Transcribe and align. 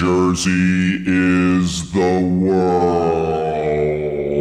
Jersey 0.00 1.04
is 1.06 1.92
the 1.92 2.20
world. 2.40 3.68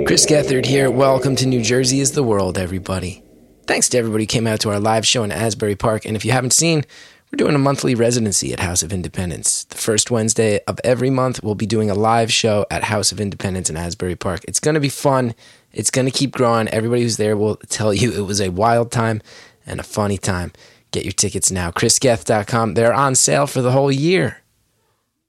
Chris 0.08 0.26
Gethard 0.26 0.66
here. 0.66 0.90
Welcome 0.90 1.36
to 1.36 1.46
New 1.46 1.62
Jersey 1.62 2.00
is 2.00 2.14
the 2.14 2.24
World, 2.24 2.58
everybody. 2.58 3.26
Thanks 3.68 3.90
to 3.90 3.98
everybody 3.98 4.24
who 4.24 4.28
came 4.28 4.48
out 4.48 4.62
to 4.62 4.70
our 4.70 4.80
live 4.80 5.06
show 5.06 5.22
in 5.26 5.34
Asbury 5.34 5.76
Park. 5.76 6.06
And 6.06 6.16
if 6.16 6.24
you 6.24 6.32
haven't 6.32 6.54
seen, 6.54 6.86
we're 7.30 7.36
doing 7.36 7.56
a 7.56 7.60
monthly 7.60 7.94
residency 7.94 8.54
at 8.54 8.62
House 8.62 8.84
of 8.84 8.94
Independence. 8.94 9.66
The 9.66 9.76
first 9.76 10.10
Wednesday 10.10 10.62
of 10.66 10.80
every 10.86 11.10
month, 11.10 11.44
we'll 11.44 11.56
be 11.56 11.66
doing 11.66 11.90
a 11.90 11.94
live 11.94 12.32
show 12.32 12.66
at 12.72 12.86
House 12.86 13.12
of 13.12 13.20
Independence 13.20 13.70
in 13.70 13.76
Asbury 13.76 14.16
Park. 14.16 14.46
It's 14.48 14.62
going 14.62 14.76
to 14.76 14.80
be 14.80 14.88
fun. 14.88 15.36
It's 15.74 15.92
going 15.92 16.06
to 16.06 16.18
keep 16.18 16.32
growing. 16.32 16.70
Everybody 16.70 17.02
who's 17.02 17.18
there 17.18 17.36
will 17.36 17.58
tell 17.68 17.94
you 17.94 18.14
it 18.14 18.26
was 18.26 18.40
a 18.40 18.48
wild 18.48 18.94
time 18.94 19.22
and 19.66 19.82
a 19.82 19.84
funny 19.84 20.18
time. 20.18 20.54
Get 20.92 21.04
your 21.04 21.12
tickets 21.12 21.52
now. 21.52 21.70
ChrisGethard.com. 21.72 22.76
They're 22.76 22.94
on 22.94 23.14
sale 23.14 23.46
for 23.46 23.62
the 23.62 23.72
whole 23.74 23.92
year. 23.92 24.38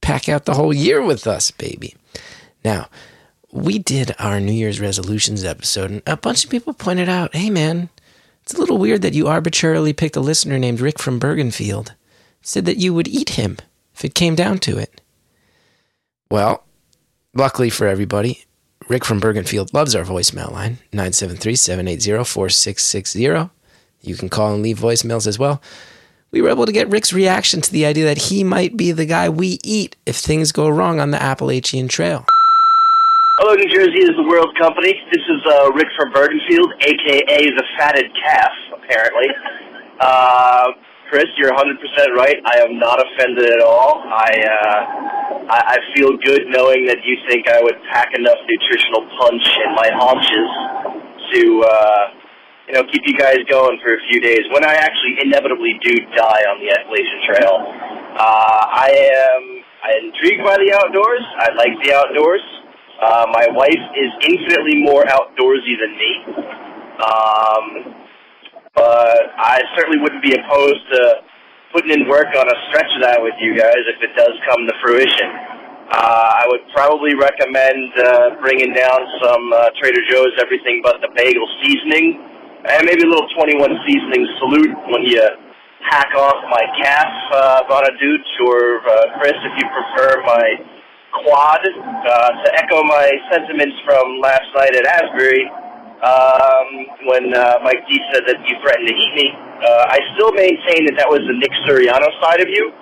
Pack 0.01 0.29
out 0.29 0.45
the 0.45 0.55
whole 0.55 0.73
year 0.73 1.03
with 1.03 1.27
us, 1.27 1.51
baby. 1.51 1.95
Now, 2.65 2.89
we 3.53 3.79
did 3.79 4.15
our 4.19 4.41
New 4.41 4.53
Year's 4.53 4.81
resolutions 4.81 5.45
episode, 5.45 5.91
and 5.91 6.03
a 6.07 6.17
bunch 6.17 6.45
of 6.45 6.51
people 6.51 6.73
pointed 6.73 7.09
out 7.09 7.35
hey, 7.35 7.51
man, 7.51 7.89
it's 8.43 8.55
a 8.55 8.59
little 8.59 8.79
weird 8.79 9.03
that 9.03 9.15
you 9.15 9.29
arbitrarily 9.29 9.93
picked 9.93 10.17
a 10.17 10.21
listener 10.21 10.59
named 10.59 10.81
Rick 10.81 10.99
from 10.99 11.21
Bergenfield. 11.21 11.95
Said 12.43 12.65
that 12.65 12.79
you 12.79 12.95
would 12.95 13.09
eat 13.09 13.31
him 13.31 13.59
if 13.95 14.05
it 14.05 14.15
came 14.15 14.35
down 14.35 14.59
to 14.61 14.79
it. 14.79 15.01
Well, 16.31 16.65
luckily 17.35 17.71
for 17.71 17.87
everybody, 17.87 18.45
Rick 18.89 19.05
from 19.05 19.21
Bergenfield 19.21 19.75
loves 19.75 19.95
our 19.95 20.05
voicemail 20.05 20.51
line, 20.51 20.79
973 20.93 21.55
780 21.55 22.25
4660. 22.25 23.51
You 24.03 24.17
can 24.17 24.29
call 24.29 24.55
and 24.55 24.63
leave 24.63 24.79
voicemails 24.79 25.27
as 25.27 25.39
well. 25.39 25.61
We 26.33 26.41
were 26.43 26.49
able 26.49 26.67
to 26.67 26.73
get 26.73 26.89
Rick's 26.89 27.13
reaction 27.13 27.61
to 27.61 27.73
the 27.73 27.85
idea 27.87 28.05
that 28.05 28.31
he 28.31 28.45
might 28.45 28.77
be 28.77 28.93
the 28.93 29.07
guy 29.07 29.29
we 29.29 29.59
eat 29.65 29.97
if 30.07 30.17
things 30.17 30.53
go 30.53 30.69
wrong 30.69 31.01
on 31.01 31.11
the 31.11 31.21
Appalachian 31.21 31.89
Trail. 31.89 32.25
Hello, 33.39 33.55
New 33.55 33.69
Jersey 33.69 33.99
is 33.99 34.15
the 34.15 34.29
World 34.29 34.55
Company. 34.61 34.95
This 35.11 35.25
is 35.27 35.43
uh, 35.51 35.73
Rick 35.73 35.89
from 35.99 36.13
Bergenfield, 36.13 36.71
aka 36.87 37.51
the 37.51 37.65
Fatted 37.77 38.07
Calf, 38.23 38.53
apparently. 38.79 39.27
Uh, 39.99 40.67
Chris, 41.11 41.27
you're 41.37 41.51
100% 41.51 42.15
right. 42.15 42.37
I 42.47 42.63
am 42.63 42.79
not 42.79 43.03
offended 43.03 43.51
at 43.51 43.61
all. 43.61 43.99
I, 44.07 44.31
uh, 44.47 45.51
I, 45.51 45.59
I 45.67 45.79
feel 45.97 46.17
good 46.25 46.43
knowing 46.47 46.87
that 46.87 46.99
you 47.03 47.17
think 47.29 47.49
I 47.49 47.61
would 47.61 47.75
pack 47.91 48.15
enough 48.15 48.39
nutritional 48.47 49.03
punch 49.19 49.43
in 49.67 49.75
my 49.75 49.91
haunches 49.99 50.49
to, 51.35 51.65
uh, 51.67 52.20
you 52.71 52.79
know, 52.79 52.87
keep 52.87 53.03
you 53.03 53.19
guys 53.19 53.43
going 53.51 53.83
for 53.83 53.99
a 53.99 54.01
few 54.07 54.23
days 54.23 54.47
when 54.55 54.63
I 54.63 54.79
actually 54.79 55.19
inevitably 55.27 55.75
do 55.83 55.91
die 56.15 56.43
on 56.55 56.63
the 56.63 56.71
Appalachian 56.71 57.21
Trail. 57.27 57.55
Uh, 58.15 58.63
I 58.71 58.89
am 58.95 59.43
I'm 59.83 60.07
intrigued 60.07 60.47
by 60.47 60.55
the 60.55 60.71
outdoors. 60.79 61.25
I 61.43 61.51
like 61.59 61.75
the 61.83 61.91
outdoors. 61.91 62.45
Uh, 63.03 63.27
my 63.35 63.51
wife 63.59 63.85
is 63.99 64.11
infinitely 64.23 64.87
more 64.87 65.03
outdoorsy 65.03 65.75
than 65.83 65.93
me. 65.99 66.13
Um, 67.03 67.65
but 68.79 69.19
I 69.35 69.67
certainly 69.75 69.99
wouldn't 69.99 70.23
be 70.23 70.39
opposed 70.39 70.85
to 70.95 71.27
putting 71.75 71.91
in 71.91 72.07
work 72.07 72.31
on 72.39 72.47
a 72.47 72.57
stretch 72.71 72.93
of 72.95 73.03
that 73.03 73.19
with 73.19 73.35
you 73.43 73.59
guys 73.59 73.83
if 73.83 73.99
it 73.99 74.15
does 74.15 74.37
come 74.47 74.63
to 74.71 74.75
fruition. 74.79 75.27
Uh, 75.91 76.39
I 76.39 76.45
would 76.47 76.63
probably 76.71 77.19
recommend 77.19 77.91
uh, 77.99 78.39
bringing 78.39 78.71
down 78.71 79.01
some 79.19 79.43
uh, 79.59 79.75
Trader 79.83 80.07
Joe's 80.07 80.39
everything 80.39 80.87
but 80.87 81.03
the 81.03 81.11
bagel 81.19 81.49
seasoning, 81.67 82.30
and 82.69 82.85
maybe 82.85 83.03
a 83.03 83.09
little 83.09 83.29
21 83.37 83.57
seasoning 83.89 84.25
salute 84.39 84.77
when 84.93 85.03
you 85.09 85.23
hack 85.89 86.13
off 86.17 86.37
my 86.51 86.65
calf 86.83 87.09
uh, 87.33 87.63
Bonaduce, 87.65 88.31
or 88.45 88.85
uh, 88.85 89.19
Chris, 89.19 89.33
if 89.33 89.55
you 89.57 89.67
prefer 89.73 90.23
my 90.25 90.47
quad. 91.25 91.61
Uh, 91.65 92.31
to 92.45 92.49
echo 92.55 92.83
my 92.85 93.11
sentiments 93.33 93.75
from 93.85 94.21
last 94.21 94.47
night 94.57 94.77
at 94.77 94.87
Asbury, 94.87 95.45
um, 96.01 96.69
when 97.09 97.35
uh, 97.35 97.61
Mike 97.65 97.83
D 97.89 97.99
said 98.13 98.25
that 98.27 98.39
you 98.47 98.55
threatened 98.63 98.89
to 98.89 98.95
eat 98.95 99.13
me, 99.17 99.27
uh, 99.65 99.93
I 99.93 99.99
still 100.17 100.33
maintain 100.33 100.87
that 100.89 100.97
that 100.97 101.09
was 101.09 101.21
the 101.27 101.37
Nick 101.37 101.53
Suriano 101.67 102.09
side 102.23 102.41
of 102.41 102.49
you. 102.49 102.73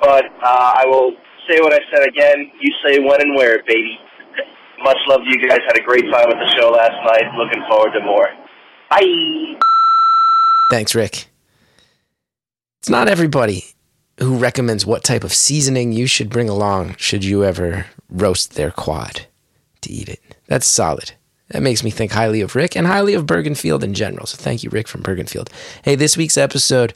But 0.00 0.26
uh, 0.42 0.80
I 0.80 0.86
will 0.86 1.12
say 1.50 1.60
what 1.60 1.74
I 1.74 1.82
said 1.92 2.06
again. 2.06 2.50
You 2.60 2.70
say 2.86 2.98
when 2.98 3.20
and 3.20 3.34
where, 3.36 3.62
baby. 3.66 3.98
Much 4.82 4.98
love 5.08 5.20
to 5.22 5.30
you 5.30 5.40
guys. 5.48 5.58
Had 5.66 5.78
a 5.78 5.86
great 5.86 6.04
time 6.10 6.28
at 6.28 6.38
the 6.38 6.50
show 6.58 6.70
last 6.70 6.98
night. 7.06 7.24
Looking 7.38 7.62
forward 7.70 7.92
to 7.94 8.02
more. 8.04 8.28
Bye. 8.94 9.58
Thanks, 10.70 10.94
Rick. 10.94 11.26
It's 12.80 12.88
not 12.88 13.08
everybody 13.08 13.64
who 14.20 14.36
recommends 14.36 14.86
what 14.86 15.02
type 15.02 15.24
of 15.24 15.32
seasoning 15.32 15.92
you 15.92 16.06
should 16.06 16.30
bring 16.30 16.48
along 16.48 16.94
should 16.96 17.24
you 17.24 17.44
ever 17.44 17.86
roast 18.08 18.54
their 18.54 18.70
quad 18.70 19.26
to 19.80 19.90
eat 19.90 20.08
it. 20.08 20.20
That's 20.46 20.66
solid. 20.66 21.12
That 21.48 21.62
makes 21.62 21.82
me 21.82 21.90
think 21.90 22.12
highly 22.12 22.40
of 22.40 22.54
Rick 22.54 22.76
and 22.76 22.86
highly 22.86 23.14
of 23.14 23.26
Bergenfield 23.26 23.82
in 23.82 23.94
general. 23.94 24.26
So 24.26 24.36
thank 24.36 24.62
you, 24.62 24.70
Rick 24.70 24.88
from 24.88 25.02
Bergenfield. 25.02 25.48
Hey, 25.82 25.94
this 25.94 26.16
week's 26.16 26.38
episode, 26.38 26.94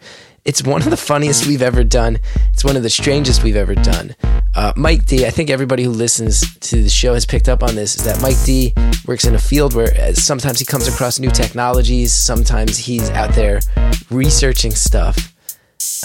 it's 0.49 0.63
one 0.63 0.81
of 0.81 0.89
the 0.89 0.97
funniest 0.97 1.47
we've 1.47 1.61
ever 1.61 1.85
done. 1.85 2.19
It's 2.55 2.65
one 2.65 2.75
of 2.75 2.83
the 2.83 2.89
strangest 2.89 3.45
we've 3.45 3.55
ever 3.55 3.75
done. 3.75 4.17
Uh, 4.55 4.73
Mike 4.77 5.05
D, 5.05 5.27
I 5.27 5.31
think 5.31 5.51
everybody 5.51 5.83
who 5.83 5.91
listens 5.91 6.41
to 6.61 6.83
the 6.83 6.89
show 6.89 7.13
has 7.13 7.27
picked 7.27 7.51
up 7.51 7.63
on 7.63 7.75
this, 7.75 7.97
is 7.97 8.05
that 8.07 8.23
Mike 8.23 8.43
D 8.47 8.73
works 9.07 9.27
in 9.27 9.35
a 9.35 9.39
field 9.39 9.75
where 9.75 9.95
uh, 10.01 10.15
sometimes 10.15 10.59
he 10.59 10.65
comes 10.65 10.89
across 10.89 11.19
new 11.19 11.31
technologies, 11.31 12.15
sometimes 12.15 12.79
he's 12.79 13.11
out 13.11 13.35
there 13.35 13.61
researching 14.09 14.71
stuff 14.71 15.35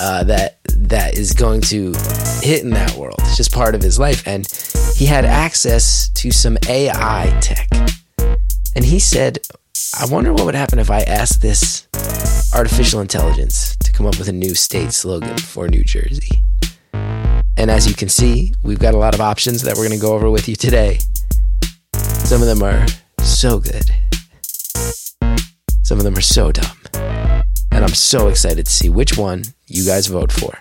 uh, 0.02 0.26
that 0.26 0.60
that 0.76 1.18
is 1.18 1.32
going 1.32 1.62
to 1.62 1.94
hit 2.42 2.64
in 2.64 2.72
that 2.72 2.94
world. 2.98 3.16
It's 3.20 3.38
just 3.38 3.54
part 3.54 3.76
of 3.76 3.82
his 3.82 3.98
life, 3.98 4.28
and 4.28 4.46
he 4.98 5.06
had 5.06 5.24
access 5.24 6.10
to 6.16 6.32
some 6.32 6.58
AI 6.68 7.34
tech, 7.40 7.70
and 8.76 8.84
he 8.84 9.00
said, 9.00 9.40
"I 10.00 10.06
wonder 10.06 10.34
what 10.34 10.46
would 10.46 10.56
happen 10.56 10.80
if 10.80 10.90
I 10.92 11.02
asked 11.02 11.42
this 11.42 11.88
artificial 12.54 13.02
intelligence 13.02 13.76
to 13.84 13.92
come 13.92 14.06
up 14.06 14.18
with 14.18 14.28
a 14.28 14.34
new 14.34 14.56
state 14.56 14.92
slogan 14.92 15.38
for 15.38 15.68
New 15.68 15.84
Jersey." 15.84 16.44
And 17.58 17.70
as 17.70 17.88
you 17.88 17.94
can 17.94 18.10
see, 18.10 18.54
we've 18.64 18.80
got 18.80 18.94
a 18.94 18.98
lot 18.98 19.14
of 19.14 19.22
options 19.22 19.62
that 19.62 19.76
we're 19.76 19.88
going 19.88 20.00
to 20.00 20.06
go 20.06 20.14
over 20.14 20.30
with 20.30 20.50
you 20.50 20.56
today. 20.56 21.00
Some 21.96 22.42
of 22.42 22.48
them 22.48 22.64
are 22.64 22.86
so 23.22 23.60
good. 23.60 23.84
Some 25.84 25.98
of 26.00 26.04
them 26.04 26.18
are 26.18 26.22
so 26.22 26.52
dumb. 26.52 26.78
And 27.72 27.84
I'm 27.84 27.94
so 27.94 28.28
excited 28.28 28.66
to 28.66 28.72
see 28.72 28.90
which 28.90 29.18
one 29.18 29.44
you 29.68 29.86
guys 29.86 30.08
vote 30.08 30.32
for. 30.32 30.58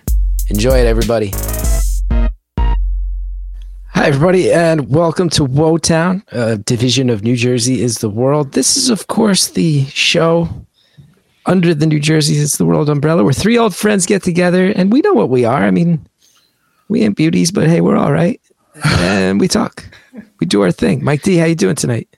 Enjoy 0.48 0.78
it, 0.78 0.86
everybody. 0.86 1.32
Hi, 3.94 4.06
everybody, 4.06 4.50
and 4.50 4.88
welcome 4.88 5.28
to 5.30 5.46
Wotown, 5.46 6.22
a 6.32 6.40
uh, 6.40 6.56
division 6.64 7.10
of 7.10 7.22
New 7.22 7.36
Jersey 7.36 7.82
is 7.82 7.98
the 7.98 8.08
World. 8.08 8.52
This 8.52 8.74
is, 8.74 8.88
of 8.88 9.06
course, 9.08 9.48
the 9.48 9.84
show 9.84 10.48
under 11.44 11.74
the 11.74 11.86
New 11.86 12.00
Jersey 12.00 12.36
is 12.36 12.56
the 12.56 12.64
World 12.64 12.88
umbrella 12.88 13.22
where 13.22 13.34
three 13.34 13.58
old 13.58 13.76
friends 13.76 14.06
get 14.06 14.22
together, 14.22 14.72
and 14.74 14.90
we 14.90 15.02
know 15.02 15.12
what 15.12 15.28
we 15.28 15.44
are. 15.44 15.62
I 15.62 15.70
mean, 15.70 16.04
we 16.88 17.02
ain't 17.02 17.18
beauties, 17.18 17.50
but 17.50 17.68
hey, 17.68 17.82
we're 17.82 17.98
all 17.98 18.12
right. 18.12 18.40
And 18.82 19.38
we 19.38 19.46
talk. 19.46 19.84
We 20.40 20.46
do 20.46 20.62
our 20.62 20.72
thing. 20.72 21.04
Mike 21.04 21.20
D, 21.20 21.36
how 21.36 21.44
you 21.44 21.54
doing 21.54 21.76
tonight? 21.76 22.08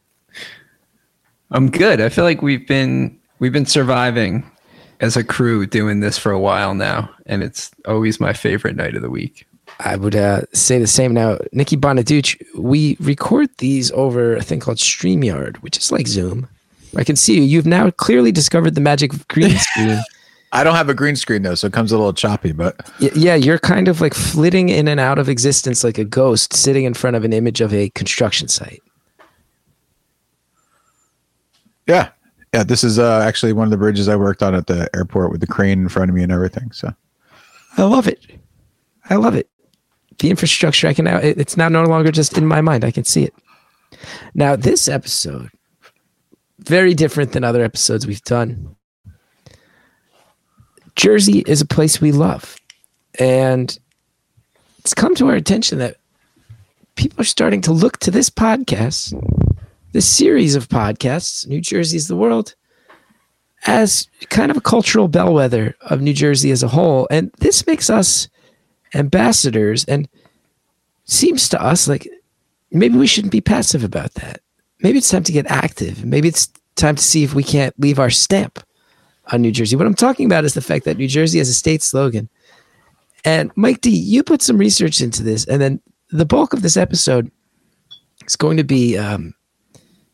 I'm 1.50 1.70
good. 1.70 2.00
I 2.00 2.08
feel 2.08 2.24
like 2.24 2.40
we've 2.40 2.66
been 2.68 3.18
we've 3.40 3.52
been 3.52 3.66
surviving 3.66 4.48
as 5.00 5.16
a 5.16 5.24
crew 5.24 5.66
doing 5.66 5.98
this 5.98 6.18
for 6.18 6.30
a 6.30 6.38
while 6.38 6.74
now, 6.74 7.10
and 7.26 7.42
it's 7.42 7.72
always 7.86 8.20
my 8.20 8.32
favorite 8.32 8.76
night 8.76 8.94
of 8.94 9.02
the 9.02 9.10
week. 9.10 9.44
I 9.80 9.96
would 9.96 10.14
uh, 10.14 10.42
say 10.52 10.78
the 10.78 10.86
same 10.86 11.12
now. 11.12 11.38
Nikki 11.52 11.76
Bonaduce, 11.76 12.36
we 12.56 12.96
record 13.00 13.50
these 13.58 13.90
over 13.92 14.36
a 14.36 14.42
thing 14.42 14.60
called 14.60 14.78
StreamYard, 14.78 15.56
which 15.58 15.76
is 15.76 15.90
like 15.90 16.06
Zoom. 16.06 16.48
I 16.96 17.04
can 17.04 17.16
see 17.16 17.34
you. 17.34 17.42
You've 17.42 17.66
now 17.66 17.90
clearly 17.90 18.32
discovered 18.32 18.74
the 18.74 18.80
magic 18.80 19.12
of 19.12 19.26
green 19.28 19.50
screen. 19.58 20.00
I 20.52 20.62
don't 20.62 20.76
have 20.76 20.88
a 20.88 20.94
green 20.94 21.16
screen 21.16 21.42
though, 21.42 21.56
so 21.56 21.66
it 21.66 21.72
comes 21.72 21.90
a 21.90 21.98
little 21.98 22.12
choppy. 22.12 22.52
But 22.52 22.88
yeah, 23.00 23.34
you're 23.34 23.58
kind 23.58 23.88
of 23.88 24.00
like 24.00 24.14
flitting 24.14 24.68
in 24.68 24.86
and 24.86 25.00
out 25.00 25.18
of 25.18 25.28
existence 25.28 25.82
like 25.82 25.98
a 25.98 26.04
ghost 26.04 26.52
sitting 26.52 26.84
in 26.84 26.94
front 26.94 27.16
of 27.16 27.24
an 27.24 27.32
image 27.32 27.60
of 27.60 27.74
a 27.74 27.90
construction 27.90 28.46
site. 28.46 28.82
yeah, 31.86 32.10
yeah, 32.52 32.62
this 32.62 32.84
is 32.84 32.98
uh, 32.98 33.20
actually 33.26 33.52
one 33.52 33.66
of 33.66 33.70
the 33.72 33.76
bridges 33.76 34.08
I 34.08 34.16
worked 34.16 34.42
on 34.42 34.54
at 34.54 34.68
the 34.68 34.88
airport 34.94 35.32
with 35.32 35.40
the 35.40 35.46
crane 35.46 35.80
in 35.80 35.88
front 35.88 36.08
of 36.08 36.14
me 36.14 36.22
and 36.22 36.30
everything. 36.30 36.70
So 36.72 36.94
I 37.76 37.82
love 37.82 38.06
it. 38.06 38.24
I 39.10 39.16
love 39.16 39.34
it. 39.34 39.48
The 40.18 40.30
infrastructure, 40.30 40.88
I 40.88 40.94
can 40.94 41.04
now, 41.04 41.18
it's 41.18 41.56
now 41.56 41.68
no 41.68 41.84
longer 41.84 42.12
just 42.12 42.38
in 42.38 42.46
my 42.46 42.60
mind. 42.60 42.84
I 42.84 42.90
can 42.90 43.04
see 43.04 43.24
it. 43.24 43.34
Now, 44.34 44.56
this 44.56 44.88
episode, 44.88 45.50
very 46.58 46.94
different 46.94 47.32
than 47.32 47.44
other 47.44 47.64
episodes 47.64 48.06
we've 48.06 48.22
done. 48.22 48.76
Jersey 50.96 51.42
is 51.46 51.60
a 51.60 51.66
place 51.66 52.00
we 52.00 52.12
love. 52.12 52.56
And 53.18 53.76
it's 54.78 54.94
come 54.94 55.14
to 55.16 55.28
our 55.28 55.34
attention 55.34 55.78
that 55.78 55.96
people 56.96 57.20
are 57.20 57.24
starting 57.24 57.60
to 57.62 57.72
look 57.72 57.98
to 57.98 58.10
this 58.10 58.30
podcast, 58.30 59.12
this 59.92 60.08
series 60.08 60.54
of 60.54 60.68
podcasts, 60.68 61.46
New 61.46 61.60
Jersey 61.60 61.96
is 61.96 62.08
the 62.08 62.16
World, 62.16 62.54
as 63.66 64.08
kind 64.30 64.50
of 64.50 64.56
a 64.56 64.62
cultural 64.62 65.08
bellwether 65.08 65.74
of 65.82 66.00
New 66.00 66.12
Jersey 66.12 66.50
as 66.50 66.62
a 66.62 66.68
whole. 66.68 67.08
And 67.10 67.32
this 67.38 67.66
makes 67.66 67.88
us 67.88 68.28
ambassadors. 68.94 69.84
And 69.84 70.08
seems 71.04 71.48
to 71.50 71.62
us 71.62 71.86
like 71.88 72.08
maybe 72.70 72.96
we 72.96 73.06
shouldn't 73.06 73.32
be 73.32 73.40
passive 73.40 73.84
about 73.84 74.14
that. 74.14 74.40
Maybe 74.80 74.98
it's 74.98 75.10
time 75.10 75.24
to 75.24 75.32
get 75.32 75.46
active. 75.46 76.04
Maybe 76.04 76.28
it's 76.28 76.48
time 76.76 76.96
to 76.96 77.02
see 77.02 77.22
if 77.22 77.34
we 77.34 77.44
can't 77.44 77.78
leave 77.78 77.98
our 77.98 78.10
stamp 78.10 78.62
on 79.32 79.42
New 79.42 79.52
Jersey. 79.52 79.76
What 79.76 79.86
I'm 79.86 79.94
talking 79.94 80.26
about 80.26 80.44
is 80.44 80.54
the 80.54 80.60
fact 80.60 80.84
that 80.84 80.98
New 80.98 81.08
Jersey 81.08 81.38
has 81.38 81.48
a 81.48 81.54
state 81.54 81.82
slogan. 81.82 82.28
And 83.24 83.50
Mike 83.56 83.80
D, 83.80 83.90
you 83.90 84.22
put 84.22 84.42
some 84.42 84.58
research 84.58 85.00
into 85.00 85.22
this, 85.22 85.46
and 85.46 85.60
then 85.60 85.80
the 86.10 86.26
bulk 86.26 86.52
of 86.52 86.60
this 86.60 86.76
episode 86.76 87.30
is 88.26 88.36
going 88.36 88.58
to 88.58 88.64
be 88.64 88.98
um, 88.98 89.32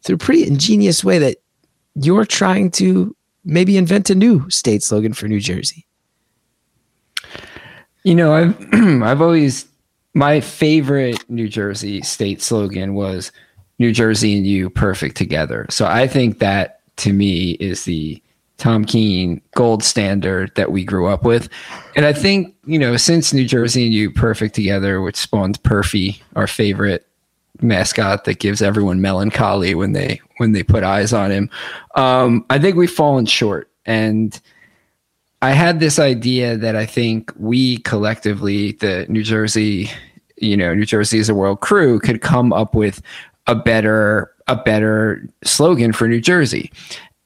through 0.04 0.14
a 0.14 0.18
pretty 0.18 0.46
ingenious 0.46 1.02
way 1.02 1.18
that 1.18 1.38
you're 1.94 2.24
trying 2.24 2.70
to 2.72 3.16
maybe 3.44 3.76
invent 3.76 4.10
a 4.10 4.14
new 4.14 4.48
state 4.48 4.82
slogan 4.82 5.12
for 5.12 5.26
New 5.26 5.40
Jersey. 5.40 5.86
You 8.02 8.14
know, 8.14 8.34
I've 8.34 8.74
I've 9.02 9.20
always 9.22 9.66
my 10.14 10.40
favorite 10.40 11.28
New 11.28 11.48
Jersey 11.48 12.02
state 12.02 12.42
slogan 12.42 12.94
was 12.94 13.32
New 13.78 13.92
Jersey 13.92 14.36
and 14.36 14.46
you 14.46 14.70
perfect 14.70 15.16
together. 15.16 15.66
So 15.70 15.86
I 15.86 16.06
think 16.06 16.38
that 16.38 16.80
to 16.96 17.12
me 17.12 17.52
is 17.52 17.84
the 17.84 18.22
Tom 18.58 18.84
Kean 18.84 19.40
gold 19.54 19.82
standard 19.82 20.52
that 20.54 20.70
we 20.70 20.84
grew 20.84 21.06
up 21.06 21.24
with. 21.24 21.48
And 21.96 22.04
I 22.04 22.12
think, 22.12 22.54
you 22.66 22.78
know, 22.78 22.98
since 22.98 23.32
New 23.32 23.46
Jersey 23.46 23.86
and 23.86 23.94
you 23.94 24.10
perfect 24.10 24.54
together, 24.54 25.00
which 25.00 25.16
spawned 25.16 25.62
Perfy, 25.62 26.20
our 26.36 26.46
favorite 26.46 27.06
mascot 27.62 28.24
that 28.24 28.38
gives 28.38 28.60
everyone 28.62 29.00
melancholy 29.00 29.74
when 29.74 29.92
they 29.92 30.20
when 30.36 30.52
they 30.52 30.62
put 30.62 30.84
eyes 30.84 31.12
on 31.12 31.30
him. 31.30 31.50
Um, 31.94 32.44
I 32.50 32.58
think 32.58 32.76
we've 32.76 32.90
fallen 32.90 33.26
short. 33.26 33.70
And 33.86 34.38
I 35.42 35.52
had 35.52 35.80
this 35.80 35.98
idea 35.98 36.56
that 36.56 36.76
I 36.76 36.84
think 36.84 37.32
we 37.36 37.78
collectively, 37.78 38.72
the 38.72 39.06
New 39.08 39.22
Jersey, 39.22 39.90
you 40.36 40.56
know, 40.56 40.74
New 40.74 40.84
Jersey 40.84 41.18
as 41.18 41.28
a 41.28 41.34
world 41.34 41.60
crew, 41.60 41.98
could 41.98 42.20
come 42.20 42.52
up 42.52 42.74
with 42.74 43.00
a 43.46 43.54
better 43.54 44.32
a 44.48 44.56
better 44.56 45.26
slogan 45.44 45.92
for 45.92 46.08
New 46.08 46.20
Jersey. 46.20 46.72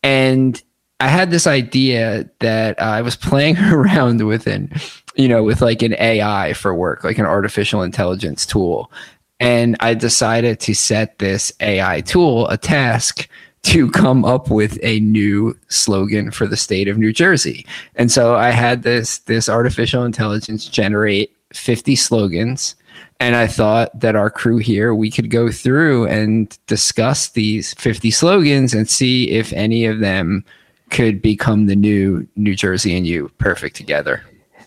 And 0.02 0.62
I 1.00 1.08
had 1.08 1.30
this 1.30 1.46
idea 1.46 2.28
that 2.40 2.80
I 2.80 3.02
was 3.02 3.16
playing 3.16 3.58
around 3.72 4.24
with 4.24 4.46
an, 4.46 4.70
you 5.16 5.26
know, 5.26 5.42
with 5.42 5.60
like 5.60 5.82
an 5.82 5.94
AI 5.98 6.52
for 6.52 6.74
work, 6.74 7.02
like 7.02 7.18
an 7.18 7.26
artificial 7.26 7.82
intelligence 7.82 8.46
tool. 8.46 8.92
And 9.40 9.76
I 9.80 9.94
decided 9.94 10.60
to 10.60 10.74
set 10.74 11.18
this 11.18 11.52
AI 11.60 12.00
tool 12.02 12.48
a 12.48 12.56
task 12.56 13.28
to 13.64 13.90
come 13.90 14.24
up 14.24 14.50
with 14.50 14.78
a 14.82 15.00
new 15.00 15.58
slogan 15.68 16.30
for 16.30 16.46
the 16.46 16.56
state 16.56 16.88
of 16.88 16.98
New 16.98 17.12
Jersey. 17.12 17.66
And 17.96 18.12
so 18.12 18.34
I 18.34 18.50
had 18.50 18.82
this 18.82 19.18
this 19.18 19.48
artificial 19.48 20.04
intelligence 20.04 20.66
generate 20.66 21.34
50 21.52 21.96
slogans 21.96 22.76
and 23.20 23.36
I 23.36 23.46
thought 23.46 23.98
that 23.98 24.16
our 24.16 24.30
crew 24.30 24.58
here 24.58 24.94
we 24.94 25.10
could 25.10 25.30
go 25.30 25.50
through 25.50 26.06
and 26.08 26.56
discuss 26.66 27.30
these 27.30 27.74
50 27.74 28.10
slogans 28.10 28.74
and 28.74 28.88
see 28.88 29.30
if 29.30 29.52
any 29.52 29.84
of 29.86 30.00
them 30.00 30.44
could 30.90 31.22
become 31.22 31.66
the 31.66 31.76
new 31.76 32.26
New 32.36 32.54
Jersey 32.54 32.96
and 32.96 33.06
you 33.06 33.30
perfect 33.38 33.76
together. 33.76 34.22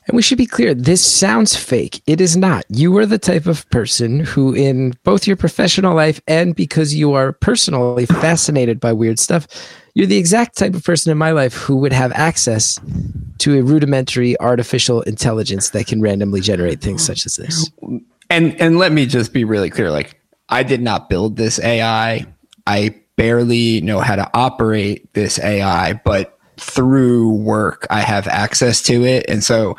And 0.08 0.16
we 0.16 0.22
should 0.22 0.38
be 0.38 0.46
clear 0.46 0.74
this 0.74 1.06
sounds 1.06 1.56
fake. 1.56 2.02
It 2.08 2.22
is 2.22 2.38
not. 2.38 2.64
You 2.70 2.96
are 2.98 3.06
the 3.06 3.18
type 3.18 3.46
of 3.46 3.70
person 3.70 4.22
who, 4.22 4.54
in 4.54 4.94
both 5.04 5.28
your 5.28 5.36
professional 5.36 5.96
life 5.96 6.22
and 6.28 6.56
because 6.56 6.96
you 6.96 7.14
are 7.14 7.34
personally 7.34 8.06
fascinated 8.06 8.80
by 8.80 8.94
weird 8.94 9.20
stuff, 9.20 9.48
you're 9.96 10.08
the 10.08 10.18
exact 10.18 10.58
type 10.58 10.76
of 10.76 10.84
person 10.84 11.12
in 11.12 11.18
my 11.18 11.32
life 11.32 11.54
who 11.54 11.76
would 11.78 11.92
have 11.92 12.12
access 12.14 12.80
to 13.40 13.60
a 13.60 13.64
rudimentary 13.64 14.40
artificial 14.40 15.02
intelligence 15.02 15.72
that 15.72 15.88
can 15.88 16.02
randomly 16.02 16.40
generate 16.40 16.82
things 16.82 17.06
such 17.06 17.26
as 17.26 17.36
this. 17.36 17.70
And 18.30 18.60
and 18.62 18.78
let 18.78 18.92
me 18.92 19.06
just 19.06 19.34
be 19.34 19.44
really 19.44 19.70
clear 19.70 19.92
like 19.92 20.20
I 20.50 20.64
did 20.64 20.82
not 20.82 21.10
build 21.10 21.36
this 21.36 21.60
AI. 21.60 22.26
I 22.66 22.96
barely 23.16 23.82
know 23.82 24.00
how 24.00 24.16
to 24.16 24.30
operate 24.34 25.12
this 25.14 25.40
AI, 25.40 25.94
but 25.94 26.38
through 26.58 27.34
work 27.34 27.86
I 27.90 28.02
have 28.02 28.28
access 28.28 28.82
to 28.84 29.06
it 29.06 29.26
and 29.28 29.44
so 29.44 29.78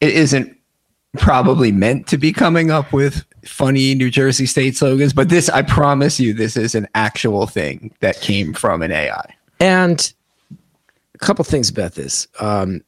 it 0.00 0.10
isn't 0.10 0.56
probably 1.18 1.72
meant 1.72 2.06
to 2.08 2.18
be 2.18 2.32
coming 2.32 2.70
up 2.70 2.92
with 2.92 3.24
funny 3.44 3.94
New 3.94 4.10
Jersey 4.10 4.46
state 4.46 4.76
slogans, 4.76 5.12
but 5.12 5.28
this, 5.28 5.48
I 5.48 5.62
promise 5.62 6.20
you, 6.20 6.34
this 6.34 6.56
is 6.56 6.74
an 6.74 6.88
actual 6.94 7.46
thing 7.46 7.94
that 8.00 8.20
came 8.20 8.52
from 8.52 8.82
an 8.82 8.92
AI. 8.92 9.34
And 9.60 10.12
a 11.14 11.18
couple 11.18 11.44
things 11.44 11.70
about 11.70 11.94
this. 11.94 12.28
Um, 12.40 12.82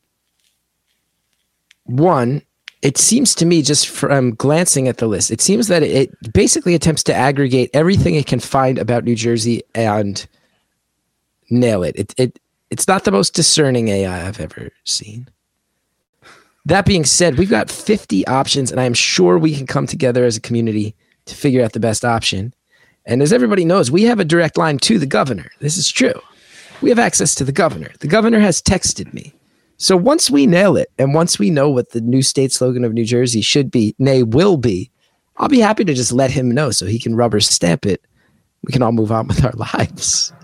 one, 1.84 2.43
it 2.82 2.99
seems 2.99 3.34
to 3.37 3.46
me, 3.46 3.62
just 3.62 3.88
from 3.88 4.34
glancing 4.34 4.87
at 4.87 4.99
the 4.99 5.08
list, 5.08 5.31
it 5.31 5.40
seems 5.40 5.69
that 5.69 5.82
it 5.82 6.11
basically 6.32 6.75
attempts 6.75 7.02
to 7.04 7.14
aggregate 7.14 7.70
everything 7.72 8.14
it 8.14 8.26
can 8.26 8.40
find 8.40 8.78
about 8.78 9.04
New 9.04 9.16
Jersey 9.16 9.62
and 9.75 10.26
nail 11.50 11.82
it. 11.82 11.96
It, 11.96 12.14
it 12.19 12.38
it's 12.70 12.87
not 12.87 13.04
the 13.04 13.11
most 13.11 13.34
discerning 13.34 13.88
AI 13.88 14.28
I've 14.28 14.40
ever 14.40 14.70
seen. 14.84 15.28
That 16.68 16.84
being 16.84 17.06
said, 17.06 17.38
we've 17.38 17.48
got 17.48 17.70
50 17.70 18.26
options, 18.26 18.70
and 18.70 18.78
I 18.78 18.84
am 18.84 18.92
sure 18.92 19.38
we 19.38 19.56
can 19.56 19.66
come 19.66 19.86
together 19.86 20.26
as 20.26 20.36
a 20.36 20.40
community 20.40 20.94
to 21.24 21.34
figure 21.34 21.64
out 21.64 21.72
the 21.72 21.80
best 21.80 22.04
option. 22.04 22.52
And 23.06 23.22
as 23.22 23.32
everybody 23.32 23.64
knows, 23.64 23.90
we 23.90 24.02
have 24.02 24.20
a 24.20 24.24
direct 24.24 24.58
line 24.58 24.76
to 24.80 24.98
the 24.98 25.06
governor. 25.06 25.50
This 25.60 25.78
is 25.78 25.90
true. 25.90 26.20
We 26.82 26.90
have 26.90 26.98
access 26.98 27.34
to 27.36 27.44
the 27.44 27.52
governor. 27.52 27.90
The 28.00 28.06
governor 28.06 28.38
has 28.40 28.60
texted 28.60 29.14
me. 29.14 29.32
So 29.78 29.96
once 29.96 30.30
we 30.30 30.46
nail 30.46 30.76
it, 30.76 30.90
and 30.98 31.14
once 31.14 31.38
we 31.38 31.48
know 31.48 31.70
what 31.70 31.92
the 31.92 32.02
new 32.02 32.20
state 32.20 32.52
slogan 32.52 32.84
of 32.84 32.92
New 32.92 33.06
Jersey 33.06 33.40
should 33.40 33.70
be, 33.70 33.94
nay, 33.98 34.22
will 34.22 34.58
be, 34.58 34.90
I'll 35.38 35.48
be 35.48 35.60
happy 35.60 35.86
to 35.86 35.94
just 35.94 36.12
let 36.12 36.30
him 36.30 36.50
know 36.50 36.70
so 36.70 36.84
he 36.84 36.98
can 36.98 37.16
rubber 37.16 37.40
stamp 37.40 37.86
it. 37.86 38.04
We 38.62 38.74
can 38.74 38.82
all 38.82 38.92
move 38.92 39.10
on 39.10 39.26
with 39.26 39.42
our 39.42 39.52
lives. 39.74 40.34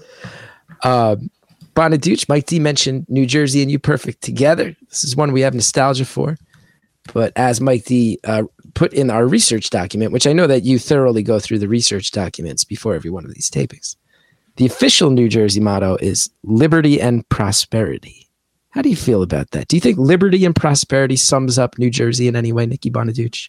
Um, 0.84 1.30
Bonaduce, 1.74 2.28
Mike 2.28 2.46
D 2.46 2.58
mentioned 2.58 3.06
New 3.08 3.26
Jersey 3.26 3.60
and 3.62 3.70
You 3.70 3.78
Perfect 3.78 4.22
together. 4.22 4.76
This 4.88 5.04
is 5.04 5.16
one 5.16 5.32
we 5.32 5.40
have 5.40 5.54
nostalgia 5.54 6.04
for. 6.04 6.36
But 7.12 7.32
as 7.36 7.60
Mike 7.60 7.84
D 7.84 8.18
uh, 8.24 8.44
put 8.74 8.92
in 8.92 9.10
our 9.10 9.26
research 9.26 9.70
document, 9.70 10.12
which 10.12 10.26
I 10.26 10.32
know 10.32 10.46
that 10.46 10.64
you 10.64 10.78
thoroughly 10.78 11.22
go 11.22 11.38
through 11.38 11.58
the 11.58 11.68
research 11.68 12.12
documents 12.12 12.64
before 12.64 12.94
every 12.94 13.10
one 13.10 13.24
of 13.24 13.34
these 13.34 13.50
tapings, 13.50 13.96
the 14.56 14.66
official 14.66 15.10
New 15.10 15.28
Jersey 15.28 15.60
motto 15.60 15.96
is 16.00 16.30
liberty 16.44 17.00
and 17.00 17.28
prosperity. 17.28 18.28
How 18.70 18.82
do 18.82 18.88
you 18.88 18.96
feel 18.96 19.22
about 19.22 19.50
that? 19.50 19.68
Do 19.68 19.76
you 19.76 19.80
think 19.80 19.98
liberty 19.98 20.44
and 20.44 20.54
prosperity 20.54 21.16
sums 21.16 21.58
up 21.58 21.78
New 21.78 21.90
Jersey 21.90 22.28
in 22.28 22.36
any 22.36 22.52
way, 22.52 22.66
Nikki 22.66 22.90
Bonaduce? 22.90 23.48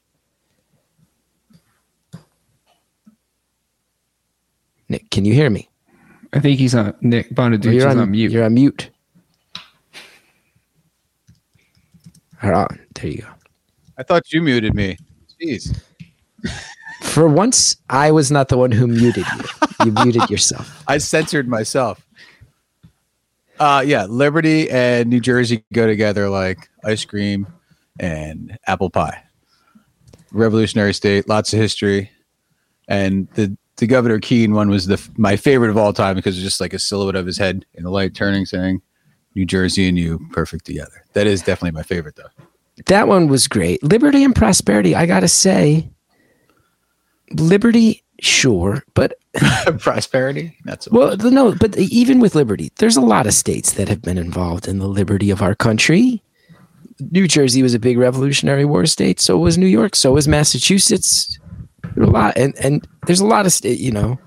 Nick, 4.88 5.10
can 5.10 5.26
you 5.26 5.34
hear 5.34 5.50
me? 5.50 5.70
I 6.36 6.40
think 6.42 6.60
he's 6.60 6.76
on 6.76 6.94
Nick 7.00 7.30
Bonaduce 7.30 7.74
you're 7.74 7.88
on, 7.88 7.98
on 7.98 8.12
mute. 8.12 8.32
You're 8.32 8.44
on 8.44 8.54
mute. 8.54 8.90
Hold 12.42 12.54
on. 12.54 12.80
There 12.94 13.08
you 13.08 13.22
go. 13.22 13.28
I 13.98 14.04
thought 14.04 14.32
you 14.34 14.42
muted 14.42 14.76
me. 14.76 14.98
Jeez. 15.42 15.82
For 17.02 17.28
once, 17.30 17.78
I 17.90 18.12
was 18.12 18.32
not 18.32 18.50
the 18.50 18.58
one 18.58 18.72
who 18.72 18.86
muted 18.86 19.26
you. 19.38 19.66
You 19.86 19.92
muted 20.04 20.30
yourself. 20.30 20.84
I 20.88 20.98
censored 20.98 21.48
myself. 21.48 22.06
Uh 23.58 23.82
yeah, 23.86 24.04
Liberty 24.04 24.70
and 24.70 25.10
New 25.10 25.22
Jersey 25.22 25.64
go 25.72 25.88
together 25.88 26.30
like 26.30 26.70
ice 26.84 27.06
cream 27.06 27.48
and 27.98 28.58
apple 28.68 28.90
pie. 28.90 29.24
Revolutionary 30.34 30.94
state, 30.94 31.30
lots 31.30 31.54
of 31.54 31.60
history. 31.60 32.12
And 32.90 33.30
the 33.36 33.58
the 33.78 33.88
Governor 33.88 34.20
Kean 34.20 34.54
one 34.54 34.70
was 34.70 34.88
the 34.88 35.10
my 35.18 35.36
favorite 35.36 35.70
of 35.70 35.78
all 35.78 35.94
time 35.94 36.16
because 36.16 36.36
it's 36.38 36.44
just 36.44 36.62
like 36.62 36.74
a 36.74 36.80
silhouette 36.80 37.16
of 37.16 37.26
his 37.26 37.38
head 37.38 37.66
in 37.74 37.84
the 37.84 37.90
light 37.90 38.14
turning 38.14 38.46
saying 38.46 38.82
New 39.36 39.46
Jersey 39.46 39.88
and 39.88 39.98
you 39.98 40.26
perfect 40.32 40.66
together. 40.66 41.06
That 41.14 41.28
is 41.28 41.42
definitely 41.42 41.72
my 41.72 41.84
favorite 41.84 42.16
though. 42.16 42.44
That 42.88 43.08
one 43.08 43.28
was 43.28 43.48
great. 43.48 43.82
Liberty 43.84 44.24
and 44.24 44.36
prosperity, 44.36 44.96
I 44.96 45.06
got 45.06 45.22
to 45.22 45.30
say, 45.30 45.90
liberty, 47.32 48.04
sure, 48.20 48.84
but 48.94 49.18
Prosperity? 49.80 50.58
That's 50.64 50.86
so 50.86 50.92
well, 50.94 51.18
no, 51.18 51.54
but 51.56 51.78
even 51.78 52.20
with 52.20 52.36
liberty, 52.36 52.72
there's 52.78 52.96
a 52.96 53.02
lot 53.02 53.28
of 53.28 53.34
states 53.34 53.74
that 53.74 53.90
have 53.90 54.02
been 54.02 54.18
involved 54.18 54.68
in 54.68 54.80
the 54.80 54.88
liberty 54.88 55.30
of 55.30 55.42
our 55.42 55.56
country. 55.56 56.22
New 57.12 57.28
Jersey 57.28 57.62
was 57.62 57.74
a 57.74 57.80
big 57.80 57.98
Revolutionary 57.98 58.64
War 58.64 58.86
state. 58.86 59.20
So 59.20 59.38
was 59.38 59.58
New 59.58 59.68
York. 59.68 59.96
So 59.96 60.14
was 60.14 60.28
Massachusetts. 60.28 61.38
A 61.98 62.06
lot, 62.06 62.38
and 62.38 62.54
and 62.60 62.86
there's 63.06 63.22
a 63.22 63.26
lot 63.26 63.46
of 63.46 63.54
state, 63.54 63.80
you 63.80 63.92
know, 63.92 64.20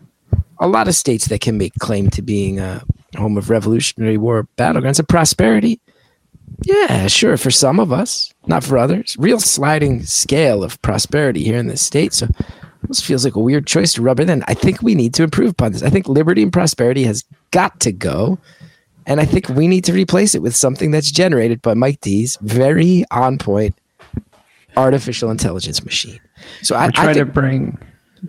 a 0.58 0.66
lot 0.68 0.88
of 0.88 0.94
states 0.94 1.26
that 1.26 1.40
can 1.40 1.58
make 1.58 1.74
claim 1.74 2.08
to 2.10 2.22
being 2.22 2.58
a 2.58 2.82
home 3.16 3.36
of 3.36 3.50
Revolutionary 3.50 4.16
War 4.16 4.48
battlegrounds 4.56 4.98
and 4.98 5.08
prosperity. 5.08 5.80
Yeah, 6.64 7.06
sure, 7.06 7.36
for 7.36 7.50
some 7.50 7.78
of 7.78 7.92
us, 7.92 8.32
not 8.46 8.64
for 8.64 8.78
others. 8.78 9.16
Real 9.18 9.38
sliding 9.38 10.02
scale 10.04 10.64
of 10.64 10.80
prosperity 10.82 11.44
here 11.44 11.58
in 11.58 11.68
this 11.68 11.82
state. 11.82 12.12
So 12.12 12.28
this 12.88 13.00
feels 13.00 13.24
like 13.24 13.36
a 13.36 13.40
weird 13.40 13.66
choice 13.66 13.92
to 13.94 14.02
rub 14.02 14.18
it 14.18 14.30
in. 14.30 14.42
I 14.48 14.54
think 14.54 14.82
we 14.82 14.94
need 14.94 15.14
to 15.14 15.22
improve 15.22 15.50
upon 15.50 15.72
this. 15.72 15.82
I 15.82 15.90
think 15.90 16.08
liberty 16.08 16.42
and 16.42 16.52
prosperity 16.52 17.04
has 17.04 17.24
got 17.50 17.78
to 17.80 17.92
go. 17.92 18.38
And 19.06 19.20
I 19.20 19.24
think 19.24 19.48
we 19.48 19.68
need 19.68 19.84
to 19.84 19.92
replace 19.92 20.34
it 20.34 20.42
with 20.42 20.56
something 20.56 20.90
that's 20.90 21.10
generated 21.10 21.62
by 21.62 21.74
Mike 21.74 22.00
D's 22.00 22.36
very 22.40 23.04
on 23.10 23.38
point 23.38 23.74
artificial 24.76 25.30
intelligence 25.30 25.84
machine. 25.84 26.20
So 26.62 26.76
I, 26.76 26.86
We're 26.86 26.90
trying 26.92 27.08
I 27.10 27.12
to 27.14 27.24
bring 27.24 27.78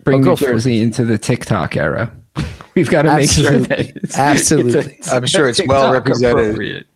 bring 0.03 0.17
Oh, 0.17 0.19
New 0.19 0.25
go 0.25 0.35
for 0.35 0.45
it. 0.45 0.53
Jersey 0.53 0.81
into 0.81 1.03
the 1.05 1.17
TikTok 1.17 1.75
era. 1.75 2.11
We've 2.75 2.89
got 2.89 3.01
to 3.03 3.15
make 3.15 3.29
sure 3.29 3.57
that 3.59 3.79
it's, 3.97 4.17
Absolutely. 4.17 4.93
it's 4.99 5.11
I'm 5.11 5.25
sure 5.25 5.49
it's 5.49 5.65
well 5.67 5.91
represented. 5.91 6.45
appropriate. 6.45 6.87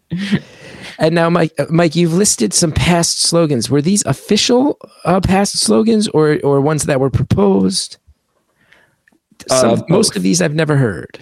and 0.99 1.15
now, 1.15 1.29
Mike, 1.29 1.53
uh, 1.59 1.65
Mike, 1.69 1.95
you've 1.95 2.13
listed 2.13 2.53
some 2.53 2.71
past 2.71 3.19
slogans. 3.21 3.69
Were 3.69 3.81
these 3.81 4.05
official 4.05 4.77
uh, 5.05 5.19
past 5.21 5.59
slogans, 5.59 6.07
or 6.09 6.39
or 6.43 6.61
ones 6.61 6.83
that 6.85 6.99
were 6.99 7.09
proposed? 7.09 7.97
Some, 9.47 9.79
Uh, 9.79 9.81
most 9.89 10.15
of 10.15 10.23
these 10.23 10.41
I've 10.41 10.55
never 10.55 10.77
heard. 10.77 11.19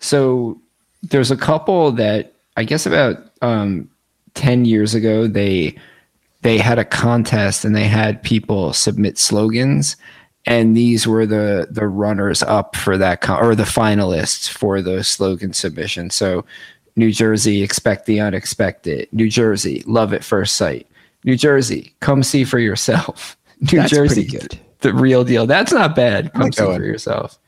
So 0.00 0.60
there's 1.02 1.30
a 1.30 1.36
couple 1.36 1.92
that 1.92 2.32
I 2.56 2.64
guess 2.64 2.86
about 2.86 3.18
um, 3.42 3.88
ten 4.34 4.64
years 4.64 4.94
ago 4.94 5.26
they 5.28 5.76
they 6.42 6.58
had 6.58 6.78
a 6.78 6.84
contest 6.84 7.64
and 7.64 7.74
they 7.74 7.84
had 7.84 8.22
people 8.22 8.72
submit 8.72 9.18
slogans, 9.18 9.96
and 10.44 10.76
these 10.76 11.06
were 11.06 11.26
the 11.26 11.68
the 11.70 11.86
runners 11.86 12.42
up 12.42 12.76
for 12.76 12.98
that 12.98 13.20
con- 13.20 13.42
or 13.42 13.54
the 13.54 13.62
finalists 13.62 14.48
for 14.48 14.82
those 14.82 15.08
slogan 15.08 15.52
submissions. 15.52 16.14
So 16.14 16.44
New 16.96 17.10
Jersey, 17.12 17.62
expect 17.62 18.06
the 18.06 18.20
unexpected. 18.20 19.08
New 19.12 19.28
Jersey, 19.28 19.82
love 19.86 20.12
at 20.12 20.24
first 20.24 20.56
sight. 20.56 20.86
New 21.24 21.36
Jersey, 21.36 21.94
come 22.00 22.22
see 22.22 22.44
for 22.44 22.58
yourself. 22.58 23.36
New 23.72 23.78
That's 23.78 23.92
Jersey, 23.92 24.24
good. 24.24 24.58
the 24.80 24.92
real 24.92 25.22
deal. 25.24 25.46
That's 25.46 25.72
not 25.72 25.94
bad. 25.94 26.32
Come 26.34 26.52
see 26.52 26.62
for 26.64 26.82
yourself. 26.84 27.38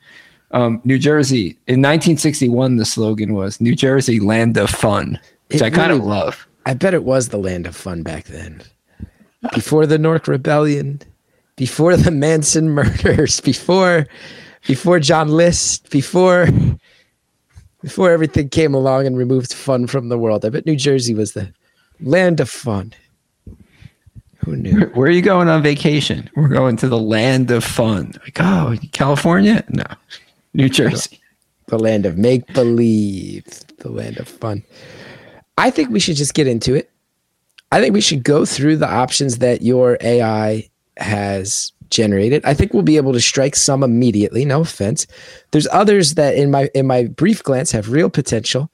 Um, 0.51 0.79
New 0.85 0.97
Jersey 0.97 1.57
in 1.67 1.81
1961, 1.81 2.77
the 2.77 2.85
slogan 2.85 3.33
was 3.33 3.59
"New 3.59 3.75
Jersey, 3.75 4.19
land 4.21 4.55
of 4.57 4.69
fun," 4.69 5.19
which 5.49 5.61
It 5.61 5.65
I 5.65 5.69
kind 5.69 5.91
of 5.91 5.99
love. 6.03 6.47
I 6.65 6.73
bet 6.73 6.93
it 6.93 7.03
was 7.03 7.29
the 7.29 7.37
land 7.37 7.67
of 7.67 7.75
fun 7.75 8.01
back 8.03 8.25
then. 8.25 8.61
Before 9.53 9.85
the 9.85 9.97
Newark 9.97 10.27
Rebellion, 10.27 11.01
before 11.55 11.95
the 11.97 12.11
Manson 12.11 12.69
murders, 12.69 13.39
before 13.41 14.07
before 14.65 14.99
John 14.99 15.29
List, 15.29 15.89
before 15.89 16.47
before 17.81 18.11
everything 18.11 18.49
came 18.49 18.73
along 18.73 19.05
and 19.05 19.17
removed 19.17 19.53
fun 19.53 19.87
from 19.87 20.09
the 20.09 20.17
world. 20.17 20.43
I 20.43 20.49
bet 20.49 20.65
New 20.65 20.75
Jersey 20.75 21.13
was 21.13 21.33
the 21.33 21.53
land 22.01 22.39
of 22.39 22.49
fun. 22.49 22.93
Who 24.37 24.55
knew? 24.55 24.87
Where 24.93 25.07
are 25.07 25.11
you 25.11 25.21
going 25.21 25.47
on 25.49 25.61
vacation? 25.63 26.29
We're 26.35 26.47
going 26.47 26.77
to 26.77 26.87
the 26.87 26.99
land 26.99 27.51
of 27.51 27.63
fun. 27.63 28.13
Like, 28.23 28.37
oh, 28.39 28.75
California? 28.91 29.63
No, 29.69 29.85
New 30.53 30.69
Jersey. 30.69 31.19
the 31.67 31.79
land 31.79 32.05
of 32.05 32.17
make 32.17 32.45
believe, 32.53 33.45
the 33.77 33.89
land 33.89 34.17
of 34.17 34.27
fun. 34.27 34.63
I 35.57 35.69
think 35.69 35.89
we 35.89 35.99
should 35.99 36.15
just 36.15 36.33
get 36.33 36.47
into 36.47 36.75
it. 36.75 36.91
I 37.75 37.81
think 37.81 37.93
we 37.93 37.99
should 37.99 38.23
go 38.23 38.45
through 38.45 38.77
the 38.77 38.89
options 38.89 39.39
that 39.39 39.61
your 39.61 39.97
AI 39.99 40.69
has 40.95 41.73
generated. 41.89 42.41
I 42.45 42.53
think 42.53 42.73
we'll 42.73 42.83
be 42.83 42.95
able 42.95 43.11
to 43.11 43.19
strike 43.19 43.53
some 43.53 43.83
immediately, 43.83 44.45
no 44.45 44.61
offense. 44.61 45.05
There's 45.51 45.67
others 45.73 46.13
that 46.13 46.35
in 46.35 46.51
my 46.51 46.69
in 46.73 46.87
my 46.87 47.03
brief 47.03 47.43
glance 47.43 47.73
have 47.73 47.91
real 47.91 48.09
potential. 48.09 48.71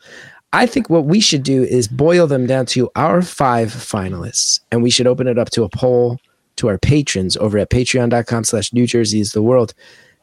I 0.53 0.67
think 0.67 0.87
what 0.87 1.05
we 1.05 1.19
should 1.19 1.41
do 1.41 1.63
is 1.63 1.87
boil 1.87 2.27
them 2.27 2.45
down 2.45 2.67
to 2.67 2.91
our 2.95 3.23
five 3.23 3.69
finalists, 3.69 4.59
and 4.71 4.83
we 4.83 4.91
should 4.91 5.07
open 5.07 5.25
it 5.25 5.39
up 5.39 5.49
to 5.51 5.63
a 5.63 5.69
poll 5.69 6.19
to 6.57 6.67
our 6.67 6.77
patrons 6.77 7.35
over 7.37 7.57
at 7.57 7.71
patreon.com 7.71 8.43
slash 8.43 8.71
New 8.71 8.85
Jersey 8.85 9.19
is 9.19 9.31
the 9.31 9.41
world. 9.41 9.73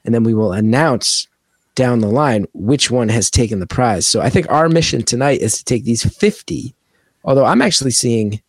And 0.05 0.15
then 0.15 0.23
we 0.23 0.35
will 0.35 0.53
announce 0.53 1.27
down 1.75 1.99
the 1.99 2.07
line 2.07 2.47
which 2.55 2.93
one 2.93 3.09
has 3.09 3.29
taken 3.29 3.59
the 3.59 3.67
prize. 3.67 4.07
So 4.07 4.21
I 4.21 4.31
think 4.31 4.49
our 4.49 4.69
mission 4.69 5.03
tonight 5.03 5.41
is 5.41 5.59
to 5.59 5.65
take 5.65 5.83
these 5.83 6.05
50, 6.05 6.77
although 7.25 7.45
I'm 7.45 7.61
actually 7.61 7.91
seeing 7.91 8.41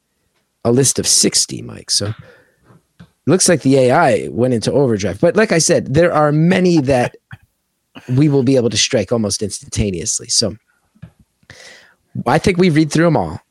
a 0.69 0.71
list 0.71 0.99
of 0.99 1.07
60, 1.07 1.61
Mike. 1.63 1.91
So 1.91 2.07
it 2.07 3.05
looks 3.25 3.49
like 3.49 3.61
the 3.61 3.77
AI 3.77 4.27
went 4.29 4.53
into 4.53 4.71
overdrive. 4.71 5.19
But 5.19 5.35
like 5.35 5.51
I 5.51 5.57
said, 5.57 5.93
there 5.93 6.13
are 6.13 6.31
many 6.31 6.79
that 6.81 7.17
we 8.07 8.29
will 8.29 8.43
be 8.43 8.55
able 8.55 8.69
to 8.69 8.77
strike 8.77 9.11
almost 9.11 9.41
instantaneously. 9.41 10.29
So 10.29 10.55
I 12.25 12.37
think 12.37 12.57
we 12.57 12.69
read 12.69 12.91
through 12.91 13.05
them 13.05 13.17
all. 13.17 13.41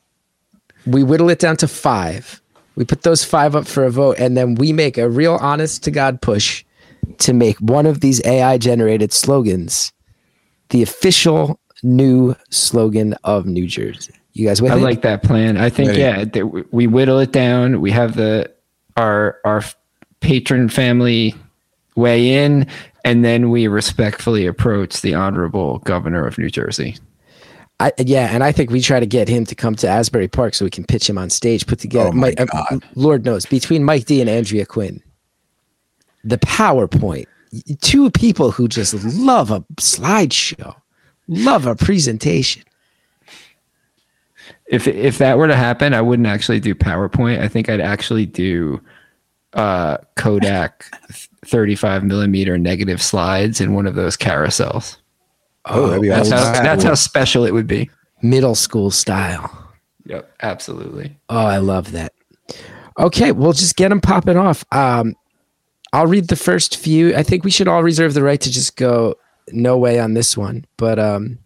We 0.85 1.03
whittle 1.03 1.29
it 1.29 1.39
down 1.39 1.57
to 1.57 1.67
five. 1.67 2.41
We 2.75 2.85
put 2.85 3.03
those 3.03 3.23
five 3.23 3.55
up 3.55 3.67
for 3.67 3.83
a 3.83 3.91
vote, 3.91 4.17
and 4.17 4.37
then 4.37 4.55
we 4.55 4.71
make 4.71 4.97
a 4.97 5.09
real 5.09 5.35
honest 5.35 5.83
to 5.83 5.91
God 5.91 6.21
push 6.21 6.63
to 7.19 7.33
make 7.33 7.57
one 7.57 7.85
of 7.85 7.99
these 7.99 8.25
AI 8.25 8.57
generated 8.57 9.11
slogans 9.11 9.91
the 10.69 10.83
official 10.83 11.59
new 11.81 12.35
slogan 12.51 13.15
of 13.23 13.45
New 13.45 13.67
Jersey. 13.67 14.13
You 14.39 14.47
guys 14.47 14.61
with 14.61 14.71
I 14.71 14.77
it? 14.77 14.81
like 14.81 15.01
that 15.01 15.21
plan. 15.21 15.57
I 15.57 15.69
think 15.69 15.89
Ready. 15.89 15.99
yeah, 15.99 16.23
that 16.23 16.73
we 16.73 16.87
whittle 16.87 17.19
it 17.19 17.33
down. 17.33 17.81
We 17.81 17.91
have 17.91 18.15
the 18.15 18.49
our 18.95 19.37
our 19.43 19.63
patron 20.21 20.69
family 20.69 21.35
weigh 21.97 22.45
in, 22.45 22.65
and 23.03 23.25
then 23.25 23.49
we 23.49 23.67
respectfully 23.67 24.45
approach 24.45 25.01
the 25.01 25.13
honorable 25.13 25.79
governor 25.79 26.25
of 26.25 26.37
New 26.37 26.49
Jersey. 26.49 26.97
I, 27.81 27.91
yeah, 27.97 28.29
and 28.33 28.41
I 28.41 28.53
think 28.53 28.71
we 28.71 28.79
try 28.79 29.01
to 29.01 29.05
get 29.05 29.27
him 29.27 29.45
to 29.45 29.55
come 29.55 29.75
to 29.75 29.89
Asbury 29.89 30.29
Park 30.29 30.53
so 30.53 30.63
we 30.65 30.71
can 30.71 30.85
pitch 30.85 31.09
him 31.09 31.17
on 31.17 31.29
stage, 31.29 31.67
put 31.67 31.79
together. 31.79 32.09
Oh 32.09 32.13
my 32.13 32.29
Mike, 32.29 32.39
uh, 32.39 32.45
God. 32.45 32.83
Lord 32.95 33.25
knows, 33.25 33.45
between 33.45 33.83
Mike 33.83 34.05
D 34.05 34.21
and 34.21 34.29
Andrea 34.29 34.65
Quinn, 34.65 35.03
the 36.23 36.37
PowerPoint, 36.37 37.25
two 37.81 38.09
people 38.11 38.51
who 38.51 38.69
just 38.69 38.93
love 39.17 39.51
a 39.51 39.61
slideshow, 39.75 40.75
love 41.27 41.65
a 41.65 41.75
presentation. 41.75 42.63
If 44.69 44.87
if 44.87 45.17
that 45.17 45.37
were 45.37 45.47
to 45.47 45.55
happen, 45.55 45.93
I 45.93 46.01
wouldn't 46.01 46.27
actually 46.27 46.59
do 46.59 46.75
PowerPoint. 46.75 47.41
I 47.41 47.47
think 47.47 47.69
I'd 47.69 47.81
actually 47.81 48.25
do 48.27 48.79
uh, 49.53 49.97
Kodak 50.15 50.85
35 51.45 52.03
millimeter 52.03 52.57
negative 52.57 53.01
slides 53.01 53.59
in 53.59 53.73
one 53.73 53.87
of 53.87 53.95
those 53.95 54.15
carousels. 54.15 54.97
Oh, 55.65 55.87
that'd 55.87 56.01
be 56.01 56.07
That's 56.09 56.31
awesome. 56.31 56.53
how, 56.55 56.63
that's 56.63 56.83
how 56.83 56.93
special 56.93 57.45
it 57.45 57.53
would 57.53 57.67
be. 57.67 57.89
Middle 58.21 58.55
school 58.55 58.91
style. 58.91 59.51
Yep, 60.05 60.31
absolutely. 60.41 61.17
Oh, 61.29 61.45
I 61.45 61.57
love 61.57 61.91
that. 61.91 62.13
Okay, 62.99 63.31
we'll 63.31 63.53
just 63.53 63.75
get 63.75 63.89
them 63.89 64.01
popping 64.01 64.37
off. 64.37 64.63
Um, 64.71 65.15
I'll 65.93 66.07
read 66.07 66.27
the 66.27 66.35
first 66.35 66.77
few. 66.77 67.15
I 67.15 67.23
think 67.23 67.43
we 67.43 67.51
should 67.51 67.67
all 67.67 67.83
reserve 67.83 68.13
the 68.13 68.23
right 68.23 68.39
to 68.41 68.51
just 68.51 68.75
go 68.75 69.15
no 69.51 69.77
way 69.77 69.99
on 69.99 70.13
this 70.13 70.37
one, 70.37 70.65
but 70.77 70.99
um, 70.99 71.39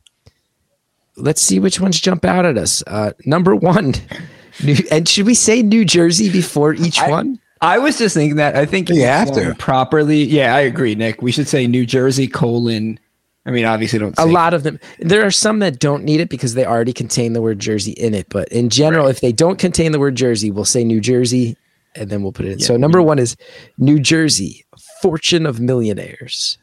let's 1.16 1.42
see 1.42 1.60
which 1.60 1.80
ones 1.80 2.00
jump 2.00 2.26
out 2.26 2.46
at 2.46 2.58
us. 2.58 2.84
Uh, 2.88 3.12
number 3.26 3.56
one, 3.56 3.94
New, 4.64 4.76
and 4.92 5.08
should 5.08 5.26
we 5.26 5.34
say 5.34 5.62
New 5.62 5.86
Jersey 5.86 6.32
before 6.32 6.74
each 6.74 7.00
one? 7.02 7.40
I 7.62 7.80
was 7.80 7.98
just 7.98 8.14
thinking 8.14 8.36
that. 8.38 8.56
I 8.56 8.66
think 8.66 8.90
You 8.90 9.02
have 9.04 9.32
to. 9.34 9.56
properly. 9.58 10.24
Yeah, 10.24 10.54
I 10.54 10.62
agree, 10.62 10.96
Nick. 10.96 11.22
We 11.22 11.32
should 11.32 11.48
say 11.48 11.66
New 11.66 11.86
Jersey 11.86 12.28
colon. 12.28 13.00
I 13.46 13.52
mean, 13.52 13.66
obviously, 13.66 14.00
don't 14.00 14.14
A 14.18 14.24
say 14.24 14.30
lot 14.30 14.54
of 14.54 14.64
them. 14.64 14.80
There 15.00 15.26
are 15.26 15.32
some 15.32 15.60
that 15.60 15.80
don't 15.80 16.04
need 16.04 16.20
it 16.20 16.30
because 16.30 16.54
they 16.54 16.66
already 16.66 16.94
contain 16.94 17.34
the 17.34 17.42
word 17.42 17.60
Jersey 17.60 17.92
in 17.94 18.14
it. 18.14 18.28
But 18.30 18.48
in 18.50 18.70
general, 18.70 19.08
if 19.08 19.22
they 19.22 19.32
don't 19.32 19.58
contain 19.60 19.92
the 19.92 20.00
word 20.00 20.16
Jersey, 20.16 20.52
we'll 20.52 20.66
say 20.66 20.84
New 20.84 21.00
Jersey, 21.02 21.58
and 21.96 22.10
then 22.10 22.22
we'll 22.22 22.32
put 22.32 22.46
it 22.46 22.52
in. 22.54 22.60
so 22.60 22.76
number 22.78 23.02
one 23.02 23.18
is 23.20 23.36
New 23.78 24.00
Jersey, 24.00 24.66
fortune 25.02 25.46
of 25.46 25.60
millionaires. 25.60 26.58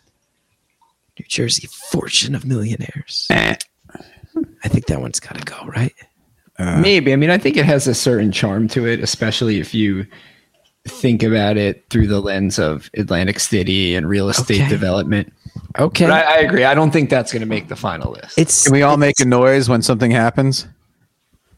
New 1.18 1.26
Jersey, 1.28 1.66
fortune 1.90 2.34
of 2.34 2.44
millionaires. 2.46 3.26
I 4.64 4.68
think 4.68 4.86
that 4.86 5.00
one's 5.00 5.20
got 5.20 5.36
to 5.38 5.44
go, 5.44 5.64
right? 5.66 5.94
Uh, 6.58 6.80
maybe. 6.80 7.12
I 7.12 7.16
mean, 7.16 7.30
I 7.30 7.38
think 7.38 7.56
it 7.56 7.64
has 7.64 7.86
a 7.86 7.94
certain 7.94 8.32
charm 8.32 8.68
to 8.68 8.86
it, 8.86 9.00
especially 9.00 9.60
if 9.60 9.72
you 9.74 10.06
think 10.86 11.22
about 11.22 11.56
it 11.56 11.84
through 11.90 12.06
the 12.06 12.20
lens 12.20 12.58
of 12.58 12.90
Atlantic 12.96 13.38
City 13.40 13.94
and 13.94 14.08
real 14.08 14.28
estate 14.28 14.60
Okay. 14.62 14.68
development. 14.68 15.32
Okay. 15.78 16.06
But 16.06 16.12
I, 16.26 16.36
I 16.36 16.38
agree. 16.38 16.64
I 16.64 16.74
don't 16.74 16.90
think 16.90 17.10
that's 17.10 17.32
going 17.32 17.40
to 17.40 17.46
make 17.48 17.68
the 17.68 17.76
final 17.76 18.12
list. 18.12 18.38
it's 18.38 18.64
Can 18.64 18.72
we 18.72 18.82
all 18.82 18.96
make 18.96 19.18
a 19.20 19.24
noise 19.24 19.68
when 19.68 19.82
something 19.82 20.10
happens? 20.10 20.66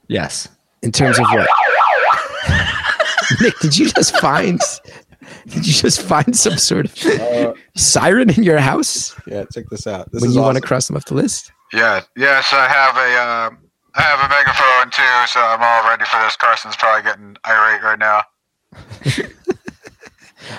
yes. 0.08 0.48
in 0.82 0.92
terms 0.92 1.18
of 1.18 1.24
what? 1.30 1.48
Nick, 3.40 3.58
did 3.60 3.78
you 3.78 3.88
just 3.88 4.16
find? 4.18 4.60
Did 5.46 5.66
you 5.66 5.72
just 5.72 6.02
find 6.02 6.36
some 6.36 6.58
sort 6.58 6.86
of 6.86 7.06
uh, 7.20 7.54
siren 7.76 8.28
in 8.30 8.42
your 8.42 8.58
house 8.58 9.14
Yeah, 9.26 9.44
check 9.52 9.64
this 9.70 9.86
out. 9.86 10.10
This 10.12 10.20
when 10.22 10.32
you 10.32 10.40
want 10.40 10.56
to 10.56 10.60
cross 10.60 10.86
them 10.88 10.96
off 10.96 11.04
the 11.06 11.14
list? 11.14 11.50
Yeah, 11.72 12.02
yes, 12.16 12.52
I 12.52 12.68
have 12.68 12.96
a, 12.96 13.00
uh, 13.00 13.50
I 13.94 14.02
have 14.02 14.20
a 14.20 14.28
megaphone 14.28 14.90
too, 14.90 15.26
so 15.26 15.40
I'm 15.40 15.62
all 15.62 15.88
ready 15.88 16.04
for 16.04 16.20
this. 16.20 16.36
Carson's 16.36 16.76
probably 16.76 17.02
getting 17.02 17.36
irate 17.46 17.82
right 17.82 17.98
now. 17.98 18.22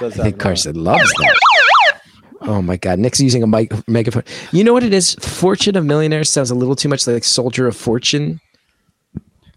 I 0.01 0.10
think 0.10 0.39
Carson 0.39 0.75
loves 0.84 1.12
that. 1.12 1.39
Oh 2.41 2.62
my 2.62 2.77
God, 2.77 3.00
Nick's 3.00 3.20
using 3.20 3.41
a 3.43 3.48
mic 3.48 3.72
megaphone. 3.88 4.24
You 4.51 4.63
know 4.63 4.74
what 4.74 4.84
it 4.84 4.93
is? 4.93 5.15
Fortune 5.15 5.77
of 5.77 5.86
Millionaires 5.86 6.29
sounds 6.29 6.51
a 6.51 6.55
little 6.55 6.75
too 6.75 6.89
much 6.89 7.08
like 7.08 7.24
Soldier 7.24 7.67
of 7.67 7.75
Fortune, 7.75 8.41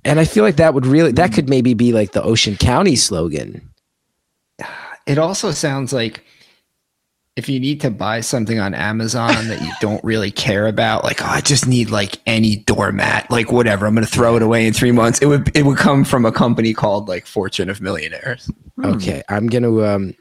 and 0.04 0.20
I 0.20 0.24
feel 0.24 0.44
like 0.44 0.56
that 0.56 0.72
would 0.74 0.86
really 0.86 1.12
that 1.12 1.32
could 1.32 1.48
maybe 1.48 1.74
be 1.74 1.92
like 1.92 2.12
the 2.12 2.22
Ocean 2.22 2.56
County 2.56 2.96
slogan. 2.96 3.68
It 5.06 5.18
also 5.18 5.50
sounds 5.50 5.92
like 5.92 6.24
if 7.36 7.50
you 7.50 7.60
need 7.60 7.82
to 7.82 7.90
buy 7.90 8.22
something 8.22 8.58
on 8.58 8.72
Amazon 8.72 9.48
that 9.48 9.60
you 9.60 9.70
don't 9.80 10.02
really 10.02 10.30
care 10.30 10.66
about, 10.66 11.04
like 11.04 11.22
oh, 11.22 11.26
I 11.26 11.42
just 11.42 11.66
need 11.66 11.90
like 11.90 12.18
any 12.26 12.56
doormat, 12.56 13.30
like 13.30 13.52
whatever, 13.52 13.86
I'm 13.86 13.94
to 13.94 14.06
throw 14.06 14.36
it 14.36 14.42
away 14.42 14.66
in 14.66 14.72
three 14.72 14.92
months. 14.92 15.18
It 15.20 15.26
would 15.26 15.54
it 15.54 15.64
would 15.64 15.78
come 15.78 16.04
from 16.04 16.24
a 16.24 16.32
company 16.32 16.72
called 16.72 17.08
like 17.08 17.26
Fortune 17.26 17.68
of 17.68 17.80
Millionaires. 17.80 18.50
Okay, 18.82 19.22
I'm 19.28 19.48
gonna 19.48 19.84
um, 19.84 20.14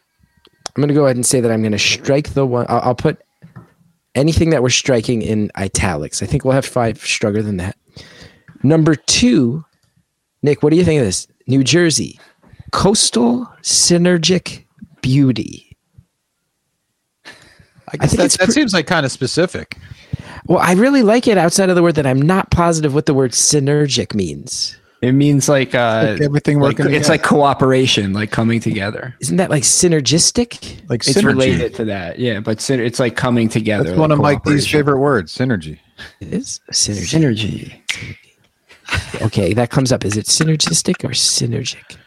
I'm 0.75 0.87
to 0.87 0.93
go 0.93 1.05
ahead 1.05 1.15
and 1.15 1.25
say 1.25 1.39
that 1.39 1.51
I'm 1.51 1.63
to 1.71 1.79
strike 1.79 2.33
the 2.33 2.45
one. 2.45 2.65
I'll, 2.67 2.81
I'll 2.81 2.95
put 2.95 3.21
anything 4.13 4.49
that 4.49 4.61
we're 4.61 4.69
striking 4.69 5.21
in 5.21 5.51
italics. 5.55 6.21
I 6.21 6.25
think 6.25 6.43
we'll 6.43 6.53
have 6.53 6.65
five 6.65 6.99
stronger 6.99 7.41
than 7.41 7.57
that. 7.57 7.77
Number 8.61 8.95
two, 8.95 9.63
Nick, 10.41 10.63
what 10.63 10.71
do 10.71 10.75
you 10.75 10.83
think 10.83 10.99
of 10.99 11.05
this? 11.05 11.27
New 11.47 11.63
Jersey, 11.63 12.19
coastal 12.71 13.47
synergic 13.61 14.65
beauty. 15.01 15.64
I 18.01 18.05
guess 18.05 18.15
think 18.15 18.31
that, 18.31 18.39
that 18.39 18.45
pre- 18.45 18.53
seems 18.53 18.73
like 18.73 18.87
kind 18.87 19.05
of 19.05 19.11
specific. 19.11 19.77
Well, 20.47 20.59
I 20.59 20.73
really 20.73 21.01
like 21.03 21.27
it 21.27 21.37
outside 21.37 21.69
of 21.69 21.75
the 21.75 21.81
word 21.83 21.95
that 21.95 22.05
I'm 22.05 22.21
not 22.21 22.51
positive 22.51 22.93
what 22.93 23.05
the 23.07 23.13
word 23.13 23.31
synergic 23.31 24.13
means. 24.13 24.77
It 25.01 25.11
means 25.11 25.49
like 25.49 25.75
uh, 25.75 26.11
Like 26.13 26.21
everything 26.21 26.59
like- 26.59 26.79
working 26.79 26.93
it's 26.95 27.09
like 27.09 27.21
cooperation, 27.23 28.13
like 28.13 28.31
coming 28.31 28.59
together. 28.59 29.15
Isn't 29.19 29.37
that 29.37 29.49
like 29.49 29.63
synergistic? 29.63 30.81
Like 30.89 31.07
It's 31.07 31.13
synergy. 31.17 31.25
related 31.25 31.75
to 31.75 31.85
that, 31.85 32.17
yeah. 32.19 32.39
But 32.39 32.61
syn- 32.61 32.79
it's 32.79 32.99
like 32.99 33.15
coming 33.15 33.49
together. 33.49 33.83
That's 33.83 33.91
like 33.97 33.99
one 33.99 34.11
of 34.11 34.19
Mike 34.19 34.43
D's 34.43 34.65
favorite 34.67 34.99
words, 34.99 35.35
synergy. 35.35 35.79
It 36.21 36.33
is 36.33 36.59
synergy. 36.71 37.81
Synergy. 38.87 39.21
Okay, 39.21 39.53
that 39.53 39.69
comes 39.71 39.91
up. 39.91 40.05
Is 40.05 40.15
it 40.17 40.25
synergistic 40.27 41.03
or 41.03 41.09
synergic? 41.09 41.97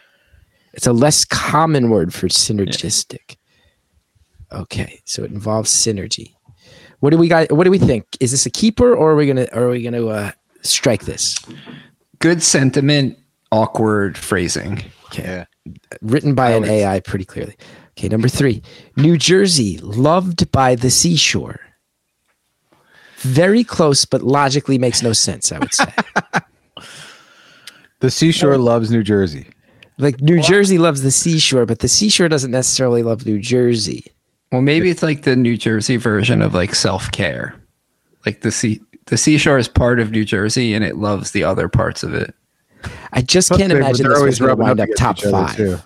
It's 0.74 0.86
a 0.86 0.92
less 0.92 1.24
common 1.24 1.90
word 1.90 2.14
for 2.14 2.28
synergistic. 2.28 3.36
Okay, 4.52 5.00
so 5.04 5.22
it 5.24 5.30
involves 5.30 5.70
synergy. 5.70 6.34
What 7.00 7.10
do 7.10 7.18
we 7.18 7.28
got? 7.28 7.52
What 7.52 7.64
do 7.64 7.70
we 7.70 7.78
think? 7.78 8.06
Is 8.20 8.30
this 8.30 8.46
a 8.46 8.50
keeper, 8.50 8.94
or 8.94 9.12
are 9.12 9.16
we 9.16 9.26
gonna, 9.26 9.46
or 9.52 9.64
are 9.64 9.70
we 9.70 9.82
gonna 9.82 10.06
uh, 10.06 10.30
strike 10.62 11.04
this? 11.04 11.38
Good 12.18 12.42
sentiment, 12.42 13.18
awkward 13.52 14.16
phrasing. 14.18 14.82
Okay, 15.06 15.44
written 16.02 16.34
by 16.34 16.50
an 16.50 16.64
AI 16.64 17.00
pretty 17.00 17.24
clearly. 17.24 17.56
Okay, 17.98 18.08
number 18.08 18.28
three, 18.28 18.62
New 18.96 19.16
Jersey, 19.18 19.78
loved 19.78 20.50
by 20.50 20.74
the 20.74 20.90
seashore. 20.90 21.60
Very 23.18 23.64
close, 23.64 24.04
but 24.04 24.22
logically 24.22 24.78
makes 24.78 25.02
no 25.02 25.12
sense. 25.12 25.52
I 25.52 25.58
would 25.58 25.74
say. 25.74 25.92
The 28.00 28.10
seashore 28.12 28.58
loves 28.58 28.92
New 28.92 29.02
Jersey. 29.02 29.48
like 29.98 30.20
New 30.20 30.40
Jersey 30.40 30.78
loves 30.78 31.02
the 31.02 31.10
seashore, 31.10 31.66
but 31.66 31.80
the 31.80 31.88
seashore 31.88 32.28
doesn't 32.28 32.52
necessarily 32.52 33.02
love 33.02 33.26
New 33.26 33.40
Jersey. 33.40 34.04
Well, 34.52 34.62
maybe 34.62 34.88
it's 34.90 35.02
like 35.02 35.22
the 35.22 35.36
New 35.36 35.56
Jersey 35.56 35.96
version 35.96 36.40
of 36.42 36.54
like 36.54 36.74
self 36.74 37.10
care. 37.12 37.54
Like 38.24 38.40
the 38.40 38.50
sea, 38.50 38.80
the 39.06 39.16
seashore 39.16 39.58
is 39.58 39.68
part 39.68 40.00
of 40.00 40.10
New 40.10 40.24
Jersey, 40.24 40.74
and 40.74 40.84
it 40.84 40.96
loves 40.96 41.30
the 41.32 41.44
other 41.44 41.68
parts 41.68 42.02
of 42.02 42.14
it. 42.14 42.34
I 43.12 43.22
just 43.22 43.48
But 43.50 43.58
can't 43.58 43.68
they- 43.70 43.74
but 43.76 43.84
imagine 43.84 44.02
they're 44.04 44.10
this 44.12 44.18
always 44.18 44.40
was 44.40 44.46
going 44.46 44.56
to 44.56 44.62
wind 44.62 44.80
up 44.80 44.88
up 44.88 44.96
top 44.96 45.18
five. 45.20 45.56
too. 45.56 45.78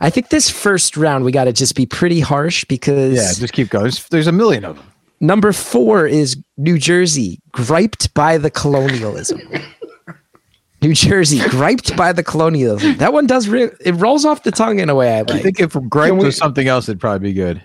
I 0.00 0.10
think 0.10 0.30
this 0.30 0.50
first 0.50 0.96
round 0.96 1.24
we 1.24 1.32
got 1.32 1.44
to 1.44 1.52
just 1.52 1.74
be 1.76 1.86
pretty 1.86 2.18
harsh 2.20 2.64
because 2.64 3.14
Yeah, 3.14 3.32
just 3.38 3.52
keep 3.52 3.70
going. 3.70 3.84
There's, 3.84 4.08
there's 4.08 4.26
a 4.26 4.32
million 4.32 4.64
of 4.64 4.76
them. 4.76 4.86
number 5.20 5.52
four 5.52 6.06
is 6.06 6.36
New 6.56 6.78
Jersey, 6.78 7.40
griped 7.52 8.12
by 8.14 8.36
the 8.38 8.50
colonialism. 8.50 9.40
New 10.82 10.94
Jersey, 10.94 11.38
griped 11.48 11.96
by 11.96 12.12
the 12.12 12.24
colonialism. 12.24 12.96
That 12.96 13.12
one 13.12 13.26
does 13.28 13.46
re- 13.48 13.70
it 13.84 13.92
rolls 13.92 14.24
off 14.24 14.42
the 14.42 14.50
tongue 14.50 14.80
in 14.80 14.90
a 14.90 14.94
way 14.96 15.14
I 15.14 15.20
I 15.20 15.38
think 15.38 15.60
if 15.60 15.74
gripe 15.88 16.12
we- 16.14 16.24
was 16.24 16.36
something 16.36 16.66
else, 16.66 16.88
it'd 16.88 17.00
probably 17.00 17.28
be 17.28 17.32
good. 17.34 17.62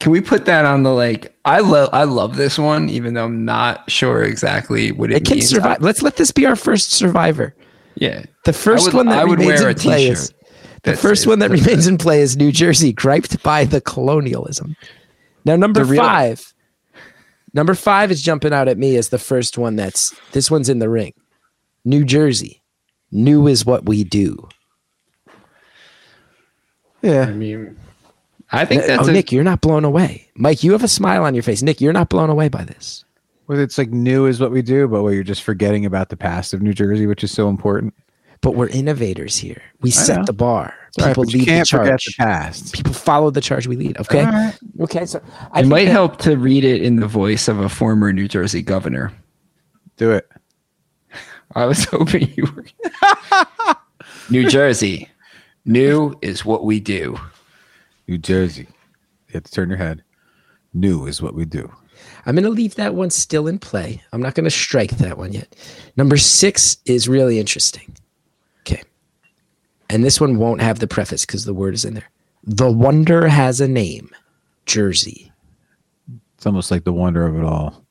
Can 0.00 0.10
we 0.12 0.20
put 0.20 0.44
that 0.46 0.64
on 0.64 0.82
the 0.82 0.92
like? 0.92 1.36
I 1.44 1.60
love 1.60 1.88
I 1.92 2.04
love 2.04 2.36
this 2.36 2.58
one, 2.58 2.88
even 2.88 3.14
though 3.14 3.24
I'm 3.26 3.44
not 3.44 3.88
sure 3.90 4.22
exactly 4.24 4.90
what 4.92 5.10
it, 5.12 5.18
It 5.18 5.24
can 5.24 5.36
means. 5.36 5.48
survive. 5.50 5.80
Let's 5.80 6.02
let 6.02 6.16
this 6.16 6.32
be 6.32 6.46
our 6.46 6.56
first 6.56 6.90
survivor. 6.92 7.54
yeah, 7.96 8.24
The 8.44 8.52
first 8.52 8.86
would- 8.86 8.94
one 8.94 9.06
that 9.06 9.18
I 9.20 9.24
would 9.24 9.38
remains 9.38 9.60
wear 9.60 9.70
in 9.70 9.76
a 9.76 9.80
play 9.80 9.98
t-shirt 10.08 10.18
is 10.18 10.34
the 10.82 10.96
first 10.96 11.26
one 11.28 11.38
that 11.38 11.50
that. 11.52 11.60
remains 11.60 11.86
in 11.86 11.96
play 11.96 12.20
is 12.22 12.36
New 12.36 12.50
Jersey, 12.50 12.92
griped 12.92 13.40
by 13.44 13.64
the 13.64 13.80
colonialism. 13.80 14.74
Now, 15.44 15.54
number 15.56 15.84
real- 15.84 16.02
five, 16.02 16.52
number 17.52 17.74
five 17.74 18.10
is 18.10 18.20
jumping 18.20 18.52
out 18.52 18.66
at 18.66 18.78
me 18.78 18.96
as 18.96 19.10
the 19.10 19.18
first 19.18 19.56
one. 19.58 19.76
That's 19.76 20.12
this 20.32 20.50
one's 20.50 20.68
in 20.68 20.80
the 20.80 20.88
ring. 20.88 21.12
New 21.84 22.04
Jersey, 22.04 22.62
new 23.12 23.46
is 23.46 23.64
what 23.64 23.86
we 23.86 24.02
do. 24.02 24.48
Yeah. 27.02 27.26
I 27.28 27.32
mean, 27.32 27.76
I 28.56 28.64
think 28.64 28.84
that's 28.84 29.06
oh, 29.06 29.10
a, 29.10 29.12
Nick, 29.12 29.32
you're 29.32 29.44
not 29.44 29.60
blown 29.60 29.84
away. 29.84 30.28
Mike, 30.34 30.62
you 30.62 30.72
have 30.72 30.82
a 30.82 30.88
smile 30.88 31.24
on 31.24 31.34
your 31.34 31.42
face. 31.42 31.62
Nick, 31.62 31.80
you're 31.80 31.92
not 31.92 32.08
blown 32.08 32.30
away 32.30 32.48
by 32.48 32.64
this. 32.64 33.04
Well, 33.46 33.58
it's 33.58 33.76
like 33.76 33.90
new 33.90 34.26
is 34.26 34.40
what 34.40 34.50
we 34.50 34.62
do, 34.62 34.88
but 34.88 35.02
where 35.02 35.12
you're 35.12 35.22
just 35.22 35.42
forgetting 35.42 35.84
about 35.84 36.08
the 36.08 36.16
past 36.16 36.54
of 36.54 36.62
New 36.62 36.72
Jersey, 36.72 37.06
which 37.06 37.22
is 37.22 37.32
so 37.32 37.48
important. 37.48 37.94
But 38.40 38.54
we're 38.54 38.68
innovators 38.68 39.36
here. 39.36 39.62
We 39.80 39.90
set 39.90 40.18
know. 40.18 40.24
the 40.24 40.32
bar. 40.32 40.74
All 40.98 41.06
right, 41.06 41.10
People 41.10 41.24
lead 41.24 41.40
the 41.40 41.44
can't 41.46 41.68
forget 41.68 42.00
charge. 42.00 42.04
the 42.04 42.12
past. 42.18 42.74
People 42.74 42.92
follow 42.92 43.30
the 43.30 43.40
charge 43.40 43.66
we 43.66 43.76
lead. 43.76 43.98
Okay. 43.98 44.20
All 44.20 44.32
right. 44.32 44.58
Okay. 44.80 45.06
So 45.06 45.20
I 45.52 45.60
it 45.60 45.66
might 45.66 45.86
that- 45.86 45.92
help 45.92 46.18
to 46.18 46.36
read 46.36 46.64
it 46.64 46.82
in 46.82 46.96
the 46.96 47.06
voice 47.06 47.48
of 47.48 47.58
a 47.58 47.68
former 47.68 48.12
New 48.12 48.28
Jersey 48.28 48.62
governor. 48.62 49.12
Do 49.96 50.12
it. 50.12 50.28
I 51.54 51.64
was 51.66 51.84
hoping 51.84 52.32
you 52.36 52.44
were. 52.54 52.64
New 54.30 54.48
Jersey, 54.48 55.08
new 55.64 56.14
is 56.22 56.44
what 56.44 56.64
we 56.64 56.80
do. 56.80 57.18
New 58.06 58.18
Jersey. 58.18 58.68
You 59.28 59.34
have 59.34 59.44
to 59.44 59.50
turn 59.52 59.68
your 59.68 59.78
head. 59.78 60.02
New 60.72 61.06
is 61.06 61.22
what 61.22 61.34
we 61.34 61.44
do. 61.44 61.70
I'm 62.26 62.34
going 62.34 62.44
to 62.44 62.50
leave 62.50 62.74
that 62.76 62.94
one 62.94 63.10
still 63.10 63.46
in 63.46 63.58
play. 63.58 64.02
I'm 64.12 64.20
not 64.20 64.34
going 64.34 64.44
to 64.44 64.50
strike 64.50 64.90
that 64.98 65.16
one 65.18 65.32
yet. 65.32 65.54
Number 65.96 66.16
six 66.16 66.76
is 66.86 67.08
really 67.08 67.38
interesting. 67.38 67.94
Okay. 68.60 68.82
And 69.90 70.04
this 70.04 70.20
one 70.20 70.38
won't 70.38 70.60
have 70.60 70.80
the 70.80 70.86
preface 70.88 71.24
because 71.24 71.44
the 71.44 71.54
word 71.54 71.74
is 71.74 71.84
in 71.84 71.94
there. 71.94 72.10
The 72.44 72.70
wonder 72.70 73.28
has 73.28 73.60
a 73.60 73.68
name 73.68 74.10
Jersey. 74.66 75.30
It's 76.36 76.46
almost 76.46 76.70
like 76.70 76.84
the 76.84 76.92
wonder 76.92 77.26
of 77.26 77.36
it 77.36 77.44
all. 77.44 77.84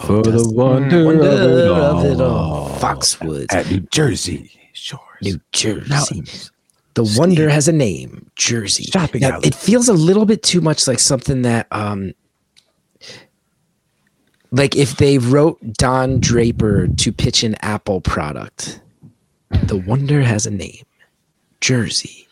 Oh, 0.00 0.06
For 0.06 0.22
does- 0.22 0.46
the 0.48 0.54
wonder, 0.54 1.04
Wonder 1.04 1.22
of, 1.28 1.40
it 1.40 1.70
of 1.70 2.04
it 2.04 2.20
all. 2.20 2.68
all. 2.68 2.78
Foxwoods, 2.78 3.52
At 3.52 3.68
New 3.70 3.80
Jersey 3.90 4.52
shores. 4.74 5.02
New 5.22 5.40
Jersey. 5.52 5.88
Mountains. 5.88 6.52
The 6.98 7.14
wonder 7.16 7.48
has 7.48 7.68
a 7.68 7.72
name, 7.72 8.28
Jersey. 8.34 8.82
Shopping 8.82 9.20
Now, 9.20 9.34
alley. 9.34 9.46
it 9.46 9.54
feels 9.54 9.88
a 9.88 9.92
little 9.92 10.26
bit 10.26 10.42
too 10.42 10.60
much 10.60 10.88
like 10.88 10.98
something 10.98 11.42
that, 11.42 11.68
um, 11.70 12.12
like 14.50 14.74
if 14.74 14.96
they 14.96 15.18
wrote 15.18 15.60
Don 15.74 16.18
Draper 16.18 16.88
to 16.88 17.12
pitch 17.12 17.44
an 17.44 17.54
Apple 17.60 18.00
product. 18.00 18.80
The 19.62 19.76
wonder 19.76 20.22
has 20.22 20.44
a 20.44 20.50
name, 20.50 20.82
Jersey. 21.60 22.26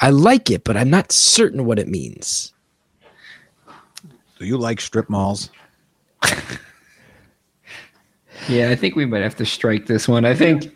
I 0.00 0.10
like 0.10 0.50
it, 0.50 0.64
but 0.64 0.76
I'm 0.76 0.90
not 0.90 1.12
certain 1.12 1.64
what 1.64 1.78
it 1.78 1.86
means. 1.86 2.52
Do 4.40 4.44
you 4.44 4.58
like 4.58 4.80
strip 4.80 5.08
malls? 5.08 5.50
Yeah, 8.48 8.70
I 8.70 8.76
think 8.76 8.96
we 8.96 9.04
might 9.04 9.22
have 9.22 9.36
to 9.36 9.44
strike 9.44 9.86
this 9.86 10.08
one. 10.08 10.24
I 10.24 10.32
think 10.34 10.72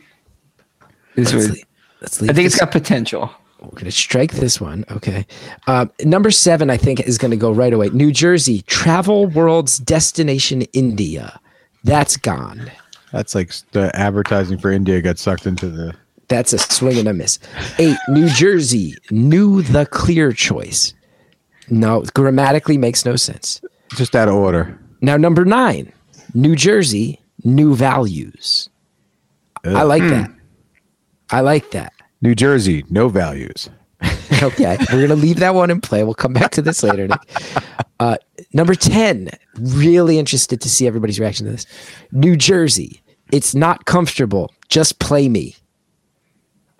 this 1.14 1.32
Let's, 1.32 1.46
would. 1.46 1.54
leave, 1.54 1.64
let's 2.02 2.20
leave 2.20 2.30
I 2.30 2.34
think 2.34 2.44
this 2.46 2.54
it's 2.54 2.60
got 2.60 2.70
potential. 2.70 3.30
We're 3.60 3.70
going 3.70 3.84
to 3.84 3.92
strike 3.92 4.32
this 4.32 4.60
one. 4.60 4.84
Okay. 4.90 5.24
Uh, 5.68 5.86
number 6.04 6.32
seven, 6.32 6.68
I 6.68 6.76
think, 6.76 7.00
is 7.00 7.16
going 7.16 7.30
to 7.30 7.36
go 7.36 7.52
right 7.52 7.72
away. 7.72 7.90
New 7.90 8.10
Jersey, 8.10 8.62
travel 8.62 9.28
world's 9.28 9.78
destination, 9.78 10.62
India. 10.72 11.40
That's 11.84 12.16
gone. 12.16 12.70
That's 13.12 13.36
like 13.36 13.52
the 13.70 13.94
advertising 13.94 14.58
for 14.58 14.72
India 14.72 15.00
got 15.00 15.18
sucked 15.18 15.46
into 15.46 15.68
the. 15.68 15.94
That's 16.26 16.52
a 16.52 16.58
swing 16.58 16.98
and 16.98 17.08
a 17.08 17.12
miss. 17.12 17.38
Eight, 17.78 17.98
New 18.08 18.28
Jersey, 18.30 18.96
New 19.10 19.62
the 19.62 19.86
clear 19.86 20.32
choice. 20.32 20.94
No, 21.68 22.02
grammatically 22.14 22.78
makes 22.78 23.04
no 23.04 23.16
sense. 23.16 23.60
Just 23.94 24.16
out 24.16 24.28
of 24.28 24.34
order. 24.34 24.78
Now, 25.02 25.16
number 25.16 25.44
nine, 25.44 25.92
New 26.34 26.56
Jersey, 26.56 27.20
new 27.44 27.76
values. 27.76 28.68
I 29.64 29.82
like 29.82 30.02
that. 30.02 30.30
I 31.30 31.40
like 31.40 31.70
that. 31.70 31.91
New 32.22 32.34
Jersey, 32.34 32.84
no 32.88 33.08
values. 33.08 33.68
Okay, 34.42 34.76
we're 34.92 35.06
gonna 35.06 35.20
leave 35.20 35.38
that 35.38 35.54
one 35.54 35.70
in 35.70 35.80
play. 35.80 36.02
We'll 36.02 36.14
come 36.14 36.32
back 36.32 36.50
to 36.52 36.62
this 36.62 36.82
later. 36.82 37.06
Nick. 37.06 37.20
Uh, 38.00 38.16
number 38.52 38.74
ten. 38.74 39.28
Really 39.56 40.18
interested 40.18 40.60
to 40.62 40.68
see 40.68 40.86
everybody's 40.86 41.20
reaction 41.20 41.46
to 41.46 41.52
this. 41.52 41.64
New 42.10 42.34
Jersey. 42.36 43.00
It's 43.30 43.54
not 43.54 43.84
comfortable. 43.84 44.50
Just 44.68 44.98
play 44.98 45.28
me. 45.28 45.54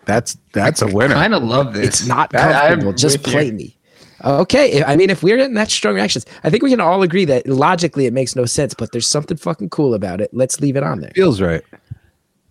That's 0.06 0.36
that's 0.52 0.82
a 0.82 0.86
winner. 0.88 1.14
I 1.14 1.20
kind 1.22 1.34
of 1.34 1.44
love 1.44 1.74
this. 1.74 1.86
It's 1.86 2.06
not 2.06 2.34
I- 2.34 2.52
I'm 2.52 2.68
comfortable. 2.70 2.92
Just 2.94 3.18
with 3.18 3.26
you. 3.28 3.32
play 3.32 3.50
me. 3.52 3.76
Okay. 4.24 4.82
I 4.82 4.96
mean, 4.96 5.10
if 5.10 5.22
we're 5.22 5.36
getting 5.36 5.54
that 5.54 5.70
strong 5.70 5.94
reactions, 5.94 6.26
I 6.42 6.50
think 6.50 6.62
we 6.64 6.70
can 6.70 6.80
all 6.80 7.02
agree 7.02 7.26
that 7.26 7.46
logically 7.46 8.06
it 8.06 8.12
makes 8.12 8.34
no 8.34 8.44
sense, 8.46 8.74
but 8.74 8.90
there's 8.92 9.06
something 9.06 9.36
fucking 9.36 9.70
cool 9.70 9.94
about 9.94 10.20
it. 10.20 10.30
Let's 10.32 10.60
leave 10.60 10.74
it 10.76 10.82
on 10.82 11.00
there. 11.00 11.12
Feels 11.14 11.40
right 11.40 11.62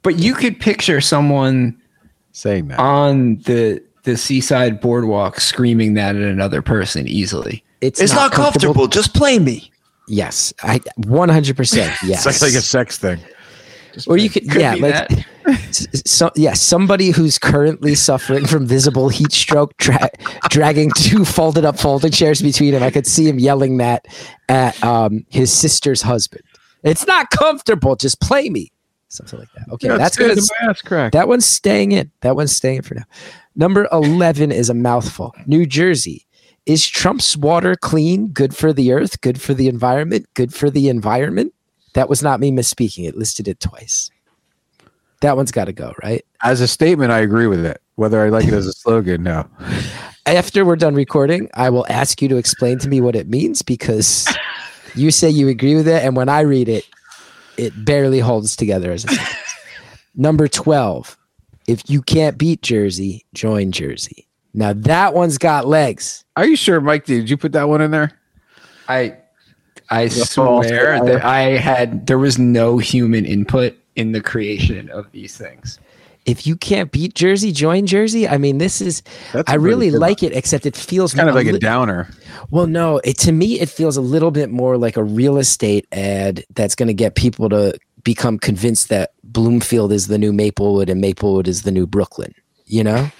But 0.03 0.19
you 0.19 0.35
could 0.35 0.59
picture 0.59 1.01
someone 1.01 1.80
saying 2.31 2.67
that. 2.69 2.79
on 2.79 3.37
the 3.39 3.81
the 4.03 4.17
seaside 4.17 4.81
boardwalk 4.81 5.39
screaming 5.39 5.93
that 5.93 6.15
at 6.15 6.21
another 6.23 6.61
person 6.61 7.07
easily. 7.07 7.63
It's, 7.81 8.01
it's 8.01 8.13
not, 8.13 8.31
comfortable. 8.31 8.87
Just 8.87 9.13
play 9.13 9.37
me. 9.39 9.71
Yes, 10.07 10.53
I 10.63 10.79
100. 10.97 11.55
percent 11.55 11.91
it's 12.01 12.09
Yes. 12.09 12.25
like, 12.25 12.41
like 12.41 12.53
a 12.57 12.61
sex 12.61 12.97
thing. 12.97 13.19
Or 14.07 14.17
you 14.17 14.29
could, 14.29 14.49
Could 14.49 14.61
yeah, 14.61 14.73
like, 14.75 15.07
that. 15.09 15.25
so, 16.07 16.31
yeah, 16.35 16.53
somebody 16.53 17.09
who's 17.09 17.37
currently 17.37 17.93
suffering 17.93 18.45
from 18.45 18.65
visible 18.65 19.09
heat 19.09 19.31
stroke, 19.33 19.75
dra- 19.77 20.09
dragging 20.49 20.91
two 20.95 21.25
folded 21.25 21.65
up 21.65 21.77
folding 21.77 22.11
chairs 22.11 22.41
between 22.41 22.73
him. 22.73 22.83
I 22.83 22.89
could 22.89 23.05
see 23.05 23.27
him 23.27 23.37
yelling 23.37 23.77
that 23.77 24.05
at 24.47 24.81
um, 24.83 25.25
his 25.29 25.51
sister's 25.51 26.01
husband. 26.01 26.43
It's 26.83 27.05
not 27.05 27.29
comfortable. 27.31 27.95
Just 27.95 28.21
play 28.21 28.49
me. 28.49 28.70
Something 29.11 29.39
like 29.39 29.51
that. 29.57 29.67
Okay, 29.73 29.87
Yeah, 29.87 29.97
that's 29.97 30.15
good. 30.15 30.37
ass 30.61 30.81
cracked. 30.81 31.11
That 31.11 31.27
one's 31.27 31.45
staying 31.45 31.91
in. 31.91 32.09
That 32.21 32.37
one's 32.37 32.53
staying 32.55 32.77
in 32.77 32.81
for 32.83 32.95
now. 32.95 33.03
Number 33.57 33.89
11 33.91 34.53
is 34.53 34.69
a 34.69 34.73
mouthful. 34.73 35.35
New 35.45 35.65
Jersey. 35.65 36.25
Is 36.65 36.87
Trump's 36.87 37.35
water 37.35 37.75
clean? 37.75 38.27
Good 38.29 38.55
for 38.55 38.71
the 38.71 38.93
earth? 38.93 39.19
Good 39.19 39.41
for 39.41 39.53
the 39.53 39.67
environment? 39.67 40.27
Good 40.33 40.53
for 40.53 40.69
the 40.69 40.87
environment? 40.87 41.53
That 41.93 42.07
was 42.07 42.23
not 42.23 42.39
me 42.39 42.51
misspeaking. 42.51 43.05
It 43.05 43.17
listed 43.17 43.49
it 43.49 43.59
twice. 43.59 44.09
That 45.19 45.35
one's 45.35 45.51
got 45.51 45.65
to 45.65 45.73
go, 45.73 45.93
right? 46.01 46.23
As 46.41 46.61
a 46.61 46.67
statement, 46.67 47.11
I 47.11 47.19
agree 47.19 47.47
with 47.47 47.65
it. 47.65 47.81
Whether 47.95 48.23
I 48.23 48.29
like 48.29 48.47
it 48.47 48.53
as 48.53 48.65
a 48.65 48.71
slogan, 48.73 49.23
no. 49.23 49.45
After 50.25 50.63
we're 50.63 50.77
done 50.77 50.95
recording, 50.95 51.49
I 51.55 51.69
will 51.69 51.85
ask 51.89 52.21
you 52.21 52.29
to 52.29 52.37
explain 52.37 52.79
to 52.79 52.87
me 52.87 53.01
what 53.01 53.15
it 53.17 53.27
means 53.27 53.61
because 53.61 54.25
you 54.95 55.11
say 55.11 55.29
you 55.29 55.49
agree 55.49 55.75
with 55.75 55.87
it. 55.87 56.01
And 56.03 56.15
when 56.15 56.29
I 56.29 56.41
read 56.41 56.69
it, 56.69 56.87
it 57.57 57.85
barely 57.85 58.19
holds 58.19 58.55
together 58.55 58.91
as 58.91 59.05
a 59.05 59.09
sentence. 59.09 59.55
Number 60.15 60.47
12. 60.47 61.17
If 61.67 61.89
you 61.89 62.01
can't 62.01 62.37
beat 62.37 62.61
Jersey, 62.61 63.25
join 63.33 63.71
Jersey. 63.71 64.27
Now 64.53 64.73
that 64.73 65.13
one's 65.13 65.37
got 65.37 65.67
legs. 65.67 66.25
Are 66.35 66.45
you 66.45 66.55
sure, 66.55 66.81
Mike? 66.81 67.05
Did 67.05 67.29
you 67.29 67.37
put 67.37 67.53
that 67.53 67.69
one 67.69 67.81
in 67.81 67.91
there? 67.91 68.11
I 68.87 69.17
I 69.89 70.09
false 70.09 70.67
swear 70.67 71.03
that 71.05 71.23
I 71.23 71.57
had 71.57 72.07
there 72.07 72.17
was 72.17 72.37
no 72.37 72.77
human 72.77 73.25
input 73.25 73.77
in 73.95 74.11
the 74.11 74.21
creation 74.21 74.89
of 74.89 75.11
these 75.11 75.37
things. 75.37 75.79
If 76.25 76.45
you 76.45 76.55
can't 76.55 76.91
beat 76.91 77.15
Jersey, 77.15 77.51
join 77.51 77.87
Jersey. 77.87 78.27
I 78.27 78.37
mean, 78.37 78.59
this 78.59 78.79
is 78.79 79.01
That's 79.33 79.49
I 79.51 79.55
a 79.55 79.59
really 79.59 79.89
like 79.89 80.21
it, 80.21 80.33
except 80.33 80.65
it 80.65 80.75
feels 80.75 81.13
Kind 81.13 81.29
of 81.29 81.35
like 81.35 81.47
a 81.47 81.53
li- 81.53 81.59
downer. 81.59 82.09
Well, 82.51 82.67
no, 82.67 83.01
it 83.03 83.17
to 83.19 83.31
me 83.31 83.59
it 83.59 83.69
feels 83.69 83.97
a 83.97 84.01
little 84.01 84.29
bit 84.29 84.51
more 84.51 84.77
like 84.77 84.97
a 84.97 85.03
real 85.03 85.37
estate 85.37 85.87
ad 85.91 86.43
that's 86.53 86.75
going 86.75 86.87
to 86.87 86.93
get 86.93 87.15
people 87.15 87.49
to 87.49 87.73
become 88.03 88.37
convinced 88.37 88.89
that 88.89 89.11
Bloomfield 89.23 89.91
is 89.91 90.07
the 90.07 90.17
new 90.17 90.31
Maplewood 90.31 90.89
and 90.89 91.01
Maplewood 91.01 91.47
is 91.47 91.63
the 91.63 91.71
new 91.71 91.87
Brooklyn. 91.87 92.33
You 92.65 92.83
know, 92.83 93.11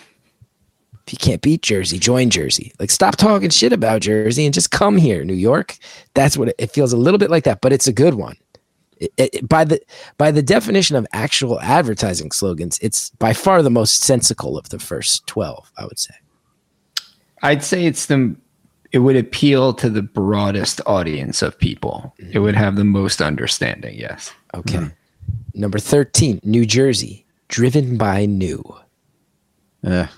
if 1.08 1.14
you 1.14 1.18
can't 1.18 1.42
beat 1.42 1.62
Jersey, 1.62 2.00
join 2.00 2.30
Jersey. 2.30 2.72
Like, 2.80 2.92
stop 2.92 3.16
talking 3.16 3.50
shit 3.50 3.74
about 3.74 4.02
Jersey 4.02 4.46
and 4.46 4.54
just 4.54 4.72
come 4.72 4.98
here, 4.98 5.26
New 5.26 5.34
York. 5.34 5.78
That's 6.14 6.38
what 6.38 6.50
it, 6.50 6.56
it 6.58 6.72
feels 6.72 6.94
a 6.94 6.98
little 6.98 7.18
bit 7.18 7.30
like 7.30 7.44
that, 7.46 7.62
but 7.62 7.74
it's 7.74 7.88
a 7.88 7.94
good 7.94 8.14
one. 8.14 8.38
It, 9.02 9.12
it, 9.18 9.50
by 9.50 9.64
the 9.66 9.82
by 10.18 10.32
the 10.32 10.44
definition 10.44 10.96
of 10.96 11.06
actual 11.12 11.60
advertising 11.62 12.32
slogans, 12.32 12.78
it's 12.82 13.10
by 13.12 13.34
far 13.34 13.62
the 13.62 13.70
most 13.72 14.04
sensical 14.04 14.58
of 14.58 14.70
the 14.70 14.80
first 14.80 15.26
twelve. 15.28 15.72
I 15.78 15.86
would 15.86 16.00
say. 16.00 16.14
I'd 17.42 17.64
say 17.64 17.86
it's 17.86 18.06
the 18.06 18.36
it 18.92 19.00
would 19.00 19.16
appeal 19.16 19.74
to 19.76 19.90
the 19.90 20.02
broadest 20.04 20.82
audience 20.86 21.42
of 21.42 21.58
people. 21.58 22.14
It 22.32 22.40
would 22.40 22.56
have 22.56 22.76
the 22.76 22.84
most 22.84 23.22
understanding, 23.22 23.98
yes. 23.98 24.32
Okay. 24.54 24.90
Number 25.54 25.80
13, 25.80 26.42
New 26.44 26.66
Jersey, 26.66 27.26
driven 27.48 27.98
by 27.98 28.26
new. 28.26 28.62
Yeah, 29.82 30.10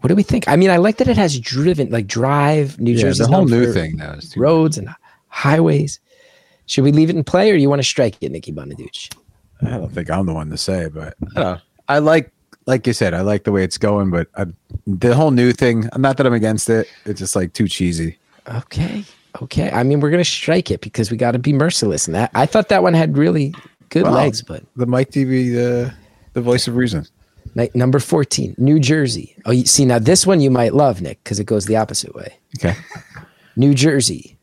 What 0.00 0.08
do 0.08 0.14
we 0.16 0.22
think? 0.22 0.48
I 0.48 0.56
mean, 0.56 0.70
I 0.70 0.78
like 0.78 0.96
that 0.96 1.08
it 1.08 1.16
has 1.18 1.38
driven, 1.38 1.90
like 1.90 2.06
drive, 2.06 2.80
New 2.80 2.92
yeah 2.92 3.02
Jersey. 3.02 3.22
the 3.24 3.28
whole 3.30 3.44
new 3.44 3.72
thing 3.72 3.96
now 3.98 4.12
is 4.14 4.34
Roads 4.36 4.78
and 4.78 4.88
highways. 5.28 6.00
Should 6.66 6.84
we 6.84 6.92
leave 6.92 7.10
it 7.10 7.16
in 7.16 7.24
play 7.24 7.50
or 7.50 7.54
you 7.54 7.68
want 7.68 7.80
to 7.80 7.86
strike 7.86 8.16
it, 8.20 8.30
Nikki 8.32 8.52
Bonaduce? 8.52 9.10
I 9.62 9.70
don't 9.70 9.90
think 9.92 10.10
I'm 10.10 10.26
the 10.26 10.34
one 10.34 10.50
to 10.50 10.56
say, 10.58 10.88
but 10.88 11.14
I. 11.36 11.60
I 11.88 11.98
like, 12.00 12.32
like 12.66 12.84
you 12.86 12.92
said, 12.92 13.14
I 13.14 13.20
like 13.20 13.44
the 13.44 13.52
way 13.52 13.62
it's 13.62 13.78
going, 13.78 14.10
but 14.10 14.26
I, 14.36 14.46
the 14.88 15.14
whole 15.14 15.30
new 15.30 15.52
thing. 15.52 15.88
Not 15.96 16.16
that 16.16 16.26
I'm 16.26 16.32
against 16.34 16.68
it. 16.68 16.88
It's 17.04 17.20
just 17.20 17.36
like 17.36 17.52
too 17.52 17.68
cheesy. 17.68 18.18
Okay. 18.48 19.04
Okay. 19.40 19.70
I 19.70 19.82
mean, 19.84 20.00
we're 20.00 20.10
going 20.10 20.22
to 20.24 20.28
strike 20.28 20.70
it 20.72 20.80
because 20.80 21.10
we 21.10 21.16
got 21.16 21.30
to 21.32 21.38
be 21.38 21.52
merciless 21.52 22.08
in 22.08 22.12
that. 22.14 22.30
I 22.34 22.44
thought 22.46 22.68
that 22.70 22.82
one 22.82 22.92
had 22.94 23.16
really 23.16 23.54
good 23.90 24.02
Well, 24.02 24.14
legs, 24.14 24.42
but 24.42 24.64
The 24.74 24.86
Mike 24.86 25.10
TV, 25.10 25.52
the 25.52 25.94
the 26.32 26.40
voice 26.40 26.66
of 26.66 26.74
reason. 26.74 27.06
like 27.54 27.74
number 27.76 27.98
14, 28.00 28.56
New 28.58 28.80
Jersey. 28.80 29.36
Oh, 29.46 29.52
you 29.52 29.64
see, 29.64 29.84
now 29.84 29.98
this 30.00 30.26
one 30.26 30.40
you 30.40 30.50
might 30.50 30.74
love, 30.74 31.00
Nick, 31.00 31.22
because 31.22 31.38
it 31.38 31.44
goes 31.44 31.66
the 31.66 31.76
opposite 31.76 32.14
way. 32.16 32.36
Okay. 32.58 32.74
New 33.56 33.74
Jersey. 33.74 34.35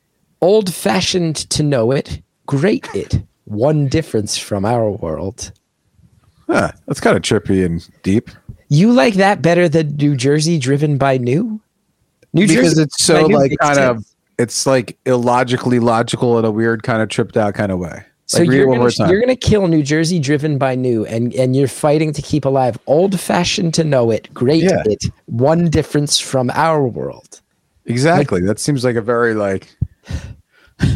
Old 0.44 0.74
fashioned 0.74 1.38
to 1.52 1.64
know 1.64 1.92
it, 1.92 2.22
great 2.46 2.86
it. 2.94 3.22
One 3.46 3.88
difference 3.88 4.38
from 4.38 4.66
our 4.66 4.92
world. 4.92 5.54
Huh, 6.48 6.72
that's 6.86 7.00
kind 7.00 7.16
of 7.16 7.24
trippy 7.24 7.66
and 7.66 7.88
deep 8.04 8.30
You 8.68 8.92
like 8.92 9.14
that 9.14 9.42
better 9.42 9.70
than 9.70 9.96
New 9.96 10.18
Jersey 10.18 10.60
driven 10.60 10.98
by 10.98 11.18
new? 11.18 11.62
New 12.34 12.46
because 12.46 12.78
it's 12.78 13.02
so 13.02 13.26
like 13.28 13.54
kind 13.62 13.80
of 13.80 14.06
it's 14.38 14.66
like 14.66 14.98
illogically 15.06 15.80
logical 15.80 16.38
in 16.38 16.44
a 16.44 16.52
weird 16.52 16.84
kind 16.84 17.02
of 17.02 17.08
tripped 17.08 17.38
out 17.38 17.54
kind 17.54 17.72
of 17.72 17.80
way. 17.80 18.04
So 18.26 18.40
Like, 18.40 18.50
you're 18.50 18.66
gonna, 18.66 19.10
you're 19.10 19.22
gonna 19.22 19.36
kill 19.38 19.68
New 19.68 19.84
Jersey 19.84 20.20
driven 20.20 20.58
by 20.58 20.76
new 20.76 21.06
and 21.06 21.34
and 21.36 21.56
you're 21.56 21.68
fighting 21.70 22.12
to 22.12 22.22
keep 22.22 22.44
alive 22.44 22.78
old 22.88 23.18
fashioned 23.18 23.74
to 23.76 23.84
know 23.86 24.12
it, 24.12 24.34
great 24.34 24.64
Yeah. 24.64 24.84
it. 24.86 25.06
One 25.28 25.70
difference 25.70 26.20
from 26.20 26.50
our 26.54 26.86
world. 26.86 27.40
Exactly. 27.86 28.42
that 28.42 28.60
seems 28.60 28.84
like 28.84 28.98
a 28.98 29.02
very 29.02 29.34
like 29.36 29.74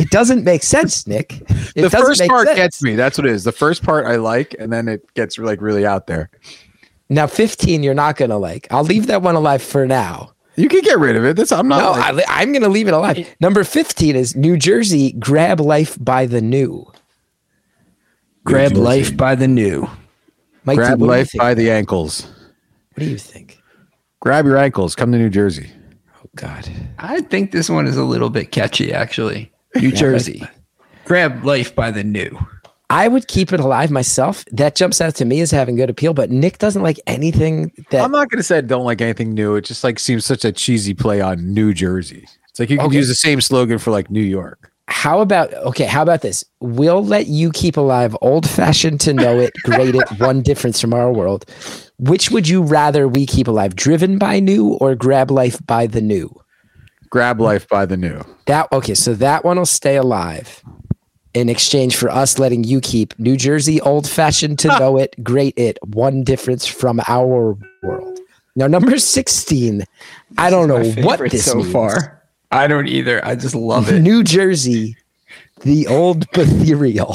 It 0.00 0.10
doesn't 0.10 0.44
make 0.44 0.62
sense, 0.62 1.08
Nick. 1.08 1.40
It 1.40 1.74
the 1.74 1.82
doesn't 1.82 2.00
first 2.00 2.20
make 2.20 2.30
part 2.30 2.46
sense. 2.46 2.56
gets 2.56 2.82
me. 2.82 2.94
That's 2.94 3.18
what 3.18 3.26
it 3.26 3.32
is. 3.32 3.42
The 3.42 3.50
first 3.50 3.82
part 3.82 4.06
I 4.06 4.14
like, 4.14 4.54
and 4.56 4.72
then 4.72 4.86
it 4.86 5.12
gets 5.14 5.38
like 5.38 5.60
really 5.60 5.84
out 5.84 6.06
there. 6.06 6.30
Now 7.08 7.26
15 7.26 7.82
you're 7.82 7.94
not 7.94 8.16
gonna 8.16 8.38
like. 8.38 8.68
I'll 8.70 8.84
leave 8.84 9.08
that 9.08 9.22
one 9.22 9.34
alive 9.34 9.60
for 9.60 9.88
now. 9.88 10.34
You 10.58 10.68
can 10.68 10.80
get 10.80 10.98
rid 10.98 11.14
of 11.14 11.24
it. 11.24 11.36
That's 11.36 11.52
I'm 11.52 11.68
not. 11.68 11.78
No, 11.78 11.90
like- 11.92 12.28
I, 12.28 12.42
I'm 12.42 12.50
going 12.50 12.62
to 12.62 12.68
leave 12.68 12.88
it 12.88 12.94
alive. 12.94 13.32
Number 13.40 13.62
15 13.62 14.16
is 14.16 14.34
New 14.34 14.56
Jersey, 14.56 15.12
grab 15.12 15.60
life 15.60 15.96
by 16.00 16.26
the 16.26 16.40
new. 16.40 16.84
Grab 18.42 18.72
life 18.72 19.16
by 19.16 19.36
the 19.36 19.46
new. 19.46 19.88
Mikey, 20.64 20.76
grab 20.78 21.00
what 21.00 21.10
life 21.10 21.30
by 21.36 21.54
the 21.54 21.70
ankles. 21.70 22.22
What 22.94 23.04
do 23.04 23.06
you 23.06 23.18
think? 23.18 23.62
Grab 24.18 24.46
your 24.46 24.58
ankles. 24.58 24.96
Come 24.96 25.12
to 25.12 25.18
New 25.18 25.30
Jersey. 25.30 25.70
God. 26.38 26.68
I 26.98 27.20
think 27.22 27.50
this 27.52 27.68
one 27.68 27.86
is 27.86 27.96
a 27.96 28.04
little 28.04 28.30
bit 28.30 28.52
catchy, 28.52 28.92
actually. 28.92 29.50
New 29.76 29.92
Jersey. 29.92 30.42
Grab 31.04 31.44
life 31.44 31.74
by 31.74 31.90
the 31.90 32.04
new. 32.04 32.38
I 32.90 33.08
would 33.08 33.28
keep 33.28 33.52
it 33.52 33.60
alive 33.60 33.90
myself. 33.90 34.44
That 34.52 34.74
jumps 34.74 35.00
out 35.00 35.14
to 35.16 35.24
me 35.24 35.40
as 35.40 35.50
having 35.50 35.76
good 35.76 35.90
appeal, 35.90 36.14
but 36.14 36.30
Nick 36.30 36.58
doesn't 36.58 36.82
like 36.82 36.98
anything 37.06 37.72
that. 37.90 38.02
I'm 38.02 38.10
not 38.12 38.30
gonna 38.30 38.42
say 38.42 38.58
I 38.58 38.60
don't 38.62 38.84
like 38.84 39.00
anything 39.02 39.34
new. 39.34 39.56
It 39.56 39.62
just 39.66 39.84
like 39.84 39.98
seems 39.98 40.24
such 40.24 40.44
a 40.44 40.52
cheesy 40.52 40.94
play 40.94 41.20
on 41.20 41.52
New 41.52 41.74
Jersey. 41.74 42.26
It's 42.48 42.58
like 42.58 42.70
you 42.70 42.78
could 42.78 42.86
Okay. 42.86 42.96
use 42.96 43.08
the 43.08 43.14
same 43.14 43.40
slogan 43.42 43.78
for 43.78 43.90
like 43.90 44.10
New 44.10 44.22
York. 44.22 44.72
How 44.88 45.20
about, 45.20 45.52
okay, 45.52 45.84
how 45.84 46.02
about 46.02 46.22
this? 46.22 46.42
We'll 46.60 47.04
let 47.04 47.26
you 47.26 47.52
keep 47.52 47.76
alive 47.76 48.16
old 48.22 48.48
fashioned 48.48 49.00
to 49.02 49.12
know 49.12 49.38
it, 49.38 49.52
great 49.62 49.94
it, 49.94 50.08
one 50.18 50.40
difference 50.40 50.80
from 50.80 50.94
our 50.94 51.12
world. 51.12 51.44
Which 51.98 52.30
would 52.30 52.48
you 52.48 52.62
rather 52.62 53.06
we 53.06 53.26
keep 53.26 53.48
alive? 53.48 53.76
Driven 53.76 54.18
by 54.18 54.40
new 54.40 54.72
or 54.74 54.94
grab 54.94 55.30
life 55.30 55.64
by 55.66 55.86
the 55.86 56.00
new? 56.00 56.34
Grab 57.10 57.38
life 57.38 57.68
by 57.68 57.84
the 57.84 57.96
new. 57.98 58.24
That 58.46 58.72
okay, 58.72 58.94
so 58.94 59.14
that 59.14 59.44
one 59.44 59.58
will 59.58 59.66
stay 59.66 59.96
alive 59.96 60.62
in 61.34 61.50
exchange 61.50 61.96
for 61.96 62.10
us 62.10 62.38
letting 62.38 62.64
you 62.64 62.80
keep 62.80 63.18
New 63.18 63.36
Jersey 63.36 63.80
old 63.82 64.08
fashioned 64.08 64.58
to 64.60 64.68
know 64.78 64.96
it, 64.98 65.14
great 65.22 65.54
it, 65.58 65.78
one 65.84 66.24
difference 66.24 66.66
from 66.66 67.00
our 67.08 67.58
world. 67.82 68.18
Now 68.56 68.66
number 68.66 68.98
16, 68.98 69.84
I 70.38 70.50
don't 70.50 70.66
know 70.66 70.82
what 71.02 71.30
this 71.30 71.44
so 71.44 71.56
means. 71.56 71.72
far. 71.72 72.17
I 72.50 72.66
don't 72.66 72.88
either. 72.88 73.24
I 73.24 73.34
just 73.34 73.54
love 73.54 73.90
it. 73.90 74.00
New 74.00 74.24
Jersey, 74.24 74.96
the 75.62 75.86
old 75.86 76.26
ethereal. 76.34 77.14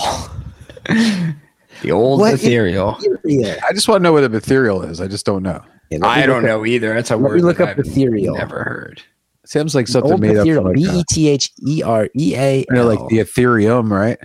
The 1.82 1.92
old 1.92 2.20
What 2.22 2.36
is- 2.36 2.44
ethereal. 2.44 2.98
I 3.28 3.74
just 3.74 3.88
want 3.88 4.00
to 4.02 4.04
know 4.04 4.14
what 4.14 4.24
a 4.24 4.34
ethereal 4.36 4.84
is. 4.84 5.02
I 5.02 5.08
just 5.08 5.26
don't 5.26 5.44
know. 5.44 5.62
I 6.02 6.26
don't 6.26 6.44
know 6.44 6.66
either. 6.66 6.94
That's 6.94 7.12
a 7.12 7.16
let 7.16 7.22
me 7.24 7.30
word 7.30 7.42
look 7.42 7.58
that 7.58 7.70
up 7.70 7.70
I've 7.80 7.86
ethereal. 7.86 8.36
never 8.36 8.64
heard. 8.64 9.02
Sounds 9.46 9.76
like 9.76 9.88
something 9.88 10.12
Old 10.14 10.22
made 10.22 10.38
up. 10.38 10.46
ethereal. 10.46 10.64
For 10.64 10.76
like, 10.76 10.90
uh, 10.90 10.98
E 11.00 11.04
T 11.12 11.28
H 11.28 11.52
E 11.68 11.84
R 11.84 12.10
E 12.18 12.36
A. 12.36 12.60
you 12.60 12.66
know, 12.72 12.88
like 12.88 13.00
the 13.10 13.20
Ethereum, 13.20 13.92
right? 13.92 14.18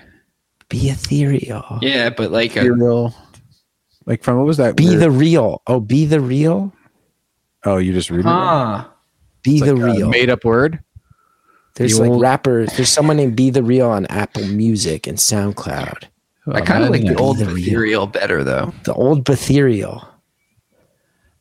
be 0.70 0.90
ethereal. 0.90 1.78
Yeah, 1.80 2.10
but 2.10 2.30
like 2.30 2.54
a, 2.56 2.62
Like 4.06 4.22
from 4.22 4.36
what 4.36 4.46
was 4.46 4.58
that? 4.58 4.76
Be 4.76 4.88
weird- 4.88 5.00
the 5.00 5.10
real. 5.10 5.62
Oh, 5.66 5.80
be 5.80 6.04
the 6.06 6.20
real. 6.20 6.72
oh, 7.64 7.78
you 7.78 7.92
just 7.94 8.10
read 8.10 8.20
it. 8.20 8.24
huh. 8.26 8.84
Be 9.42 9.56
It's 9.56 9.64
the 9.66 9.74
like 9.74 9.82
a 9.82 9.94
real. 9.96 10.08
made 10.10 10.28
up 10.30 10.44
word. 10.44 10.78
There's 11.78 11.96
The 11.96 12.02
like 12.02 12.10
old- 12.10 12.20
rappers. 12.20 12.70
There's 12.76 12.88
someone 12.90 13.16
named 13.16 13.36
Be 13.36 13.50
the 13.50 13.62
Real 13.62 13.88
on 13.88 14.04
Apple 14.06 14.44
Music 14.46 15.06
and 15.06 15.16
SoundCloud. 15.16 16.04
I 16.52 16.60
kind 16.62 16.82
of 16.84 16.90
like 16.90 17.02
the 17.02 17.14
old 17.16 17.38
the 17.38 17.44
real. 17.46 17.56
ethereal 17.58 18.06
better 18.06 18.42
though. 18.44 18.72
The 18.84 18.94
old 18.94 19.28
Ethereal. 19.28 20.06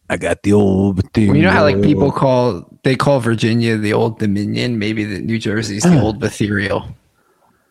I 0.10 0.17
got 0.17 0.43
the 0.43 0.54
old. 0.54 1.02
Well, 1.15 1.26
you 1.36 1.41
know 1.41 1.52
how 1.52 1.63
like 1.63 1.82
people 1.82 2.12
call 2.12 2.65
they 2.84 2.95
call 2.95 3.19
Virginia 3.19 3.78
the 3.78 3.93
old 3.93 4.19
Dominion. 4.19 4.80
Maybe 4.80 5.04
the 5.04 5.19
New 5.19 5.38
Jersey's 5.39 5.84
the 5.84 6.00
old 6.02 6.23
ethereal. 6.23 6.88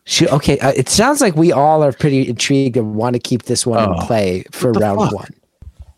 Shoot, 0.05 0.31
okay, 0.31 0.57
uh, 0.59 0.71
it 0.75 0.87
sounds 0.87 1.19
like 1.19 1.35
we 1.35 1.51
all 1.51 1.83
are 1.83 1.91
pretty 1.91 2.27
intrigued 2.29 2.77
and 2.77 2.95
want 2.95 3.13
to 3.15 3.19
keep 3.19 3.43
this 3.43 3.65
one 3.65 3.83
in 3.83 3.89
Oh, 3.89 4.05
play 4.05 4.43
for 4.51 4.71
round 4.71 4.99
fuck? 4.99 5.11
one. 5.13 5.29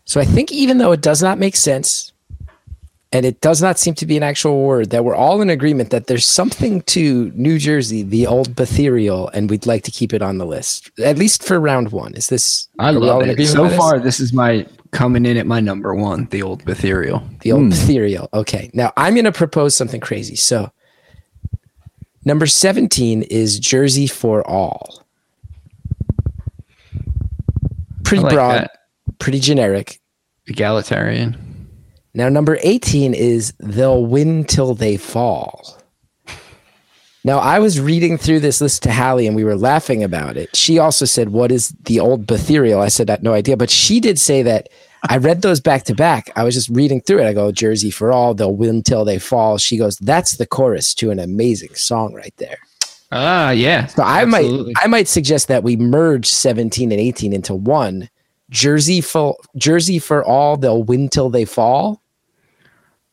So 0.04 0.20
I 0.20 0.24
think 0.24 0.50
even 0.50 0.78
though 0.78 0.90
it 0.92 1.00
does 1.00 1.22
not 1.22 1.38
make 1.38 1.54
sense, 1.56 2.12
and 3.12 3.26
it 3.26 3.40
does 3.40 3.60
not 3.60 3.78
seem 3.78 3.94
to 3.94 4.06
be 4.06 4.16
an 4.16 4.22
actual 4.22 4.62
word, 4.62 4.90
that 4.90 5.04
we're 5.04 5.16
all 5.16 5.42
in 5.42 5.50
agreement 5.50 5.90
that 5.90 6.06
there's 6.06 6.26
something 6.26 6.82
to 6.82 7.32
New 7.34 7.58
Jersey, 7.58 8.02
the 8.02 8.26
old 8.26 8.54
Betherial, 8.54 9.28
and 9.30 9.50
we'd 9.50 9.66
like 9.66 9.82
to 9.84 9.90
keep 9.90 10.12
it 10.12 10.22
on 10.22 10.38
the 10.38 10.46
list 10.46 10.90
at 11.00 11.18
least 11.18 11.42
for 11.42 11.58
round 11.58 11.90
one. 11.90 12.14
Is 12.14 12.28
this? 12.28 12.68
I 12.78 12.90
love 12.90 13.22
it. 13.22 13.46
So 13.46 13.62
with 13.62 13.72
this? 13.72 13.78
far, 13.78 13.98
this 13.98 14.20
is 14.20 14.32
my 14.32 14.66
coming 14.92 15.26
in 15.26 15.36
at 15.36 15.46
my 15.46 15.60
number 15.60 15.94
one, 15.94 16.26
the 16.26 16.42
old 16.42 16.68
Ethereal. 16.68 17.22
The 17.40 17.52
old 17.52 17.66
hmm. 17.66 17.72
ethereal. 17.72 18.28
Okay. 18.32 18.70
Now 18.74 18.92
I'm 18.96 19.14
going 19.14 19.24
to 19.24 19.32
propose 19.32 19.74
something 19.74 20.00
crazy. 20.00 20.36
So 20.36 20.70
number 22.24 22.46
17 22.46 23.22
is 23.22 23.58
Jersey 23.58 24.06
for 24.06 24.46
All. 24.48 25.04
Pretty 28.04 28.22
like 28.22 28.34
broad, 28.34 28.54
that. 28.62 28.70
pretty 29.18 29.40
generic. 29.40 30.00
Egalitarian. 30.46 31.49
Now 32.14 32.28
number 32.28 32.58
18 32.62 33.14
is 33.14 33.52
They'll 33.58 34.04
Win 34.04 34.44
Till 34.44 34.74
They 34.74 34.96
Fall. 34.96 35.76
Now 37.22 37.38
I 37.38 37.58
was 37.58 37.78
reading 37.78 38.16
through 38.16 38.40
this 38.40 38.60
list 38.60 38.82
to 38.84 38.92
Hallie 38.92 39.26
and 39.26 39.36
we 39.36 39.44
were 39.44 39.56
laughing 39.56 40.02
about 40.02 40.36
it. 40.36 40.56
She 40.56 40.78
also 40.78 41.04
said, 41.04 41.28
What 41.28 41.52
is 41.52 41.68
the 41.84 42.00
old 42.00 42.26
Betherial? 42.26 42.80
I 42.80 42.88
said, 42.88 43.10
I 43.10 43.14
had 43.14 43.22
no 43.22 43.34
idea. 43.34 43.56
But 43.56 43.70
she 43.70 44.00
did 44.00 44.18
say 44.18 44.42
that 44.42 44.70
I 45.08 45.18
read 45.18 45.42
those 45.42 45.60
back 45.60 45.84
to 45.84 45.94
back. 45.94 46.30
I 46.34 46.44
was 46.44 46.54
just 46.54 46.68
reading 46.70 47.00
through 47.00 47.20
it. 47.20 47.26
I 47.26 47.32
go, 47.34 47.52
Jersey 47.52 47.90
for 47.90 48.10
all, 48.10 48.34
they'll 48.34 48.54
win 48.56 48.82
till 48.82 49.04
they 49.04 49.18
fall. 49.18 49.58
She 49.58 49.76
goes, 49.76 49.98
That's 49.98 50.36
the 50.36 50.46
chorus 50.46 50.94
to 50.94 51.10
an 51.10 51.18
amazing 51.18 51.74
song 51.74 52.14
right 52.14 52.34
there. 52.38 52.58
Ah, 53.12 53.50
yeah. 53.50 53.86
So 53.86 54.02
I 54.02 54.22
Absolutely. 54.22 54.72
might 54.74 54.84
I 54.84 54.86
might 54.86 55.08
suggest 55.08 55.48
that 55.48 55.62
we 55.62 55.76
merge 55.76 56.26
17 56.26 56.90
and 56.90 57.00
18 57.00 57.32
into 57.32 57.54
one. 57.54 58.08
Jersey 58.50 59.00
for 59.00 59.36
Jersey 59.56 59.98
for 59.98 60.24
all, 60.24 60.56
they'll 60.56 60.82
win 60.82 61.08
till 61.08 61.30
they 61.30 61.44
fall. 61.44 62.02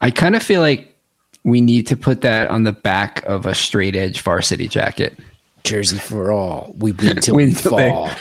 I 0.01 0.11
kind 0.11 0.35
of 0.35 0.43
feel 0.43 0.61
like 0.61 0.95
we 1.43 1.61
need 1.61 1.87
to 1.87 1.95
put 1.97 2.21
that 2.21 2.49
on 2.49 2.63
the 2.63 2.71
back 2.73 3.23
of 3.25 3.45
a 3.45 3.55
straight 3.55 3.95
edge 3.95 4.21
varsity 4.21 4.67
jacket. 4.67 5.17
Jersey 5.63 5.97
for 5.97 6.31
all, 6.31 6.73
we 6.77 6.91
win 6.91 7.15
till 7.21 7.35
we 7.35 7.53
till 7.53 7.75
they- 7.77 7.89
fall. 7.89 8.09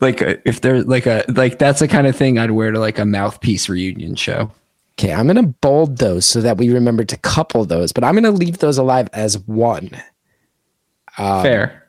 Like 0.00 0.22
uh, 0.22 0.36
if 0.44 0.60
there's 0.60 0.84
like 0.86 1.04
a 1.04 1.24
like 1.26 1.58
that's 1.58 1.80
the 1.80 1.88
kind 1.88 2.06
of 2.06 2.14
thing 2.14 2.38
I'd 2.38 2.52
wear 2.52 2.70
to 2.70 2.78
like 2.78 3.00
a 3.00 3.04
mouthpiece 3.04 3.68
reunion 3.68 4.14
show. 4.14 4.52
Okay, 4.96 5.12
I'm 5.12 5.26
gonna 5.26 5.42
bold 5.42 5.98
those 5.98 6.24
so 6.24 6.40
that 6.42 6.58
we 6.58 6.72
remember 6.72 7.02
to 7.04 7.16
couple 7.16 7.64
those, 7.64 7.90
but 7.90 8.04
I'm 8.04 8.14
gonna 8.14 8.30
leave 8.30 8.58
those 8.58 8.78
alive 8.78 9.08
as 9.12 9.36
one. 9.48 9.90
Um, 11.18 11.42
Fair. 11.42 11.88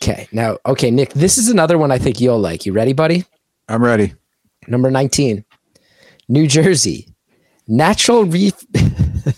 Okay, 0.00 0.28
now, 0.30 0.58
okay, 0.64 0.92
Nick, 0.92 1.12
this 1.14 1.38
is 1.38 1.48
another 1.48 1.76
one 1.76 1.90
I 1.90 1.98
think 1.98 2.20
you'll 2.20 2.38
like. 2.38 2.64
You 2.64 2.72
ready, 2.72 2.92
buddy? 2.92 3.24
I'm 3.68 3.82
ready. 3.84 4.14
Number 4.66 4.90
19, 4.90 5.44
New 6.28 6.46
Jersey, 6.46 7.08
natural 7.66 8.24
reef. 8.24 8.54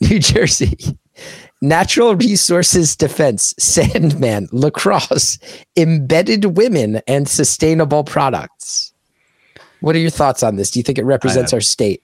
New 0.00 0.18
Jersey, 0.18 0.76
natural 1.60 2.16
resources 2.16 2.96
defense, 2.96 3.54
Sandman, 3.58 4.48
lacrosse, 4.52 5.38
embedded 5.76 6.56
women, 6.56 7.00
and 7.06 7.28
sustainable 7.28 8.02
products. 8.04 8.92
What 9.80 9.94
are 9.96 10.00
your 10.00 10.10
thoughts 10.10 10.42
on 10.42 10.56
this? 10.56 10.70
Do 10.70 10.78
you 10.80 10.82
think 10.84 10.98
it 10.98 11.04
represents 11.04 11.52
our 11.52 11.60
state 11.60 12.02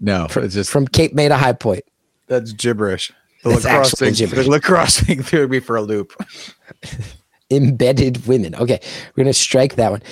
No, 0.00 0.26
it's 0.30 0.54
just 0.54 0.70
from 0.70 0.86
Cape 0.86 1.12
May 1.14 1.28
to 1.28 1.36
High 1.36 1.52
Point? 1.52 1.84
that's 2.26 2.52
gibberish. 2.52 3.12
The 3.42 3.50
That's 3.50 3.64
lacrosse 3.64 3.92
actually 3.92 4.06
thing, 4.06 4.14
gibberish. 4.16 4.44
the 4.46 4.50
lacrosse 4.50 5.00
thing 5.00 5.22
threw 5.24 5.46
me 5.48 5.60
for 5.60 5.76
a 5.76 5.82
loop. 5.82 6.12
embedded 7.50 8.26
women. 8.26 8.54
Okay, 8.54 8.80
we're 9.14 9.24
gonna 9.24 9.32
strike 9.34 9.76
that 9.76 9.90
one. 9.90 10.02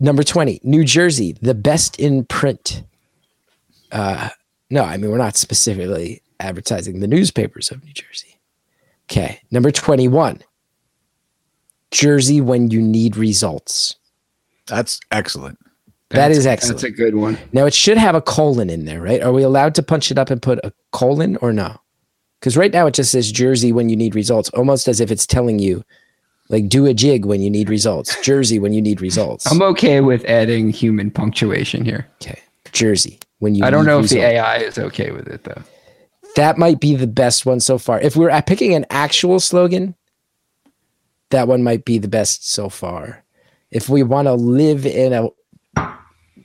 Number 0.00 0.22
twenty, 0.22 0.60
New 0.62 0.84
Jersey, 0.84 1.36
the 1.42 1.54
best 1.54 1.98
in 1.98 2.24
print. 2.24 2.82
Uh, 3.90 4.30
no, 4.70 4.84
I 4.84 4.96
mean 4.96 5.10
we're 5.10 5.18
not 5.18 5.36
specifically 5.36 6.22
advertising 6.40 7.00
the 7.00 7.06
newspapers 7.06 7.70
of 7.70 7.84
New 7.84 7.92
Jersey. 7.92 8.38
Okay, 9.10 9.40
number 9.50 9.70
twenty-one, 9.70 10.42
Jersey 11.90 12.40
when 12.40 12.70
you 12.70 12.80
need 12.80 13.16
results. 13.16 13.96
That's 14.66 15.00
excellent. 15.10 15.58
That 16.10 16.16
That's- 16.18 16.38
is 16.38 16.46
excellent. 16.46 16.80
That's 16.80 16.92
a 16.92 16.96
good 16.96 17.14
one. 17.16 17.38
Now 17.52 17.66
it 17.66 17.74
should 17.74 17.98
have 17.98 18.14
a 18.14 18.20
colon 18.20 18.70
in 18.70 18.84
there, 18.84 19.00
right? 19.00 19.22
Are 19.22 19.32
we 19.32 19.42
allowed 19.42 19.74
to 19.76 19.82
punch 19.82 20.10
it 20.10 20.18
up 20.18 20.30
and 20.30 20.40
put 20.40 20.58
a 20.64 20.72
colon 20.92 21.36
or 21.38 21.52
no? 21.52 21.76
Because 22.38 22.56
right 22.56 22.72
now 22.72 22.86
it 22.86 22.94
just 22.94 23.12
says 23.12 23.32
Jersey 23.32 23.72
when 23.72 23.88
you 23.88 23.96
need 23.96 24.14
results, 24.14 24.48
almost 24.50 24.88
as 24.88 25.00
if 25.00 25.10
it's 25.10 25.26
telling 25.26 25.58
you, 25.58 25.84
like, 26.52 26.68
do 26.68 26.86
a 26.86 26.94
jig 26.94 27.24
when 27.24 27.40
you 27.40 27.50
need 27.50 27.68
results. 27.70 28.20
Jersey 28.22 28.58
when 28.58 28.72
you 28.74 28.82
need 28.82 29.00
results. 29.00 29.50
I'm 29.50 29.62
okay 29.62 30.02
with 30.02 30.24
adding 30.26 30.68
human 30.68 31.10
punctuation 31.10 31.84
here. 31.84 32.06
Okay. 32.22 32.40
Jersey. 32.70 33.18
When 33.38 33.54
you 33.54 33.64
I 33.64 33.70
don't 33.70 33.86
know 33.86 33.98
if 34.00 34.10
the. 34.10 34.20
AI 34.20 34.58
is 34.58 34.78
okay 34.78 35.10
with 35.10 35.26
it 35.26 35.42
though. 35.44 35.62
that 36.36 36.58
might 36.58 36.78
be 36.78 36.94
the 36.94 37.08
best 37.08 37.44
one 37.44 37.58
so 37.58 37.78
far. 37.78 38.00
If 38.00 38.14
we're 38.14 38.30
at 38.30 38.46
picking 38.46 38.74
an 38.74 38.86
actual 38.90 39.40
slogan, 39.40 39.96
that 41.30 41.48
one 41.48 41.62
might 41.62 41.84
be 41.84 41.98
the 41.98 42.08
best 42.08 42.48
so 42.48 42.68
far. 42.68 43.24
If 43.70 43.88
we 43.88 44.02
want 44.02 44.28
to 44.28 44.34
live 44.34 44.86
in 44.86 45.12
a 45.12 45.28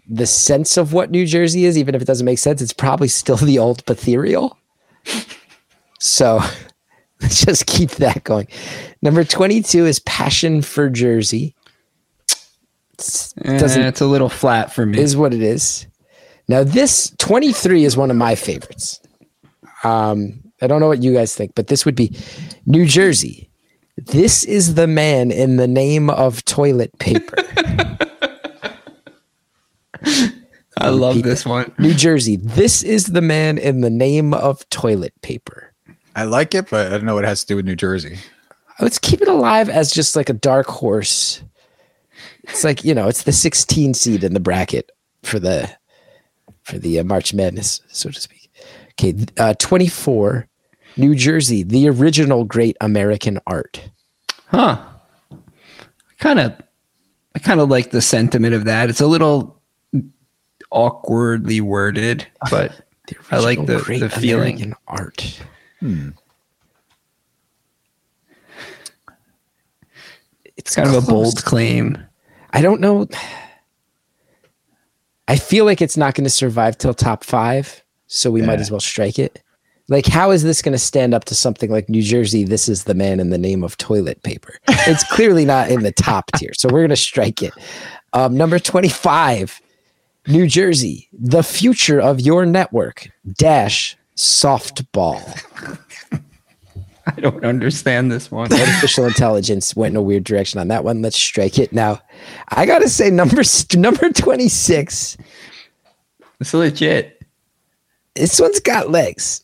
the 0.09 0.25
sense 0.25 0.77
of 0.77 0.93
what 0.93 1.11
New 1.11 1.25
Jersey 1.25 1.65
is, 1.65 1.77
even 1.77 1.93
if 1.93 2.01
it 2.01 2.05
doesn't 2.05 2.25
make 2.25 2.39
sense, 2.39 2.61
it's 2.61 2.71
probably 2.71 3.09
still 3.09 3.35
the 3.35 3.59
old 3.59 3.83
Ethereal. 3.89 4.57
So 5.99 6.39
let's 7.21 7.43
just 7.45 7.65
keep 7.65 7.91
that 7.91 8.23
going. 8.23 8.47
Number 9.01 9.23
22 9.23 9.85
is 9.85 9.99
Passion 10.01 10.61
for 10.61 10.89
Jersey. 10.89 11.55
It's- 12.93 13.33
Doesn't 13.33 13.83
Eh, 13.83 13.87
it's 13.87 14.01
a 14.01 14.07
little 14.07 14.29
flat 14.29 14.73
for 14.73 14.85
me. 14.85 14.99
is 14.99 15.15
what 15.15 15.33
it 15.33 15.41
is. 15.41 15.85
Now, 16.47 16.63
this 16.63 17.11
23 17.19 17.83
is 17.83 17.95
one 17.97 18.09
of 18.09 18.17
my 18.17 18.35
favorites. 18.35 18.99
Um, 19.83 20.41
I 20.61 20.67
don't 20.67 20.79
know 20.79 20.87
what 20.87 21.03
you 21.03 21.13
guys 21.13 21.35
think, 21.35 21.53
but 21.55 21.67
this 21.67 21.85
would 21.85 21.95
be 21.95 22.15
New 22.65 22.85
Jersey. 22.85 23.49
This 23.97 24.43
is 24.43 24.75
the 24.75 24.87
man 24.87 25.29
in 25.31 25.57
the 25.57 25.67
name 25.67 26.09
of 26.09 26.43
toilet 26.45 26.97
paper. 26.99 27.35
I 30.79 30.89
love 30.89 31.23
this 31.23 31.45
one. 31.45 31.73
New 31.79 31.93
Jersey. 31.93 32.35
This 32.37 32.83
is 32.83 33.07
the 33.07 33.21
man 33.21 33.57
in 33.57 33.81
the 33.81 33.89
name 33.89 34.33
of 34.33 34.67
toilet 34.69 35.13
paper. 35.21 35.66
I 36.17 36.23
like 36.23 36.53
it, 36.55 36.69
but 36.69 36.87
I 36.87 36.89
don't 36.89 37.05
know 37.05 37.15
what 37.15 37.23
it 37.23 37.27
has 37.27 37.41
to 37.41 37.47
do 37.47 37.55
with 37.55 37.65
New 37.65 37.75
Jersey. 37.75 38.17
Let's 38.79 38.99
keep 38.99 39.21
it 39.21 39.27
alive 39.27 39.69
as 39.69 39.91
just 39.91 40.15
like 40.15 40.29
a 40.29 40.33
dark 40.33 40.67
horse. 40.67 41.41
It's 42.43 42.63
like 42.63 42.83
you 42.83 42.93
know, 42.93 43.07
it's 43.07 43.23
the 43.23 43.31
16 43.31 43.93
seed 43.93 44.23
in 44.23 44.33
the 44.33 44.39
bracket 44.39 44.91
for 45.23 45.39
the 45.39 45.69
for 46.63 46.77
the 46.79 46.99
uh, 46.99 47.03
March 47.03 47.33
Madness, 47.33 47.81
so 47.87 48.09
to 48.09 48.19
speak. 48.19 48.51
Okay, 48.99 49.13
uh, 49.37 49.53
24, 49.59 50.47
New 50.97 51.13
Jersey, 51.13 51.61
the 51.63 51.87
original 51.87 52.43
great 52.43 52.75
American 52.81 53.39
art. 53.45 53.89
Huh. 54.47 54.83
Kind 56.19 56.39
of 56.39 56.59
I 57.35 57.39
kind 57.39 57.59
of 57.59 57.69
like 57.69 57.91
the 57.91 58.01
sentiment 58.01 58.55
of 58.55 58.65
that. 58.65 58.89
It's 58.89 59.01
a 59.01 59.07
little 59.07 59.61
awkwardly 60.71 61.61
worded, 61.61 62.25
but 62.49 62.81
The 63.07 63.15
I 63.31 63.37
like 63.39 63.65
the- 63.65 63.79
great 63.79 63.99
the 64.01 64.09
feeling. 64.09 64.55
American 64.55 64.73
art. 64.87 65.39
It's 70.57 70.75
kind 70.75 70.89
of 70.89 70.95
a 70.95 71.07
bold 71.07 71.43
claim. 71.43 71.97
I 72.51 72.61
don't 72.61 72.81
know. 72.81 73.07
I 75.27 75.35
feel 75.35 75.65
like 75.65 75.81
it's 75.81 75.97
not 75.97 76.15
going 76.15 76.23
to 76.23 76.29
survive 76.29 76.77
till 76.77 76.93
top 76.93 77.23
five, 77.23 77.83
so 78.07 78.31
we 78.31 78.41
might 78.41 78.59
as 78.59 78.71
well 78.71 78.79
strike 78.79 79.19
it. 79.19 79.43
Like, 79.89 80.05
how 80.05 80.31
is 80.31 80.43
this 80.43 80.61
going 80.61 80.73
to 80.73 80.79
stand 80.79 81.13
up 81.13 81.25
to 81.25 81.35
something 81.35 81.69
like 81.69 81.89
New 81.89 82.01
Jersey? 82.01 82.43
This 82.43 82.67
is 82.67 82.83
the 82.85 82.93
man 82.93 83.19
in 83.19 83.29
the 83.29 83.37
name 83.37 83.63
of 83.63 83.77
toilet 83.77 84.21
paper. 84.23 84.55
It's 84.89 85.03
clearly 85.03 85.43
not 85.43 85.69
in 85.69 85.83
the 85.83 85.91
top 85.91 86.31
tier, 86.37 86.51
so 86.53 86.69
we're 86.69 86.79
going 86.79 86.89
to 86.91 86.95
strike 86.95 87.43
it. 87.43 87.53
Um, 88.13 88.37
number 88.37 88.57
25, 88.57 89.61
New 90.27 90.47
Jersey, 90.47 91.09
the 91.11 91.43
future 91.43 91.99
of 91.99 92.21
your 92.21 92.45
network 92.45 93.09
dash 93.33 93.96
softball. 94.17 95.23
I 97.05 97.21
don't 97.21 97.45
understand 97.45 98.11
this 98.11 98.29
one. 98.29 98.51
Artificial 98.51 99.05
intelligence 99.05 99.75
went 99.75 99.93
in 99.93 99.97
a 99.97 100.01
weird 100.01 100.25
direction 100.25 100.59
on 100.59 100.67
that 100.67 100.83
one. 100.83 101.01
Let's 101.01 101.17
strike 101.17 101.57
it 101.57 101.71
now. 101.71 102.01
I 102.49 102.65
gotta 102.65 102.89
say, 102.89 103.09
number 103.09 103.43
number 103.75 104.09
26. 104.09 105.17
It's 106.39 106.53
legit. 106.53 107.21
this 108.15 108.39
one's 108.39 108.59
got 108.59 108.89
legs. 108.89 109.43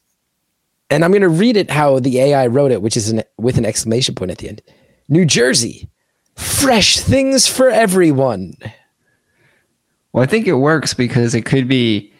And 0.90 1.04
I'm 1.04 1.12
going 1.12 1.22
to 1.22 1.30
read 1.30 1.58
it 1.58 1.72
how 1.72 2.00
the 2.00 2.20
AI 2.20 2.46
wrote 2.46 2.72
it, 2.72 2.84
which 2.84 2.96
is 2.96 3.10
an, 3.10 3.24
with 3.38 3.58
an 3.58 3.66
exclamation 3.66 4.14
point 4.14 4.30
at 4.30 4.38
the 4.38 4.50
end. 4.50 4.62
New 5.10 5.26
Jersey, 5.26 5.90
fresh 6.36 7.00
things 7.00 7.48
for 7.48 7.70
everyone. 7.70 8.54
Well, 10.12 10.24
I 10.24 10.28
think 10.28 10.46
it 10.46 10.54
works 10.54 10.94
because 10.94 11.34
it 11.34 11.46
could 11.46 11.68
be 11.68 12.13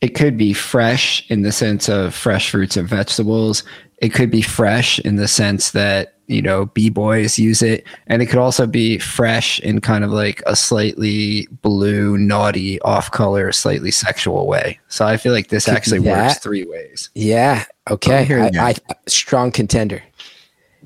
it 0.00 0.14
could 0.14 0.36
be 0.36 0.52
fresh 0.52 1.28
in 1.30 1.42
the 1.42 1.52
sense 1.52 1.88
of 1.88 2.14
fresh 2.14 2.50
fruits 2.50 2.76
and 2.76 2.88
vegetables. 2.88 3.62
It 3.98 4.14
could 4.14 4.30
be 4.30 4.40
fresh 4.40 4.98
in 5.00 5.16
the 5.16 5.28
sense 5.28 5.72
that, 5.72 6.14
you 6.26 6.40
know, 6.40 6.66
B 6.66 6.88
boys 6.88 7.38
use 7.38 7.60
it. 7.60 7.84
And 8.06 8.22
it 8.22 8.26
could 8.26 8.38
also 8.38 8.66
be 8.66 8.98
fresh 8.98 9.60
in 9.60 9.82
kind 9.82 10.02
of 10.02 10.10
like 10.10 10.42
a 10.46 10.56
slightly 10.56 11.48
blue, 11.60 12.16
naughty, 12.16 12.80
off 12.80 13.10
color, 13.10 13.52
slightly 13.52 13.90
sexual 13.90 14.46
way. 14.46 14.80
So 14.88 15.04
I 15.04 15.18
feel 15.18 15.32
like 15.32 15.48
this 15.48 15.66
Could 15.66 15.74
actually 15.74 16.00
works 16.00 16.38
three 16.38 16.64
ways. 16.64 17.10
Yeah. 17.14 17.64
Okay. 17.90 18.34
I'm 18.34 18.58
I, 18.58 18.70
I, 18.70 18.94
strong 19.06 19.50
contender. 19.50 20.02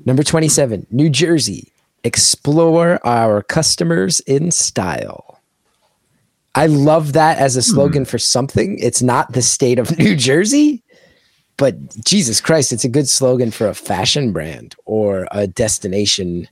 Number 0.05 0.23
27, 0.23 0.87
New 0.91 1.09
Jersey. 1.09 1.71
Explore 2.03 2.99
our 3.07 3.41
customers 3.41 4.19
in 4.21 4.51
style. 4.51 5.34
I 6.55 6.67
love 6.67 7.13
that 7.13 7.37
as 7.37 7.55
a 7.55 7.61
slogan 7.61 8.05
for 8.05 8.17
something. 8.17 8.77
It's 8.79 9.01
not 9.01 9.33
the 9.33 9.41
state 9.41 9.77
of 9.77 9.97
New 9.99 10.15
Jersey, 10.15 10.81
but 11.57 11.75
Jesus 12.05 12.39
Christ, 12.41 12.71
it's 12.71 12.83
a 12.85 12.89
good 12.89 13.07
slogan 13.09 13.51
for 13.51 13.67
a 13.67 13.73
fashion 13.73 14.31
brand 14.31 14.75
or 14.85 15.27
a 15.31 15.47
destination 15.47 16.47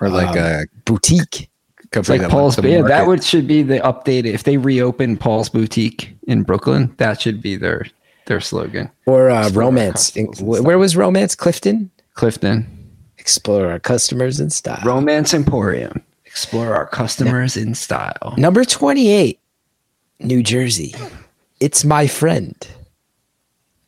Or 0.00 0.08
like 0.08 0.28
Um, 0.28 0.38
a 0.38 0.64
boutique. 0.84 1.48
company 1.90 2.18
Like 2.18 2.28
that 2.28 2.30
Paul's, 2.30 2.56
to 2.56 2.68
yeah, 2.68 2.82
that 2.82 3.06
would 3.06 3.22
should 3.22 3.46
be 3.46 3.62
the 3.62 3.78
updated. 3.80 4.32
If 4.34 4.42
they 4.44 4.56
reopen 4.56 5.16
Paul's 5.16 5.48
Boutique 5.48 6.14
in 6.26 6.42
Brooklyn, 6.42 6.92
that 6.98 7.20
should 7.20 7.40
be 7.40 7.56
their 7.56 7.86
their 8.26 8.40
slogan. 8.40 8.90
Or 9.06 9.30
uh, 9.30 9.48
romance. 9.50 10.14
in 10.16 10.26
Where 10.40 10.78
was 10.78 10.96
romance? 10.96 11.34
Clifton? 11.36 11.90
Clifton, 12.14 12.66
Explore 13.18 13.70
our 13.70 13.78
customers 13.78 14.40
in 14.40 14.50
style. 14.50 14.82
Romance 14.84 15.32
Emporium. 15.34 16.02
Explore 16.36 16.74
our 16.76 16.86
customers 16.86 17.56
in 17.56 17.74
style. 17.74 18.34
Number 18.36 18.62
28, 18.62 19.40
New 20.20 20.42
Jersey. 20.42 20.94
It's 21.60 21.82
my 21.82 22.06
friend. 22.06 22.54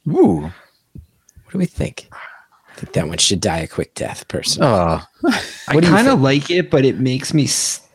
Ooh. 0.09 0.41
What 0.45 1.53
do 1.53 1.59
we 1.59 1.67
think? 1.67 2.09
I 2.11 2.75
think 2.75 2.95
that 2.95 3.07
one 3.07 3.19
should 3.19 3.43
die 3.43 3.59
a 3.59 3.67
quick 3.69 3.95
death, 3.95 4.27
person. 4.29 4.63
Oh, 4.63 5.03
I 5.27 5.75
What 5.75 5.83
do 5.83 5.89
you 5.89 5.95
kind 5.95 6.09
of 6.09 6.23
like 6.23 6.51
it, 6.51 6.71
but 6.71 6.87
it 6.87 6.99
makes 6.99 7.35
me. 7.35 7.45
s- 7.45 7.87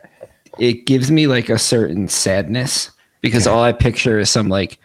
It 0.59 0.85
gives 0.85 1.09
me 1.09 1.25
like 1.25 1.49
a 1.49 1.57
certain 1.57 2.07
sadness 2.07 2.91
because 3.21 3.47
all 3.47 3.63
I 3.63 3.71
picture 3.71 4.19
is 4.19 4.29
some 4.29 4.49
like 4.49 4.77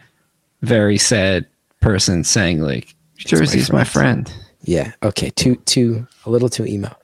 very 0.63 0.97
sad 0.97 1.47
person 1.83 2.25
saying 2.25 2.63
like 2.63 2.95
Jersey's 3.19 3.71
my 3.71 3.85
friend. 3.85 4.33
Yeah. 4.63 4.93
Okay. 5.03 5.29
Too 5.29 5.57
too 5.67 6.07
a 6.25 6.31
little 6.31 6.49
too 6.49 6.65
emo. 6.65 6.97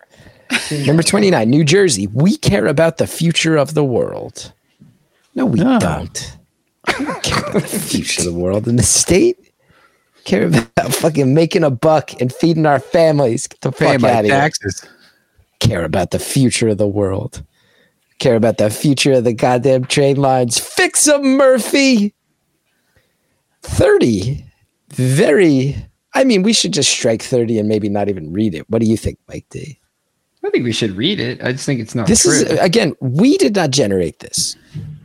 Number 0.86 1.02
29, 1.02 1.48
New 1.48 1.64
Jersey. 1.64 2.06
We 2.08 2.36
care 2.36 2.66
about 2.66 2.98
the 2.98 3.06
future 3.06 3.56
of 3.56 3.74
the 3.74 3.84
world. 3.84 4.52
No, 5.34 5.46
we 5.46 5.60
No. 5.60 5.78
don't. 5.78 6.38
We 6.98 7.04
don't 7.06 7.22
care 7.22 7.40
about 7.50 7.62
the 7.62 7.78
future 7.78 8.20
of 8.22 8.26
the 8.34 8.38
world 8.38 8.68
in 8.68 8.76
the 8.76 8.82
state. 8.82 9.38
Care 10.24 10.46
about 10.46 10.94
fucking 10.94 11.34
making 11.34 11.64
a 11.64 11.70
buck 11.70 12.18
and 12.20 12.32
feeding 12.32 12.66
our 12.66 12.78
families. 12.80 13.46
Get 13.46 13.60
the 13.60 13.72
paying 13.72 13.98
fuck 14.00 14.10
out 14.10 14.24
of 14.24 14.30
here. 14.30 14.50
care 15.60 15.84
about 15.84 16.10
the 16.12 16.18
future 16.18 16.68
of 16.68 16.78
the 16.78 16.86
world. 16.86 17.42
Care 18.20 18.36
about 18.36 18.58
the 18.58 18.70
future 18.70 19.12
of 19.12 19.24
the 19.24 19.32
goddamn 19.34 19.84
train 19.84 20.16
lines. 20.16 20.58
Fix 20.58 21.06
'em, 21.08 21.36
Murphy. 21.36 22.14
30. 23.62 24.44
Very. 24.90 25.76
I 26.14 26.24
mean, 26.24 26.42
we 26.42 26.52
should 26.52 26.72
just 26.72 26.90
strike 26.90 27.22
30 27.22 27.58
and 27.58 27.68
maybe 27.68 27.88
not 27.88 28.08
even 28.08 28.32
read 28.32 28.54
it. 28.54 28.68
What 28.70 28.80
do 28.80 28.86
you 28.86 28.96
think, 28.96 29.18
Mike 29.28 29.46
D? 29.50 29.80
I 30.44 30.50
think 30.50 30.64
we 30.64 30.72
should 30.72 30.92
read 30.92 31.20
it. 31.20 31.42
I 31.42 31.52
just 31.52 31.64
think 31.66 31.80
it's 31.80 31.94
not 31.94 32.06
This 32.06 32.22
true. 32.22 32.32
is, 32.32 32.42
again, 32.60 32.94
we 33.00 33.38
did 33.38 33.54
not 33.56 33.70
generate 33.70 34.18
this. 34.18 34.56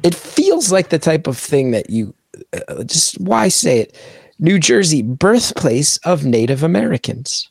It 0.04 0.13
feels 0.13 0.71
like 0.71 0.89
the 0.89 0.99
type 0.99 1.28
of 1.28 1.38
thing 1.38 1.71
that 1.71 1.89
you 1.89 2.13
uh, 2.54 2.84
just, 2.84 3.19
why 3.19 3.47
say 3.47 3.80
it? 3.80 3.97
New 4.39 4.60
Jersey, 4.60 5.02
birthplace 5.02 5.97
of 5.99 6.25
Native 6.25 6.63
Americans. 6.63 7.49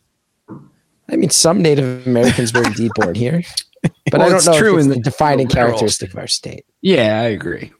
I 1.10 1.16
mean, 1.16 1.30
some 1.30 1.60
Native 1.62 2.06
Americans 2.06 2.52
were 2.52 2.64
indeed 2.64 2.90
born 2.94 3.14
here, 3.14 3.42
but 4.10 4.20
I 4.20 4.28
don't 4.28 4.36
it's 4.36 4.46
know 4.46 4.58
true 4.58 4.74
if 4.74 4.78
it's 4.78 4.84
in 4.86 4.90
the 4.90 5.00
defining 5.00 5.48
characteristic 5.48 6.12
of 6.12 6.18
our 6.18 6.26
state. 6.26 6.64
yeah, 6.82 7.20
I 7.20 7.24
agree. 7.28 7.72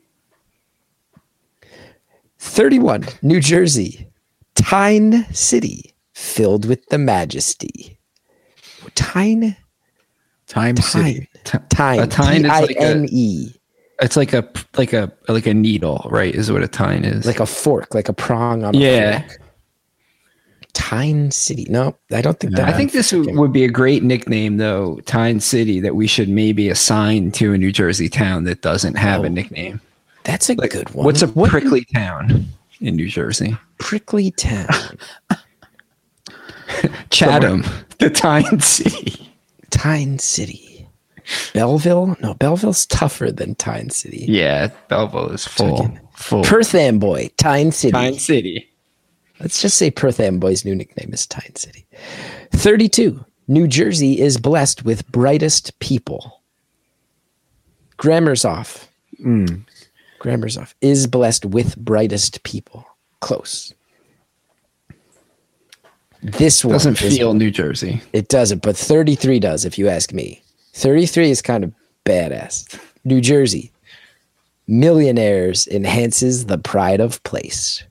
31, 2.38 3.05
New 3.23 3.40
Jersey, 3.40 4.09
Tyne 4.55 5.27
City, 5.35 5.94
filled 6.14 6.64
with 6.66 6.87
the 6.87 6.99
majesty. 6.99 7.99
Tyne, 8.94 9.57
Time 10.48 10.76
City. 10.76 11.28
Tyne, 11.44 12.00
A 12.00 12.06
tine 12.06 12.44
is 12.44 12.50
like 12.50 12.70
a- 12.70 12.74
T-I-N-E, 12.74 13.54
It's 14.00 14.16
like 14.16 14.32
a 14.32 14.48
like 14.76 14.92
a 14.92 15.12
like 15.28 15.46
a 15.46 15.54
needle, 15.54 16.06
right? 16.11 16.34
Is 16.34 16.50
what 16.50 16.62
a 16.62 16.68
tine 16.68 17.04
is. 17.04 17.26
like 17.26 17.40
a 17.40 17.46
fork, 17.46 17.94
like 17.94 18.08
a 18.08 18.12
prong 18.12 18.64
on 18.64 18.74
a 18.74 18.78
yeah. 18.78 19.20
fork. 19.20 19.40
Tyne 20.74 21.30
City. 21.32 21.66
No, 21.68 21.96
I 22.12 22.20
don't 22.22 22.38
think 22.38 22.54
that. 22.54 22.68
I 22.68 22.72
think 22.72 22.92
this 22.92 23.12
would 23.12 23.34
would 23.37 23.52
be 23.52 23.64
a 23.64 23.68
great 23.68 24.02
nickname, 24.04 24.58
though, 24.58 25.00
Tyne 25.06 25.40
City, 25.40 25.80
that 25.80 25.96
we 25.96 26.06
should 26.06 26.28
maybe 26.28 26.68
assign 26.68 27.32
to 27.32 27.52
a 27.52 27.58
New 27.58 27.72
Jersey 27.72 28.08
town 28.08 28.44
that 28.44 28.62
doesn't 28.62 28.94
have 28.94 29.22
Oh, 29.22 29.24
a 29.24 29.28
nickname. 29.30 29.80
that's 30.24 30.48
a 30.48 30.54
Like, 30.54 30.70
good 30.70 30.88
one. 30.94 31.04
What's 31.04 31.22
a 31.22 31.26
what 31.28 31.50
prickly 31.50 31.84
town 31.94 32.46
in 32.80 32.94
New 32.96 33.08
Jersey? 33.08 33.56
prickly 33.78 34.30
town? 34.32 34.68
Chatham, 37.11 37.64
the 37.98 38.11
Tyne 38.11 38.61
City. 38.61 39.27
Tyne 39.70 40.18
City. 40.18 40.88
Belleville? 41.52 42.16
No, 42.20 42.35
Belleville's 42.35 42.87
tougher 42.87 43.31
than 43.31 43.54
Tyne 43.54 43.90
City. 43.90 44.24
Yeah, 44.28 44.68
Belleville 44.88 45.31
is 45.31 45.46
full. 45.46 45.76
Fucking- 45.78 46.00
Full. 46.14 46.42
Perth 46.42 46.74
Amboy, 46.74 47.28
Tyne 47.37 47.70
City. 47.70 47.92
Tyne 47.92 48.18
City. 48.18 48.68
Let's 49.38 49.62
just 49.62 49.78
say 49.78 49.88
Perth 49.90 50.18
Amboy's 50.18 50.64
new 50.64 50.74
nickname 50.74 51.11
is 51.12 51.26
Tyne 51.28 51.54
City. 51.54 51.87
32. 52.50 53.24
New 53.46 53.68
Jersey 53.68 54.20
is 54.20 54.37
blessed 54.37 54.85
with 54.85 55.07
brightest 55.12 55.78
people. 55.78 56.42
Grammar's 57.98 58.44
off. 58.44 58.88
Mm. 59.24 59.62
Grammar's 60.18 60.59
off. 60.59 60.74
Is 60.81 61.07
blessed 61.07 61.44
with 61.44 61.76
brightest 61.76 62.42
people. 62.42 62.85
Close. 63.20 63.72
This 66.22 66.64
one 66.64 66.72
Doesn't 66.72 66.96
feel 66.98 67.35
New 67.35 67.50
Jersey. 67.50 68.02
it 68.12 68.28
doesn't, 68.28 68.62
but 68.62 68.76
33 68.76 69.38
does, 69.38 69.64
if 69.64 69.78
you 69.78 69.88
ask 69.88 70.12
me. 70.12 70.42
33 70.74 71.31
is 71.31 71.40
kind 71.42 71.62
of 71.64 71.72
badass. 72.04 72.78
New 73.04 73.20
Jersey. 73.20 73.72
Millionaires 74.66 75.66
enhances 75.68 76.46
the 76.46 76.59
pride 76.59 77.00
of 77.00 77.22
place. 77.22 77.85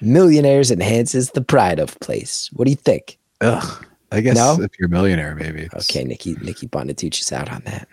Millionaires 0.00 0.70
enhances 0.70 1.30
the 1.32 1.42
pride 1.42 1.78
of 1.80 1.98
place. 2.00 2.48
What 2.52 2.64
do 2.66 2.70
you 2.70 2.76
think? 2.76 3.18
Ugh. 3.40 3.84
I 4.12 4.20
guess 4.20 4.36
No? 4.36 4.58
if 4.62 4.70
you're 4.78 4.86
a 4.86 4.90
millionaire, 4.90 5.34
maybe. 5.34 5.62
it's- 5.62 5.90
Okay, 5.90 6.04
Nikki, 6.04 6.34
Nikki 6.40 6.66
Bonaduce's 6.66 7.30
out 7.32 7.50
on 7.50 7.62
that. 7.66 7.88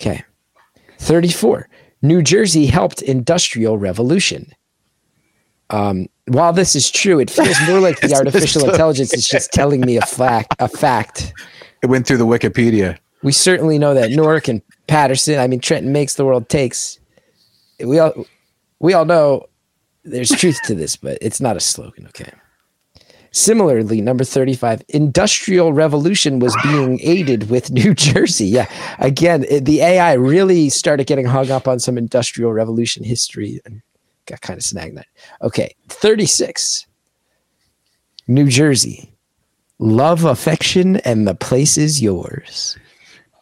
Okay. 0.00 0.22
34. 0.98 1.68
New 2.02 2.22
Jersey 2.22 2.66
helped 2.66 3.00
industrial 3.02 3.78
revolution. 3.78 4.52
Um, 5.70 6.08
while 6.28 6.52
this 6.52 6.74
is 6.74 6.90
true, 6.90 7.20
it 7.20 7.30
feels 7.30 7.56
more 7.68 7.80
like 7.80 8.00
the 8.00 8.14
artificial 8.16 8.68
intelligence 8.68 9.14
is 9.14 9.28
just 9.28 9.52
telling 9.52 9.80
me 9.80 9.96
a 9.96 10.02
fact. 10.02 10.54
A 10.58 10.68
fact. 10.68 11.32
It 11.82 11.86
went 11.86 12.06
through 12.06 12.18
the 12.18 12.26
Wikipedia. 12.26 12.98
We 13.22 13.32
certainly 13.32 13.78
know 13.78 13.94
that 13.94 14.10
Newark 14.10 14.48
and 14.48 14.62
Paterson. 14.86 15.38
I 15.38 15.46
mean, 15.46 15.60
Trenton 15.60 15.92
makes 15.92 16.14
the 16.14 16.24
world 16.24 16.48
takes. 16.48 16.98
We 17.84 17.98
all 17.98 18.26
we 18.80 18.92
all 18.94 19.04
know 19.04 19.46
there's 20.04 20.30
truth 20.30 20.58
to 20.64 20.74
this, 20.74 20.96
but 20.96 21.18
it's 21.20 21.40
not 21.40 21.56
a 21.56 21.60
slogan. 21.60 22.06
Okay. 22.08 22.30
Similarly, 23.32 24.00
number 24.00 24.24
35, 24.24 24.82
industrial 24.88 25.74
revolution 25.74 26.38
was 26.38 26.56
being 26.62 26.98
aided 27.02 27.50
with 27.50 27.70
New 27.70 27.92
Jersey. 27.92 28.46
Yeah. 28.46 28.66
Again, 28.98 29.44
it- 29.50 29.66
the 29.66 29.80
AI 29.82 30.14
really 30.14 30.70
started 30.70 31.06
getting 31.06 31.26
hung 31.26 31.50
up 31.50 31.68
on 31.68 31.78
some 31.78 31.98
industrial 31.98 32.52
revolution 32.54 33.04
history 33.04 33.60
and 33.66 33.82
got 34.26 34.40
kind 34.40 34.56
of 34.58 34.64
snagged 34.64 34.96
that. 34.96 35.06
Okay. 35.42 35.74
36, 35.88 36.86
New 38.28 38.48
Jersey. 38.48 39.12
Love, 39.78 40.24
affection, 40.24 40.96
and 40.98 41.26
the 41.28 41.34
place 41.34 41.76
is 41.76 42.00
yours. 42.02 42.78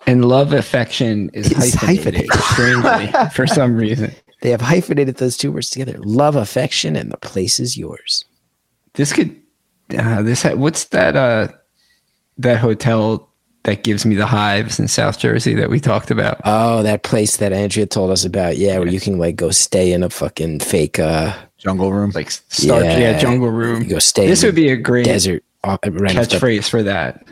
And 0.06 0.24
love 0.24 0.52
affection 0.52 1.30
is 1.32 1.50
It's 1.50 1.74
hyphenated, 1.74 2.28
hyphenated. 2.30 2.32
strangely, 2.42 3.30
for 3.30 3.46
some 3.46 3.76
reason. 3.76 4.12
They 4.40 4.50
have 4.50 4.60
hyphenated 4.60 5.16
those 5.16 5.38
two 5.38 5.50
words 5.50 5.70
together. 5.70 5.94
Love, 6.00 6.36
affection, 6.36 6.96
and 6.96 7.10
the 7.10 7.16
place 7.16 7.58
is 7.58 7.78
yours. 7.78 8.26
This 8.92 9.10
could 9.10 9.40
uh, 9.98 10.20
this 10.20 10.42
ha- 10.42 10.52
what's 10.54 10.84
that 10.86 11.16
uh 11.16 11.48
that 12.36 12.58
hotel 12.58 13.30
that 13.64 13.82
gives 13.82 14.06
me 14.06 14.14
the 14.14 14.26
hives 14.26 14.78
in 14.78 14.88
South 14.88 15.18
Jersey 15.18 15.54
that 15.54 15.70
we 15.70 15.80
talked 15.80 16.10
about? 16.10 16.40
Oh, 16.44 16.82
that 16.82 17.02
place 17.02 17.38
that 17.38 17.52
Andrea 17.52 17.86
told 17.86 18.10
us 18.10 18.24
about. 18.24 18.56
Yeah, 18.56 18.78
where 18.78 18.88
you 18.88 19.00
can 19.00 19.18
like 19.18 19.36
go 19.36 19.50
stay 19.50 19.92
in 19.92 20.02
a 20.02 20.10
fucking 20.10 20.60
fake 20.60 20.98
uh 20.98 21.34
Jungle 21.58 21.92
Room. 21.92 22.12
Like 22.14 22.30
Star 22.30 22.82
Yeah. 22.82 22.98
yeah, 22.98 23.18
Jungle 23.18 23.50
Room. 23.50 23.82
you 23.82 23.88
go 23.88 23.98
stay 23.98 24.26
This 24.26 24.42
in 24.42 24.48
would 24.48 24.54
be 24.54 24.68
a 24.70 24.76
great 24.76 25.06
desert 25.06 25.42
uh, 25.64 25.78
right 25.84 26.16
off 26.16 26.28
the 26.28 26.36
catchphrase 26.36 26.68
for 26.68 26.82
that. 26.82 27.26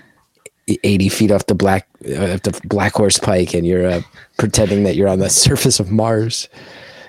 80 0.85 1.09
feet 1.11 1.31
off 1.33 1.47
the 1.47 1.55
black 1.55 1.87
uh, 2.07 2.39
the 2.43 2.59
black 2.65 2.95
horse 2.95 3.19
pike 3.19 3.53
and 3.53 3.67
you're 3.67 3.87
uh, 3.87 4.01
pretending 4.39 4.85
that 4.85 4.97
you're 4.97 5.09
on 5.09 5.19
the 5.19 5.29
surface 5.47 5.81
of 5.81 5.91
Mars. 5.91 6.49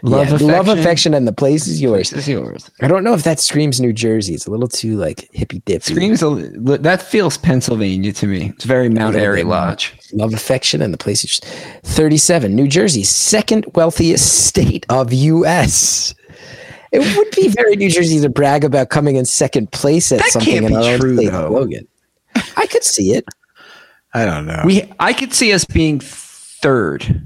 Love, 0.06 0.28
Yeah, 0.28 0.36
affection. 0.36 0.48
love, 0.50 0.68
affection, 0.68 1.14
and 1.14 1.26
the 1.26 1.32
place 1.32 1.66
is 1.66 1.82
yours. 1.82 2.10
This 2.10 2.24
is 2.24 2.28
yours. 2.30 2.70
I 2.82 2.88
don't 2.90 3.06
know 3.06 3.14
if 3.14 3.24
that 3.24 3.40
screams 3.40 3.80
New 3.80 3.94
Jersey. 3.94 4.34
It's 4.34 4.46
a 4.46 4.52
little 4.52 4.68
too 4.68 4.98
like 4.98 5.30
hippy 5.32 5.60
dippy. 5.66 5.94
Screams 5.94 6.22
a, 6.22 6.30
that 6.80 7.02
feels 7.02 7.38
Pennsylvania 7.38 8.12
to 8.12 8.28
me. 8.28 8.50
It's 8.56 8.66
very 8.66 8.90
Mount 8.90 9.16
Airy. 9.16 9.44
Lodge. 9.44 9.94
Love 10.12 10.34
affection 10.34 10.82
and 10.82 10.94
the 10.94 10.98
place 10.98 11.24
is 11.24 11.40
37. 11.84 12.54
New 12.54 12.68
Jersey, 12.68 13.04
second 13.04 13.66
wealthiest 13.76 14.46
state 14.46 14.86
of 14.90 15.14
US. 15.14 16.14
It 16.92 17.00
would 17.18 17.32
be 17.32 17.48
very 17.48 17.76
New 17.78 17.90
Jersey 17.90 18.20
to 18.20 18.30
brag 18.30 18.64
about 18.66 18.90
coming 18.90 19.16
in 19.16 19.24
second 19.26 19.72
place 19.72 20.12
at 20.12 20.20
That 20.20 20.32
something 20.32 20.52
can't 20.54 20.66
in 20.66 20.72
be 20.72 20.76
our 20.76 20.84
own 20.94 21.00
true, 21.00 21.16
state 21.16 21.32
though. 21.32 21.48
slogan. 21.50 21.88
I 22.58 22.68
could 22.68 22.84
see 22.84 23.14
it. 23.14 23.26
I 24.14 24.26
don't 24.26 24.46
know. 24.46 24.62
We 24.66 24.92
I 25.00 25.14
could 25.14 25.34
see 25.34 25.54
us 25.54 25.64
being 25.66 26.00
third 26.02 27.26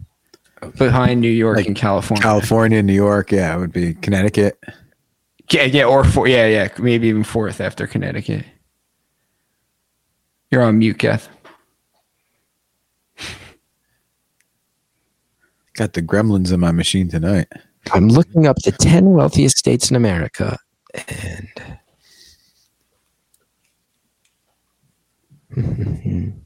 behind 0.77 1.21
New 1.21 1.29
York 1.29 1.57
Like 1.57 1.67
and 1.67 1.75
California. 1.75 2.21
California, 2.21 2.81
New 2.83 2.93
York, 2.93 3.31
yeah, 3.31 3.55
it 3.55 3.59
would 3.59 3.73
be 3.73 3.93
Connecticut. 3.95 4.59
yeah, 5.51 5.63
yeah, 5.63 5.85
or 5.85 6.03
four, 6.03 6.27
yeah, 6.27 6.47
yeah, 6.47 6.69
maybe 6.79 7.07
even 7.07 7.23
fourth 7.23 7.61
after 7.61 7.87
Connecticut. 7.87 8.45
You're 10.51 10.63
on 10.63 10.79
mute, 10.79 10.99
Kath. 10.99 11.29
Got 15.75 15.93
the 15.93 16.01
gremlins 16.01 16.51
in 16.51 16.59
my 16.59 16.71
machine 16.71 17.07
tonight. 17.09 17.47
I'm 17.93 18.07
looking 18.09 18.47
up 18.47 18.57
the 18.63 18.71
10 18.71 19.11
wealthiest 19.11 19.57
states 19.57 19.89
in 19.89 19.95
America 19.95 20.57
and 21.07 21.47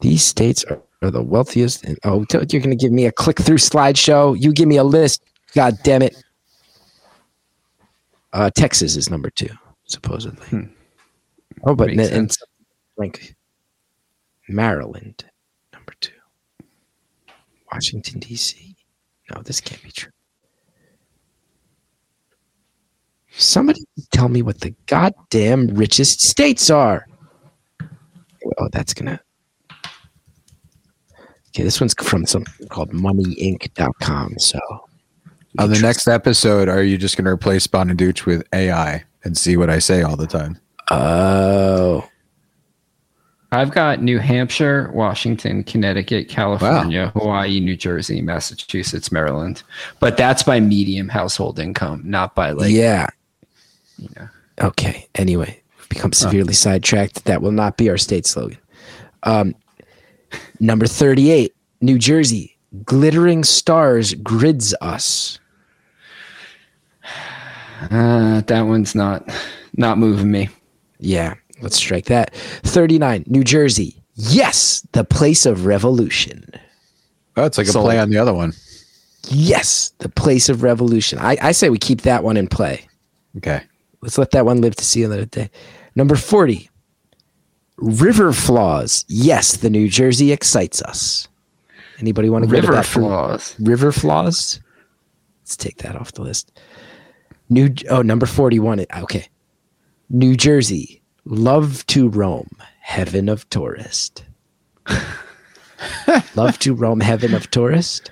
these 0.00 0.24
states 0.24 0.64
are, 0.64 0.80
are 1.02 1.10
the 1.10 1.22
wealthiest. 1.22 1.84
And, 1.84 1.98
oh, 2.04 2.24
you're 2.32 2.60
going 2.62 2.70
to 2.70 2.76
give 2.76 2.92
me 2.92 3.06
a 3.06 3.12
click 3.12 3.38
through 3.38 3.58
slideshow. 3.58 4.40
You 4.40 4.52
give 4.52 4.68
me 4.68 4.76
a 4.76 4.84
list. 4.84 5.22
God 5.54 5.76
damn 5.84 6.02
it. 6.02 6.16
Uh, 8.32 8.50
Texas 8.50 8.96
is 8.96 9.08
number 9.10 9.30
two, 9.30 9.48
supposedly. 9.84 10.46
Hmm. 10.48 10.64
Oh, 11.64 11.74
but 11.74 11.88
Makes 11.88 12.10
in, 12.10 12.14
in 12.14 12.28
sense. 12.28 12.42
like 12.96 13.34
Maryland, 14.48 15.24
number 15.72 15.94
two. 16.00 16.12
Washington, 17.72 18.20
D.C. 18.20 18.76
No, 19.34 19.42
this 19.42 19.60
can't 19.60 19.82
be 19.82 19.90
true. 19.90 20.10
Somebody 23.32 23.80
tell 24.12 24.28
me 24.28 24.42
what 24.42 24.60
the 24.60 24.74
goddamn 24.86 25.68
richest 25.68 26.20
states 26.22 26.70
are. 26.70 27.06
Oh, 28.58 28.68
that's 28.72 28.94
gonna. 28.94 29.20
Okay, 31.48 31.62
this 31.62 31.80
one's 31.80 31.94
from 31.94 32.26
something 32.26 32.68
called 32.68 32.90
moneyinc.com. 32.90 34.38
So 34.38 34.60
On 35.58 35.70
the 35.70 35.80
next 35.80 36.06
episode, 36.08 36.68
are 36.68 36.82
you 36.82 36.98
just 36.98 37.16
going 37.16 37.24
to 37.24 37.30
replace 37.30 37.66
Bonaduce 37.66 38.26
with 38.26 38.46
AI 38.52 39.04
and 39.24 39.36
see 39.36 39.56
what 39.56 39.70
I 39.70 39.78
say 39.78 40.02
all 40.02 40.16
the 40.16 40.26
time? 40.26 40.58
Oh, 40.90 42.08
I've 43.50 43.70
got 43.70 44.02
New 44.02 44.18
Hampshire, 44.18 44.90
Washington, 44.92 45.64
Connecticut, 45.64 46.28
California, 46.28 47.10
Hawaii, 47.14 47.60
New 47.60 47.76
Jersey, 47.76 48.20
Massachusetts, 48.20 49.10
Maryland. 49.10 49.62
But 50.00 50.18
that's 50.18 50.42
by 50.42 50.60
medium 50.60 51.08
household 51.08 51.58
income, 51.58 52.02
not 52.04 52.34
by 52.34 52.50
like 52.50 52.70
yeah. 52.70 53.06
you 53.96 54.08
know. 54.16 54.28
Okay. 54.60 55.08
Anyway, 55.14 55.62
we've 55.78 55.88
become 55.88 56.12
severely 56.12 56.52
sidetracked. 56.52 57.24
That 57.24 57.40
will 57.40 57.52
not 57.52 57.78
be 57.78 57.88
our 57.88 57.96
state 57.96 58.26
slogan. 58.26 58.58
Um, 59.22 59.54
number 60.60 60.86
38, 60.86 61.54
New 61.80 61.98
Jersey. 61.98 62.56
Glittering 62.84 63.44
stars 63.44 64.14
grids 64.14 64.74
us. 64.80 65.38
Uh, 67.90 68.40
that 68.42 68.62
one's 68.62 68.94
not 68.94 69.28
not 69.76 69.98
moving 69.98 70.30
me. 70.30 70.48
Yeah, 70.98 71.34
let's 71.62 71.76
strike 71.76 72.06
that. 72.06 72.34
39, 72.34 73.24
New 73.26 73.44
Jersey. 73.44 74.02
Yes, 74.14 74.86
the 74.92 75.04
place 75.04 75.46
of 75.46 75.64
revolution. 75.64 76.44
Oh, 77.36 77.44
it's 77.44 77.56
like 77.56 77.68
a 77.68 77.70
Sold. 77.70 77.86
play 77.86 77.98
on 78.00 78.10
the 78.10 78.18
other 78.18 78.34
one. 78.34 78.52
Yes, 79.28 79.92
the 79.98 80.08
place 80.08 80.48
of 80.48 80.62
revolution. 80.62 81.18
I, 81.20 81.36
I 81.40 81.52
say 81.52 81.70
we 81.70 81.78
keep 81.78 82.02
that 82.02 82.24
one 82.24 82.36
in 82.36 82.48
play. 82.48 82.88
Okay. 83.36 83.62
Let's 84.00 84.18
let 84.18 84.32
that 84.32 84.44
one 84.44 84.60
live 84.60 84.74
to 84.76 84.84
see 84.84 85.04
another 85.04 85.24
day. 85.26 85.50
Number 85.94 86.16
40, 86.16 86.68
river 87.78 88.32
flaws. 88.32 89.04
Yes, 89.08 89.56
the 89.56 89.70
New 89.70 89.88
Jersey 89.88 90.32
excites 90.32 90.82
us. 90.82 91.28
Anybody 92.00 92.30
want 92.30 92.44
to 92.44 92.50
go 92.50 92.60
to 92.60 92.66
River 92.68 92.82
flaws. 92.82 93.56
river 93.58 93.90
flaws? 93.92 94.60
Let's 95.42 95.56
take 95.56 95.78
that 95.78 95.96
off 95.96 96.12
the 96.12 96.22
list. 96.22 96.60
New 97.48 97.74
oh 97.90 98.02
number 98.02 98.26
41. 98.26 98.84
Okay. 98.98 99.26
New 100.10 100.36
Jersey. 100.36 101.02
Love 101.24 101.84
to 101.88 102.08
roam. 102.08 102.48
Heaven 102.80 103.28
of 103.28 103.48
tourist. 103.50 104.24
Love 106.34 106.58
to 106.60 106.74
roam 106.74 107.00
heaven 107.00 107.34
of 107.34 107.50
tourist. 107.50 108.10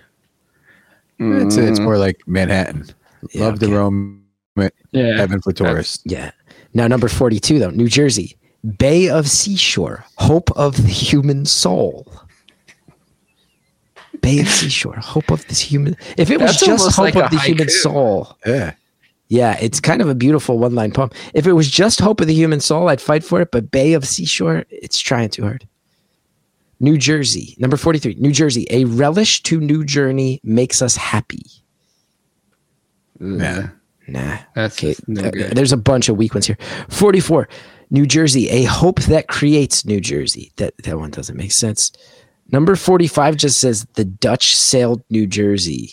It's, 1.18 1.56
it's 1.56 1.80
more 1.80 1.96
like 1.98 2.20
Manhattan. 2.26 2.86
Yeah, 3.32 3.44
Love 3.44 3.54
okay. 3.54 3.66
the 3.66 3.72
Rome, 3.72 4.22
Yeah. 4.92 5.16
heaven 5.16 5.40
for 5.40 5.52
tourists. 5.52 6.02
Yeah. 6.04 6.30
Now 6.74 6.86
number 6.88 7.08
42 7.08 7.58
though, 7.58 7.70
New 7.70 7.88
Jersey. 7.88 8.36
Bay 8.78 9.08
of 9.08 9.28
Seashore. 9.28 10.04
Hope 10.18 10.50
of 10.56 10.76
the 10.76 10.88
human 10.88 11.44
soul. 11.46 12.10
Bay 14.20 14.40
of 14.40 14.48
Seashore. 14.48 14.96
Hope 14.96 15.30
of 15.30 15.46
this 15.48 15.60
human. 15.60 15.96
If 16.16 16.30
it 16.30 16.40
was 16.40 16.52
That's 16.52 16.66
just 16.66 16.96
hope 16.96 17.14
like 17.14 17.16
of 17.16 17.30
the 17.30 17.38
human 17.38 17.68
soul. 17.68 18.36
Yeah. 18.44 18.74
Yeah, 19.28 19.58
it's 19.60 19.80
kind 19.80 20.00
of 20.00 20.08
a 20.08 20.14
beautiful 20.14 20.58
one 20.58 20.74
line 20.74 20.92
poem. 20.92 21.10
If 21.34 21.46
it 21.46 21.52
was 21.52 21.68
just 21.68 22.00
Hope 22.00 22.20
of 22.20 22.28
the 22.28 22.34
Human 22.34 22.60
Soul, 22.60 22.88
I'd 22.88 23.00
fight 23.00 23.24
for 23.24 23.40
it, 23.40 23.50
but 23.50 23.72
Bay 23.72 23.94
of 23.94 24.06
Seashore, 24.06 24.64
it's 24.70 25.00
trying 25.00 25.30
too 25.30 25.42
hard. 25.42 25.66
New 26.78 26.96
Jersey, 26.96 27.56
number 27.58 27.76
43. 27.76 28.14
New 28.20 28.30
Jersey, 28.30 28.68
a 28.70 28.84
relish 28.84 29.42
to 29.44 29.58
new 29.60 29.84
journey 29.84 30.40
makes 30.44 30.80
us 30.80 30.94
happy. 30.94 31.42
Yeah. 33.18 33.70
Nah. 34.06 34.38
That's 34.54 34.78
Okay. 34.78 34.94
no 35.08 35.22
uh, 35.22 35.30
there's 35.52 35.72
a 35.72 35.76
bunch 35.76 36.08
of 36.08 36.16
weak 36.16 36.32
ones 36.34 36.46
here. 36.46 36.58
44. 36.88 37.48
New 37.90 38.06
Jersey, 38.06 38.48
a 38.48 38.64
hope 38.64 39.00
that 39.02 39.28
creates 39.28 39.84
New 39.84 40.00
Jersey. 40.00 40.52
That 40.56 40.74
that 40.84 40.98
one 40.98 41.10
doesn't 41.10 41.36
make 41.36 41.52
sense. 41.52 41.92
Number 42.52 42.76
45 42.76 43.36
just 43.36 43.58
says 43.60 43.86
the 43.94 44.04
Dutch 44.04 44.56
sailed 44.56 45.02
New 45.10 45.26
Jersey. 45.26 45.92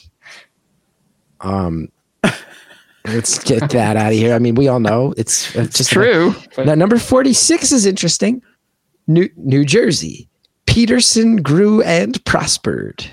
Um 1.41 1.89
let's 3.05 3.43
get 3.43 3.69
that 3.71 3.97
out 3.97 4.07
of 4.07 4.17
here. 4.17 4.33
I 4.33 4.39
mean, 4.39 4.55
we 4.55 4.67
all 4.67 4.79
know 4.79 5.13
it's, 5.17 5.53
it's 5.55 5.77
just 5.77 5.91
True. 5.91 6.33
but- 6.55 6.65
Now 6.65 6.75
number 6.75 6.97
46 6.97 7.71
is 7.71 7.85
interesting. 7.85 8.41
New 9.07 9.29
New 9.35 9.65
Jersey. 9.65 10.29
Peterson 10.65 11.37
grew 11.37 11.81
and 11.83 12.23
prospered. 12.25 13.05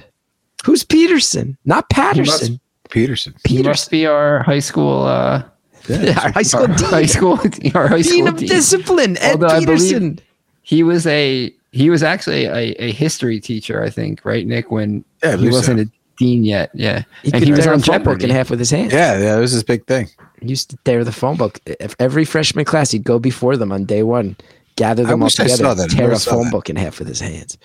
Who's 0.65 0.85
Peterson? 0.85 1.59
Not 1.65 1.91
Paterson. 1.91 2.61
Peterson. 2.91 3.35
He 3.45 3.57
Peterson. 3.57 3.71
must 3.71 3.91
be 3.91 4.07
our 4.07 4.43
high 4.45 4.59
school 4.61 5.03
uh 5.03 5.43
Our 5.91 6.33
high 6.33 6.43
school 6.43 6.67
our 6.67 6.67
dean. 6.69 6.89
high 6.89 7.07
school 7.07 7.39
our 7.75 7.89
high 7.89 8.03
Dean 8.03 8.27
school 8.27 8.29
of 8.29 8.37
dean. 8.37 8.49
discipline, 8.49 9.17
Ed 9.19 9.43
Although 9.43 9.59
Peterson. 9.59 10.19
He 10.63 10.83
was 10.83 11.07
a 11.07 11.53
he 11.73 11.91
was 11.91 12.03
actually 12.03 12.45
a, 12.45 12.73
a 12.83 12.93
history 12.93 13.41
teacher, 13.41 13.83
I 13.83 13.91
think, 13.91 14.25
right, 14.25 14.47
Nick, 14.47 14.71
when 14.71 15.05
Yeah, 15.23 15.37
he 15.37 15.49
wasn't 15.49 15.81
a 15.81 15.91
dean 16.19 16.45
yet. 16.45 16.71
Yeah. 16.75 17.05
He 17.23 17.33
and 17.33 17.43
he 17.45 17.51
was 17.53 17.61
tear 17.65 17.73
on 17.73 17.81
a 17.81 17.83
phone 17.83 18.03
book 18.03 18.23
in 18.23 18.31
half 18.31 18.51
with 18.51 18.59
his 18.59 18.71
hands. 18.71 18.93
Yeah, 18.93 19.19
yeah, 19.19 19.35
that 19.35 19.41
was 19.41 19.53
his 19.53 19.63
big 19.65 19.87
thing. 19.87 20.09
He 20.41 20.49
used 20.49 20.71
to 20.71 20.77
tear 20.85 21.05
the 21.05 21.13
phone 21.13 21.37
book. 21.37 21.61
If 21.67 21.95
every 21.99 22.25
freshman 22.25 22.65
class, 22.65 22.91
he'd 22.91 23.05
go 23.05 23.19
before 23.19 23.57
them 23.57 23.73
on 23.73 23.85
day 23.85 24.03
one, 24.03 24.37
gather 24.77 25.05
them 25.05 25.23
all 25.23 25.31
together, 25.31 25.57
saw 25.57 25.75
that. 25.75 25.91
Tear 25.91 26.03
never 26.03 26.13
a 26.15 26.19
saw 26.19 26.33
phone 26.33 26.45
that. 26.45 26.53
book 26.53 26.69
in 26.71 26.77
half 26.77 26.99
with 26.99 27.09
his 27.09 27.21
hands. 27.21 27.57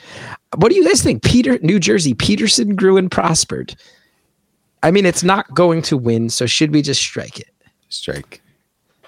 What 0.57 0.70
do 0.70 0.76
you 0.76 0.86
guys 0.86 1.01
think? 1.01 1.24
Peter, 1.24 1.57
New 1.61 1.80
Jersey, 1.80 2.13
Peterson 2.13 2.76
grew 2.76 2.97
and 2.97 3.11
prospered. 3.11 3.76
I 4.84 4.91
mean, 4.91 5.05
it's 5.05 5.24
not 5.24 5.51
going 5.53 5.82
to 5.84 5.97
win, 5.97 6.30
so 6.30 6.45
should 6.45 6.72
we 6.72 6.82
just 6.82 7.01
strike 7.01 7.39
it? 7.39 7.49
Strike. 7.90 8.42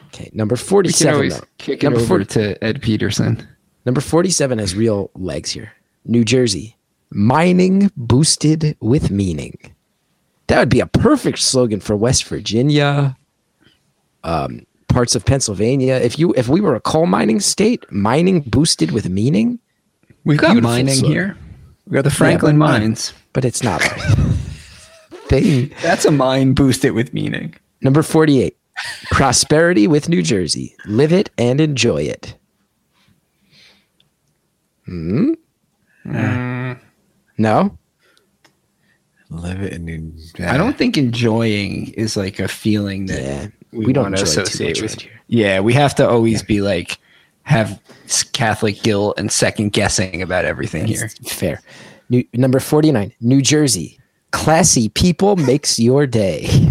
Okay, 0.07 0.29
number 0.33 0.53
We 0.53 0.59
can 0.59 0.67
47. 0.67 1.29
though. 1.29 1.39
kick 1.57 1.83
it 1.83 1.85
Number 1.85 1.99
over 1.99 2.07
40 2.07 2.25
to 2.25 2.63
Ed 2.63 2.81
Peterson. 2.81 3.45
Number 3.85 4.01
47 4.01 4.59
has 4.59 4.75
real 4.75 5.11
legs 5.15 5.51
here. 5.51 5.73
New 6.05 6.23
Jersey, 6.23 6.77
mining 7.11 7.91
boosted 7.97 8.77
with 8.79 9.11
meaning. 9.11 9.57
That 10.47 10.59
would 10.59 10.69
be 10.69 10.79
a 10.79 10.85
perfect 10.87 11.39
slogan 11.39 11.79
for 11.81 11.95
West 11.97 12.23
Virginia, 12.25 13.17
um, 14.23 14.65
parts 14.87 15.15
of 15.15 15.25
Pennsylvania. 15.25 15.95
If 15.95 16.17
you 16.17 16.33
if 16.37 16.47
we 16.47 16.61
were 16.61 16.75
a 16.75 16.79
coal 16.79 17.05
mining 17.05 17.41
state, 17.41 17.85
mining 17.91 18.41
boosted 18.41 18.91
with 18.91 19.09
meaning, 19.09 19.59
We've 20.23 20.39
got 20.39 20.55
mining 20.63 20.93
slogan. 20.95 21.11
here. 21.11 21.37
We 21.85 21.95
got 21.95 22.03
the 22.05 22.09
Franklin 22.11 22.57
but- 22.59 22.65
mines. 22.79 23.13
but 23.33 23.43
it's 23.45 23.61
not 23.63 23.81
thing. 25.27 25.71
That's 25.81 26.05
a 26.05 26.11
mine 26.11 26.53
boosted 26.53 26.93
with 26.93 27.13
meaning. 27.13 27.55
Number 27.81 28.01
48, 28.03 28.57
prosperity 29.17 29.87
with 29.87 30.07
New 30.09 30.21
Jersey. 30.21 30.75
Live 30.85 31.11
it 31.11 31.31
and 31.39 31.59
enjoy 31.59 32.03
it. 32.03 32.35
Hmm? 34.85 35.33
No? 37.39 37.77
Live 39.29 39.61
it 39.61 39.73
in 39.73 39.85
New. 39.85 40.13
I 40.45 40.55
don't 40.55 40.77
think 40.77 40.97
enjoying 40.97 41.89
is 41.93 42.15
like 42.15 42.39
a 42.39 42.47
feeling 42.47 43.07
that 43.07 43.21
Yeah, 43.21 43.47
we, 43.71 43.87
we 43.87 43.93
don't 43.93 44.03
want 44.05 44.17
to 44.17 44.23
associate 44.23 44.81
with. 44.81 44.91
around 44.91 45.01
here. 45.01 45.21
Yeah, 45.27 45.59
we 45.61 45.73
have 45.73 45.95
to 45.95 46.07
always 46.07 46.43
be 46.43 46.61
like 46.61 46.97
have 47.41 47.81
Catholic 48.33 48.81
guilt 48.83 49.15
and 49.17 49.31
second 49.31 49.73
guessing 49.73 50.21
about 50.21 50.45
everything 50.45 50.85
here. 50.85 51.09
Fair. 51.25 51.61
New, 52.09 52.23
number 52.33 52.59
49, 52.59 53.13
New 53.19 53.41
Jersey. 53.41 53.99
Classy 54.31 54.89
people 54.89 55.35
makes 55.37 55.79
your 55.79 56.05
day. 56.05 56.47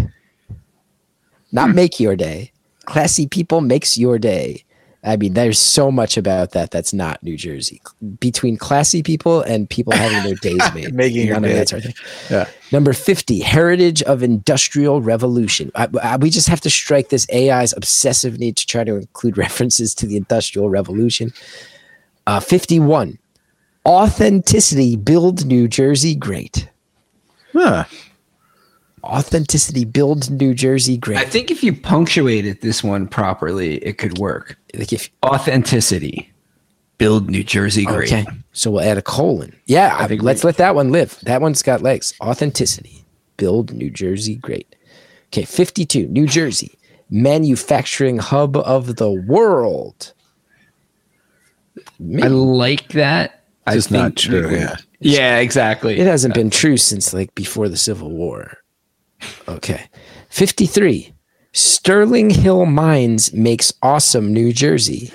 Not 1.56 1.74
make 1.74 1.98
your 1.98 2.14
day. 2.14 2.52
Classy 2.84 3.26
people 3.26 3.60
makes 3.60 3.98
your 3.98 4.18
day. 4.18 4.62
I 5.02 5.16
mean, 5.16 5.34
there's 5.34 5.58
so 5.58 5.92
much 5.92 6.16
about 6.16 6.50
that 6.50 6.70
that's 6.72 6.92
not 6.92 7.22
New 7.22 7.36
Jersey. 7.36 7.80
Between 8.18 8.56
classy 8.56 9.02
people 9.04 9.40
and 9.42 9.70
people 9.70 9.92
having 9.92 10.22
their 10.24 10.34
days 10.34 10.60
made. 10.74 10.92
Making 10.94 11.28
your 11.28 11.38
day. 11.40 11.52
that's 11.54 11.70
thing. 11.70 11.94
Yeah. 12.28 12.48
Number 12.72 12.92
50, 12.92 13.38
Heritage 13.40 14.02
of 14.02 14.22
Industrial 14.24 15.00
Revolution. 15.00 15.70
I, 15.76 15.88
I- 16.02 16.16
we 16.16 16.28
just 16.30 16.48
have 16.48 16.60
to 16.62 16.70
strike 16.70 17.08
this 17.10 17.24
AI's 17.32 17.72
obsessive 17.76 18.38
need 18.40 18.56
to 18.56 18.66
try 18.66 18.82
to 18.84 18.96
include 18.96 19.38
references 19.46 19.94
to 19.96 20.06
the 20.06 20.16
Industrial 20.16 20.68
Revolution. 20.68 21.32
Uh, 22.26 22.40
51, 22.40 23.16
Authenticity 23.86 24.96
Build 24.96 25.46
New 25.46 25.68
Jersey 25.68 26.14
Great. 26.16 26.68
Huh. 27.52 27.84
Authenticity 29.04 29.84
Build 29.84 30.30
New 30.30 30.54
Jersey 30.54 30.96
great. 30.96 31.18
I 31.18 31.24
think 31.24 31.50
if 31.50 31.62
you 31.62 31.72
punctuated 31.74 32.60
this 32.60 32.82
one 32.82 33.06
properly, 33.06 33.76
it 33.78 33.98
could 33.98 34.18
work. 34.18 34.58
Like 34.74 34.92
if, 34.92 35.10
Authenticity. 35.24 36.32
Build 36.98 37.28
New 37.28 37.44
Jersey 37.44 37.84
great. 37.84 38.10
okay, 38.10 38.26
so 38.52 38.70
we'll 38.70 38.80
add 38.80 38.96
a 38.96 39.02
colon. 39.02 39.54
Yeah, 39.66 39.94
I 39.98 40.06
think 40.08 40.22
let's 40.22 40.44
let 40.44 40.56
that 40.56 40.74
one 40.74 40.92
live. 40.92 41.18
That 41.24 41.42
one's 41.42 41.62
got 41.62 41.82
legs. 41.82 42.14
Authenticity 42.22 43.04
Build 43.36 43.74
New 43.74 43.90
Jersey 43.90 44.36
Great. 44.36 44.74
Okay, 45.26 45.44
52, 45.44 46.06
New 46.08 46.26
Jersey. 46.26 46.78
Manufacturing 47.10 48.18
hub 48.18 48.56
of 48.56 48.96
the 48.96 49.10
world. 49.10 50.14
I 52.00 52.28
like 52.28 52.88
that. 52.88 53.44
It's 53.66 53.92
I 53.92 53.98
not 53.98 54.16
true. 54.16 54.50
Yeah. 54.50 54.76
Yeah, 55.00 55.38
exactly. 55.38 55.98
It 55.98 56.06
hasn't 56.06 56.34
been 56.34 56.50
true 56.50 56.76
since 56.76 57.12
like 57.12 57.34
before 57.34 57.68
the 57.68 57.76
Civil 57.76 58.10
War. 58.10 58.56
Okay. 59.48 59.88
53. 60.30 61.12
Sterling 61.52 62.30
Hill 62.30 62.66
Mines 62.66 63.32
makes 63.32 63.72
awesome 63.82 64.32
New 64.32 64.52
Jersey. 64.52 65.10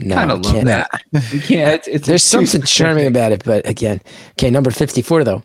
No, 0.00 0.16
kind 0.16 0.30
I 0.32 0.34
of 0.34 0.40
love 0.44 0.54
can't- 0.54 0.66
that. 0.66 0.90
yeah, 1.50 1.70
it's, 1.70 1.86
it's 1.88 2.06
There's 2.06 2.22
too 2.30 2.44
something 2.46 2.62
charming 2.62 3.06
about 3.06 3.32
it, 3.32 3.44
but 3.44 3.66
again, 3.68 4.00
okay, 4.32 4.50
number 4.50 4.70
54 4.70 5.22
though. 5.24 5.42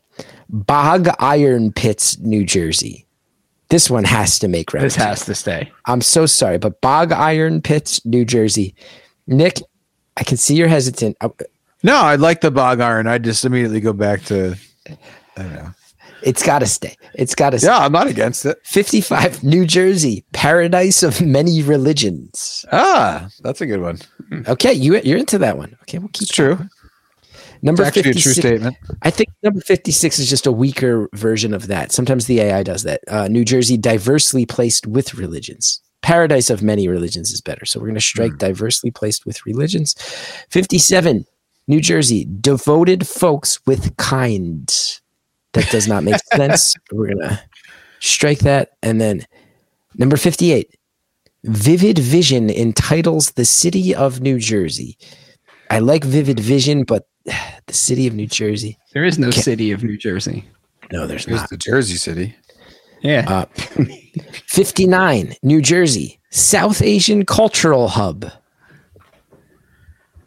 Bog 0.49 1.07
Iron 1.19 1.71
Pits, 1.71 2.17
New 2.19 2.43
Jersey. 2.43 3.05
This 3.69 3.89
one 3.91 4.03
has 4.03 4.39
to 4.39 4.47
make 4.47 4.71
This 4.71 4.73
reference. 4.73 4.95
has 4.95 5.25
to 5.25 5.35
stay. 5.35 5.71
I'm 5.85 6.01
so 6.01 6.25
sorry, 6.25 6.57
but 6.57 6.81
Bog 6.81 7.11
Iron 7.11 7.61
Pits, 7.61 8.03
New 8.05 8.25
Jersey. 8.25 8.73
Nick, 9.27 9.61
I 10.17 10.23
can 10.23 10.37
see 10.37 10.55
you're 10.55 10.67
hesitant. 10.67 11.15
Uh, 11.21 11.29
No, 11.83 11.95
I 11.97 12.15
like 12.15 12.41
the 12.41 12.49
bog 12.49 12.79
iron. 12.81 13.05
I 13.05 13.19
just 13.19 13.45
immediately 13.45 13.79
go 13.79 13.93
back 13.93 14.23
to. 14.25 14.55
I 15.37 15.43
don't 15.43 15.53
know. 15.53 15.71
It's 16.21 16.43
got 16.43 16.59
to 16.59 16.65
stay. 16.65 16.95
It's 17.13 17.33
got 17.33 17.51
to 17.51 17.59
stay. 17.59 17.67
Yeah, 17.67 17.79
I'm 17.79 17.91
not 17.91 18.07
against 18.07 18.45
it. 18.45 18.57
55, 18.65 19.43
New 19.43 19.65
Jersey, 19.65 20.25
paradise 20.33 21.01
of 21.01 21.21
many 21.21 21.63
religions. 21.63 22.65
Ah, 22.71 23.29
that's 23.41 23.61
a 23.61 23.65
good 23.65 23.81
one. 23.81 23.99
Okay, 24.47 24.73
you 24.73 24.99
you're 25.01 25.17
into 25.17 25.37
that 25.37 25.57
one. 25.57 25.75
Okay, 25.83 25.97
we'll 25.97 26.09
keep 26.09 26.23
It's 26.23 26.31
true. 26.31 26.59
Number 27.61 27.83
It's 27.83 27.97
actually 27.97 28.11
a 28.11 28.13
true 28.13 28.31
statement. 28.31 28.77
I 29.01 29.09
think 29.09 29.29
number 29.43 29.59
56 29.59 30.19
is 30.19 30.29
just 30.29 30.47
a 30.47 30.51
weaker 30.51 31.09
version 31.13 31.53
of 31.53 31.67
that. 31.67 31.91
Sometimes 31.91 32.25
the 32.25 32.39
AI 32.39 32.63
does 32.63 32.83
that. 32.83 33.01
Uh, 33.07 33.27
New 33.27 33.43
Jersey, 33.43 33.77
diversely 33.77 34.45
placed 34.45 34.87
with 34.87 35.15
religions. 35.15 35.81
Paradise 36.01 36.49
of 36.49 36.63
many 36.63 36.87
religions 36.87 37.31
is 37.31 37.41
better. 37.41 37.65
So 37.65 37.79
we're 37.79 37.87
going 37.87 37.95
to 37.95 38.01
strike 38.01 38.37
diversely 38.37 38.91
placed 38.91 39.25
with 39.25 39.45
religions. 39.45 39.93
57, 40.49 41.25
New 41.69 41.79
Jersey, 41.79 42.27
devoted 42.41 43.07
folks 43.07 43.59
with 43.67 43.95
kind. 43.97 44.67
That 45.53 45.69
does 45.69 45.87
not 45.87 46.03
make 46.03 46.17
sense. 46.33 46.75
We're 46.91 47.13
going 47.13 47.29
to 47.29 47.41
strike 47.99 48.39
that. 48.39 48.71
And 48.81 48.99
then 48.99 49.23
number 49.95 50.17
58, 50.17 50.75
Vivid 51.43 51.99
Vision 51.99 52.49
entitles 52.49 53.31
the 53.31 53.45
city 53.45 53.93
of 53.93 54.19
New 54.19 54.39
Jersey. 54.39 54.97
I 55.69 55.77
like 55.77 56.03
Vivid 56.03 56.39
Vision, 56.39 56.85
but 56.85 57.07
the 57.25 57.73
city 57.73 58.07
of 58.07 58.15
New 58.15 58.27
Jersey. 58.27 58.77
There 58.93 59.05
is 59.05 59.19
no 59.19 59.29
city 59.29 59.71
of 59.71 59.83
New 59.83 59.95
Jersey. 59.95 60.45
No, 60.91 61.05
there's 61.05 61.25
Here's 61.25 61.41
not. 61.41 61.51
the 61.51 61.57
Jersey 61.57 61.97
City. 61.97 62.35
Yeah. 63.01 63.25
Uh, 63.27 63.45
59, 64.47 65.35
New 65.43 65.61
Jersey, 65.61 66.19
South 66.31 66.81
Asian 66.81 67.25
Cultural 67.25 67.89
Hub, 67.89 68.31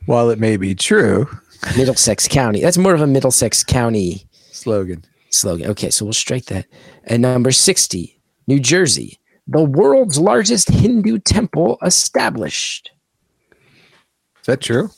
While 0.07 0.31
it 0.31 0.39
may 0.39 0.57
be 0.57 0.75
true, 0.75 1.29
Middlesex 1.77 2.29
County. 2.29 2.61
That's 2.61 2.79
more 2.79 2.95
of 2.95 3.01
a 3.01 3.07
Middlesex 3.07 3.63
County 3.63 4.27
slogan. 4.51 5.05
slogan. 5.31 5.71
Okay, 5.71 5.91
so 5.91 6.05
we'll 6.05 6.13
strike 6.13 6.47
that. 6.47 6.67
And 7.05 7.23
number 7.23 7.53
60, 7.53 8.21
New 8.47 8.61
Jersey, 8.61 9.19
the 9.47 9.63
world's 9.63 10.19
largest 10.19 10.69
Hindu 10.69 11.19
temple 11.19 11.79
established. 11.83 12.91
Is 14.41 14.47
that 14.47 14.61
true? 14.61 14.91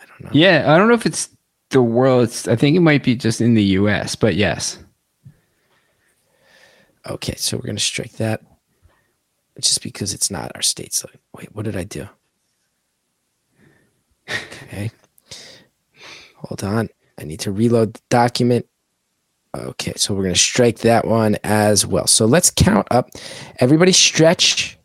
I 0.00 0.06
don't 0.06 0.24
know. 0.24 0.30
Yeah. 0.32 0.72
I 0.72 0.76
don't 0.76 0.88
know 0.88 0.94
if 0.94 1.06
it's 1.06 1.30
the 1.70 1.82
world. 1.82 2.24
It's, 2.24 2.48
I 2.48 2.56
think 2.56 2.76
it 2.76 2.80
might 2.80 3.04
be 3.04 3.14
just 3.14 3.40
in 3.40 3.54
the 3.54 3.62
U.S., 3.62 4.16
but 4.16 4.34
yes. 4.34 4.78
Okay, 7.08 7.34
so 7.36 7.56
we're 7.56 7.62
going 7.62 7.76
to 7.76 7.82
strike 7.82 8.12
that 8.14 8.42
just 9.60 9.82
because 9.82 10.12
it's 10.12 10.30
not 10.30 10.50
our 10.56 10.62
state 10.62 10.92
slogan. 10.92 11.20
Wait, 11.32 11.54
what 11.54 11.64
did 11.64 11.76
I 11.76 11.84
do? 11.84 12.08
Okay. 14.28 14.90
Hold 16.36 16.64
on. 16.64 16.88
I 17.18 17.24
need 17.24 17.40
to 17.40 17.52
reload 17.52 17.94
the 17.94 18.00
document. 18.10 18.66
Okay, 19.54 19.94
so 19.96 20.12
we're 20.12 20.22
going 20.22 20.34
to 20.34 20.40
strike 20.40 20.80
that 20.80 21.06
one 21.06 21.36
as 21.42 21.86
well. 21.86 22.06
So 22.06 22.26
let's 22.26 22.50
count 22.50 22.86
up. 22.90 23.08
Everybody 23.58 23.92
stretch. 23.92 24.78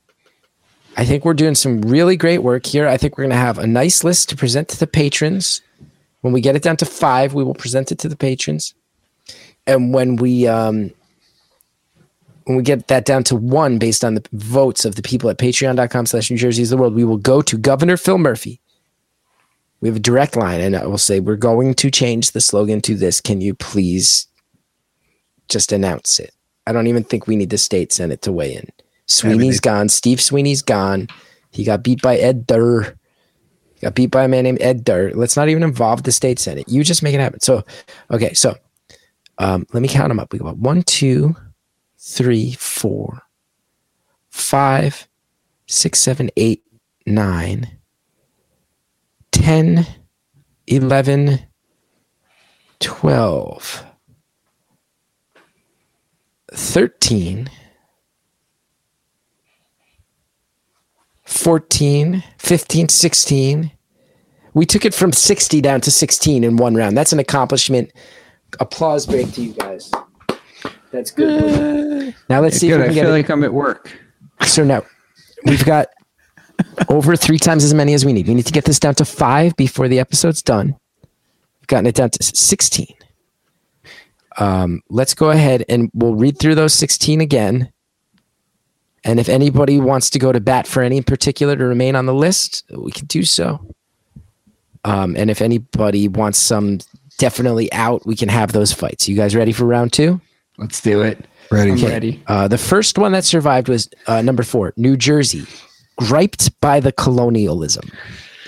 I 0.96 1.06
think 1.06 1.26
we're 1.26 1.34
doing 1.34 1.56
some 1.56 1.82
really 1.82 2.16
great 2.16 2.40
work 2.40 2.66
here. 2.66 2.88
I 2.88 2.98
think 2.98 3.18
we're 3.18 3.24
going 3.24 3.32
to 3.32 3.38
have 3.38 3.58
a 3.58 3.68
nice 3.68 4.04
list 4.04 4.30
to 4.30 4.36
present 4.36 4.70
to 4.70 4.80
the 4.80 4.88
patrons. 4.88 5.62
When 6.22 6.34
we 6.34 6.42
get 6.42 6.56
it 6.56 6.64
down 6.64 6.78
to 6.78 6.86
five, 6.86 7.34
we 7.34 7.44
will 7.44 7.54
present 7.54 7.92
it 7.92 8.00
to 8.00 8.10
the 8.10 8.16
patrons. 8.16 8.74
And 9.68 9.94
when 9.94 10.16
we 10.16 10.48
um, 10.48 10.92
when 12.46 12.58
we 12.58 12.64
get 12.64 12.88
that 12.88 13.06
down 13.06 13.24
to 13.26 13.36
one 13.36 13.78
based 13.78 14.04
on 14.04 14.16
the 14.16 14.26
votes 14.34 14.86
of 14.86 14.96
the 14.96 15.02
people 15.02 15.30
at 15.30 15.38
patreon.com 15.38 16.06
slash 16.06 16.32
New 16.32 16.38
Jersey 16.38 16.62
is 16.62 16.70
the 16.70 16.78
world, 16.78 16.96
we 16.96 17.04
will 17.04 17.18
go 17.18 17.42
to 17.42 17.58
Governor 17.58 17.98
Phil 17.98 18.18
Murphy. 18.18 18.60
We 19.82 19.88
have 19.88 19.98
a 19.98 20.02
direct 20.02 20.36
line, 20.36 20.62
and 20.62 20.76
I 20.76 20.86
will 20.86 20.98
say, 20.98 21.20
We're 21.20 21.36
going 21.36 21.74
to 21.76 21.92
change 21.92 22.32
the 22.32 22.42
slogan 22.42 22.82
to 22.82 22.96
this. 22.96 23.20
Can 23.20 23.42
you 23.42 23.54
please 23.54 24.28
just 25.50 25.72
announce 25.72 26.20
it? 26.20 26.32
I 26.68 26.72
don't 26.72 26.88
even 26.88 27.04
think 27.04 27.28
we 27.28 27.36
need 27.36 27.50
the 27.50 27.58
state 27.58 27.92
senate 27.92 28.22
to 28.22 28.32
weigh 28.32 28.56
in. 28.56 28.68
Sweeney's 29.08 29.60
gone. 29.60 29.90
Steve 29.90 30.22
Sweeney's 30.22 30.62
gone. 30.62 31.08
He 31.50 31.64
got 31.64 31.84
beat 31.84 32.02
by 32.02 32.18
Ed 32.18 32.48
Durr. 32.48 32.96
He 33.74 33.82
got 33.82 33.96
beat 33.96 34.12
by 34.12 34.24
a 34.24 34.28
man 34.28 34.44
named 34.44 34.62
Ed 34.62 34.84
Durr. 34.86 35.12
Let's 35.14 35.36
not 35.36 35.50
even 35.50 35.64
involve 35.64 36.04
the 36.04 36.12
state 36.12 36.40
senate. 36.40 36.70
You 36.70 36.84
just 36.84 37.04
make 37.04 37.14
it 37.14 37.20
happen. 37.20 37.42
So, 37.42 37.66
okay, 38.12 38.34
so 38.34 38.56
um, 39.40 39.66
let 39.74 39.82
me 39.82 39.90
count 39.90 40.10
them 40.10 40.20
up. 40.20 40.32
We 40.32 40.40
got 40.40 40.58
one, 40.58 40.84
two, 40.84 41.36
three, 41.98 42.54
four, 42.54 43.24
five, 44.30 45.08
six, 45.68 46.00
seven, 46.00 46.30
eight, 46.38 46.64
nine, 47.06 47.80
ten, 49.46 49.88
eleven, 50.68 51.40
twelve, 52.80 53.84
thirteen, 56.54 57.50
fourteen, 61.24 62.24
fifteen, 62.38 62.88
sixteen. 62.90 63.72
We 64.54 64.66
took 64.66 64.84
it 64.84 64.94
from 64.94 65.14
60 65.14 65.62
down 65.62 65.80
to 65.80 65.90
16 65.92 66.44
in 66.44 66.58
one 66.58 66.76
round. 66.76 66.98
That's 66.98 67.14
an 67.14 67.20
accomplishment. 67.20 67.90
Applause 68.60 69.06
break 69.06 69.32
to 69.32 69.42
you 69.44 69.54
guys. 69.54 69.90
That's 70.92 71.10
good. 71.10 72.10
Uh, 72.10 72.12
now 72.30 72.42
let's 72.42 72.58
see 72.58 72.68
Good. 72.68 72.74
if 72.74 72.78
we 72.80 72.84
I 72.84 72.88
can 72.88 72.96
get 72.96 73.02
feel 73.06 73.10
it. 73.12 73.18
like 73.18 73.30
I'm 73.30 73.46
at 73.46 73.54
work. 73.54 73.98
So 74.46 74.66
now 74.66 74.84
we've 75.46 75.64
got 75.64 75.88
over 76.90 77.16
three 77.16 77.40
times 77.40 77.64
as 77.64 77.74
many 77.74 77.94
as 77.94 78.06
we 78.06 78.14
need. 78.14 78.28
We 78.28 78.34
need 78.34 78.46
to 78.46 78.54
get 78.54 78.66
this 78.66 78.80
down 78.80 78.96
to 78.96 79.06
five 79.06 79.56
before 79.56 79.88
the 79.88 80.00
episode's 80.00 80.42
done. 80.42 80.76
We've 81.60 81.68
gotten 81.68 81.88
it 81.88 81.96
down 81.96 82.10
to 82.12 82.24
16. 82.24 82.88
Um, 84.38 84.82
let's 84.90 85.14
go 85.14 85.30
ahead 85.30 85.66
and 85.68 85.90
we'll 85.94 86.16
read 86.16 86.40
through 86.40 86.56
those 86.56 86.74
16 86.74 87.22
again. 87.22 87.72
And 89.04 89.20
if 89.20 89.30
anybody 89.30 89.80
wants 89.80 90.10
to 90.12 90.20
go 90.20 90.32
to 90.32 90.40
bat 90.40 90.68
for 90.68 90.84
any 90.84 90.98
in 90.98 91.04
particular 91.04 91.56
to 91.56 91.66
remain 91.66 91.96
on 91.96 92.06
the 92.06 92.14
list, 92.14 92.64
we 92.70 92.92
can 92.92 93.08
do 93.08 93.24
so. 93.24 93.66
Um, 94.84 95.16
and 95.16 95.30
if 95.30 95.42
anybody 95.42 96.08
wants 96.08 96.40
some 96.40 96.80
definitely 97.22 97.72
out. 97.72 98.06
We 98.06 98.16
can 98.16 98.30
have 98.30 98.52
those 98.52 98.74
fights. 98.74 99.08
You 99.08 99.16
guys 99.16 99.36
ready 99.36 99.52
for 99.52 99.66
round 99.66 99.94
two? 99.94 100.20
Let's 100.58 100.82
do 100.82 101.04
it. 101.04 101.24
Ready? 101.52 101.74
Okay. 101.74 101.88
ready. 101.88 102.24
Uh, 102.26 102.48
the 102.48 102.58
first 102.58 102.98
one 102.98 103.12
that 103.12 103.24
survived 103.26 103.70
was 103.70 103.88
uh, 104.08 104.24
number 104.24 104.42
four, 104.42 104.74
New 104.76 104.98
Jersey, 104.98 105.46
griped 106.08 106.60
by 106.62 106.80
the 106.80 106.92
colonialism. 106.92 107.90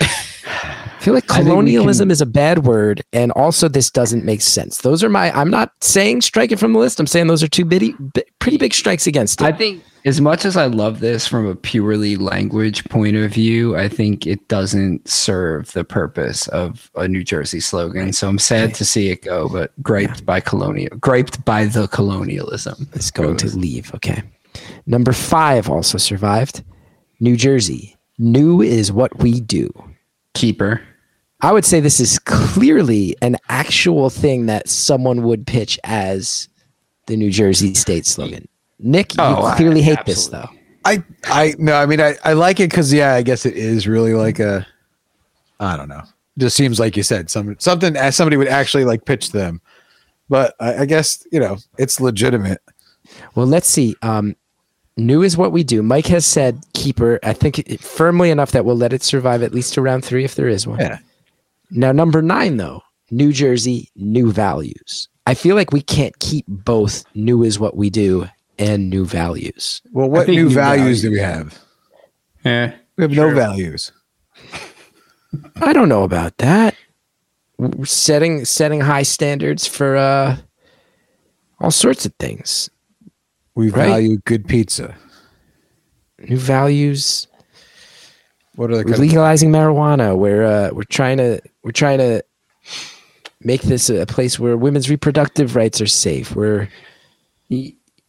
I 0.00 0.98
feel 1.04 1.14
like 1.14 1.24
I 1.30 1.34
think 1.36 1.46
we 1.46 1.50
colonialism 1.50 2.06
can- 2.08 2.12
is 2.12 2.20
a 2.22 2.26
bad 2.26 2.64
word, 2.64 3.02
and 3.12 3.30
also 3.32 3.68
this 3.68 3.90
doesn't 3.90 4.24
make 4.24 4.40
sense. 4.40 4.78
Those 4.78 5.04
are 5.04 5.08
my. 5.10 5.30
I'm 5.38 5.50
not 5.50 5.72
saying 5.82 6.22
strike 6.22 6.50
it 6.50 6.58
from 6.58 6.72
the 6.72 6.78
list. 6.78 6.98
I'm 6.98 7.06
saying 7.06 7.26
those 7.26 7.42
are 7.42 7.48
two 7.48 7.64
bitty, 7.66 7.92
bi- 7.98 8.24
pretty 8.38 8.56
big 8.56 8.72
strikes 8.72 9.06
against 9.06 9.40
it. 9.42 9.44
I 9.44 9.52
think 9.52 9.82
as 10.06 10.20
much 10.22 10.44
as 10.46 10.56
I 10.56 10.64
love 10.66 11.00
this 11.00 11.26
from 11.26 11.46
a 11.46 11.54
purely 11.56 12.16
language 12.16 12.84
point 12.88 13.16
of 13.16 13.30
view, 13.32 13.76
I 13.76 13.88
think 13.88 14.26
it 14.26 14.48
doesn't 14.48 15.06
serve 15.06 15.72
the 15.72 15.84
purpose 15.84 16.48
of 16.48 16.90
a 16.94 17.06
New 17.06 17.22
Jersey 17.24 17.60
slogan. 17.60 18.12
So 18.14 18.28
I'm 18.28 18.38
sad 18.38 18.74
to 18.76 18.84
see 18.86 19.10
it 19.10 19.22
go, 19.22 19.48
but 19.48 19.72
griped 19.82 20.24
by 20.24 20.40
colonial, 20.40 20.96
griped 20.98 21.44
by 21.44 21.66
the 21.66 21.86
colonialism. 21.88 22.88
is 22.94 23.10
going 23.10 23.36
to 23.38 23.54
leave. 23.56 23.94
Okay. 23.94 24.22
Number 24.86 25.12
five 25.12 25.68
also 25.68 25.98
survived. 25.98 26.62
New 27.20 27.36
Jersey. 27.36 27.96
New 28.18 28.60
is 28.62 28.92
what 28.92 29.16
we 29.18 29.40
do. 29.40 29.70
Keeper. 30.34 30.80
I 31.40 31.52
would 31.52 31.64
say 31.64 31.80
this 31.80 32.00
is 32.00 32.18
clearly 32.20 33.16
an 33.22 33.36
actual 33.48 34.08
thing 34.10 34.46
that 34.46 34.68
someone 34.68 35.22
would 35.24 35.46
pitch 35.46 35.78
as 35.84 36.48
the 37.06 37.16
New 37.16 37.30
Jersey 37.30 37.74
state 37.74 38.06
slogan. 38.06 38.48
Nick, 38.78 39.14
you 39.16 39.22
Oh, 39.22 39.42
I- 39.44 39.56
clearly 39.56 39.82
hate 39.82 40.04
this 40.06 40.28
though. 40.28 40.48
I 40.86 41.02
I 41.24 41.54
no, 41.58 41.74
I 41.74 41.86
mean 41.86 42.00
I, 42.00 42.14
I 42.24 42.34
like 42.34 42.60
it 42.60 42.70
because 42.70 42.92
yeah, 42.92 43.14
I 43.14 43.22
guess 43.22 43.46
it 43.46 43.54
is 43.56 43.86
really 43.88 44.12
like 44.14 44.38
a 44.38 44.66
I 45.60 45.76
don't 45.76 45.88
know. 45.88 46.02
Just 46.36 46.56
seems 46.56 46.78
like 46.80 46.96
you 46.96 47.02
said 47.02 47.30
some 47.30 47.56
something 47.58 47.96
as 47.96 48.16
somebody 48.16 48.36
would 48.36 48.48
actually 48.48 48.84
like 48.84 49.04
pitch 49.06 49.32
them. 49.32 49.60
But 50.28 50.54
I, 50.60 50.78
I 50.78 50.84
guess 50.84 51.26
you 51.32 51.40
know 51.40 51.56
it's 51.78 52.00
legitimate. 52.00 52.60
Well, 53.34 53.46
let's 53.46 53.68
see. 53.68 53.96
Um, 54.02 54.34
new 54.96 55.22
is 55.22 55.36
what 55.36 55.52
we 55.52 55.64
do. 55.64 55.82
Mike 55.82 56.06
has 56.06 56.26
said 56.26 56.60
keeper. 56.72 57.18
I 57.22 57.32
think 57.32 57.58
it, 57.58 57.80
firmly 57.80 58.30
enough 58.30 58.52
that 58.52 58.64
we'll 58.64 58.76
let 58.76 58.92
it 58.92 59.02
survive 59.02 59.42
at 59.42 59.52
least 59.52 59.74
to 59.74 59.82
round 59.82 60.04
three 60.04 60.24
if 60.24 60.34
there 60.34 60.48
is 60.48 60.66
one. 60.66 60.80
Yeah. 60.80 60.98
Now, 61.70 61.92
number 61.92 62.22
nine, 62.22 62.56
though, 62.56 62.82
New 63.10 63.32
Jersey, 63.32 63.90
new 63.96 64.32
values. 64.32 65.08
I 65.26 65.34
feel 65.34 65.56
like 65.56 65.72
we 65.72 65.80
can't 65.80 66.18
keep 66.18 66.44
both 66.46 67.04
new 67.14 67.42
is 67.42 67.58
what 67.58 67.76
we 67.76 67.90
do 67.90 68.28
and 68.58 68.90
new 68.90 69.06
values. 69.06 69.82
Well, 69.92 70.08
what 70.08 70.28
new 70.28 70.44
new 70.44 70.50
values 70.50 71.02
do 71.02 71.10
we 71.10 71.18
have? 71.18 71.58
Yeah. 72.44 72.74
We 72.96 73.02
have 73.02 73.10
no 73.10 73.34
values. 73.34 73.90
I 75.56 75.72
don't 75.72 75.88
know 75.88 76.04
about 76.04 76.38
that. 76.38 76.76
We're 77.56 77.86
setting 77.86 78.44
setting 78.44 78.80
high 78.80 79.02
standards 79.02 79.66
for 79.66 79.96
uh, 79.96 80.36
all 81.60 81.70
sorts 81.70 82.04
of 82.06 82.14
things. 82.20 82.70
We 83.56 83.70
Right. 83.70 83.88
value 83.88 84.18
good 84.24 84.46
pizza. 84.48 84.94
New 86.28 86.38
values. 86.38 87.26
What 88.56 88.70
are 88.70 88.74
the 88.76 88.78
We're 88.78 88.84
kind 88.84 88.94
of- 88.94 89.00
legalizing 89.00 89.50
marijuana. 89.50 90.16
We're 90.16 90.44
uh, 90.44 90.70
we're 90.72 90.84
trying 90.84 91.18
to 91.18 91.40
we're 91.62 91.72
trying 91.72 91.98
to 91.98 92.22
make 93.42 93.62
this 93.62 93.90
a 93.90 94.06
place 94.06 94.38
where 94.38 94.56
women's 94.56 94.88
reproductive 94.88 95.54
rights 95.56 95.80
are 95.80 95.86
safe. 95.86 96.34
We're 96.34 96.68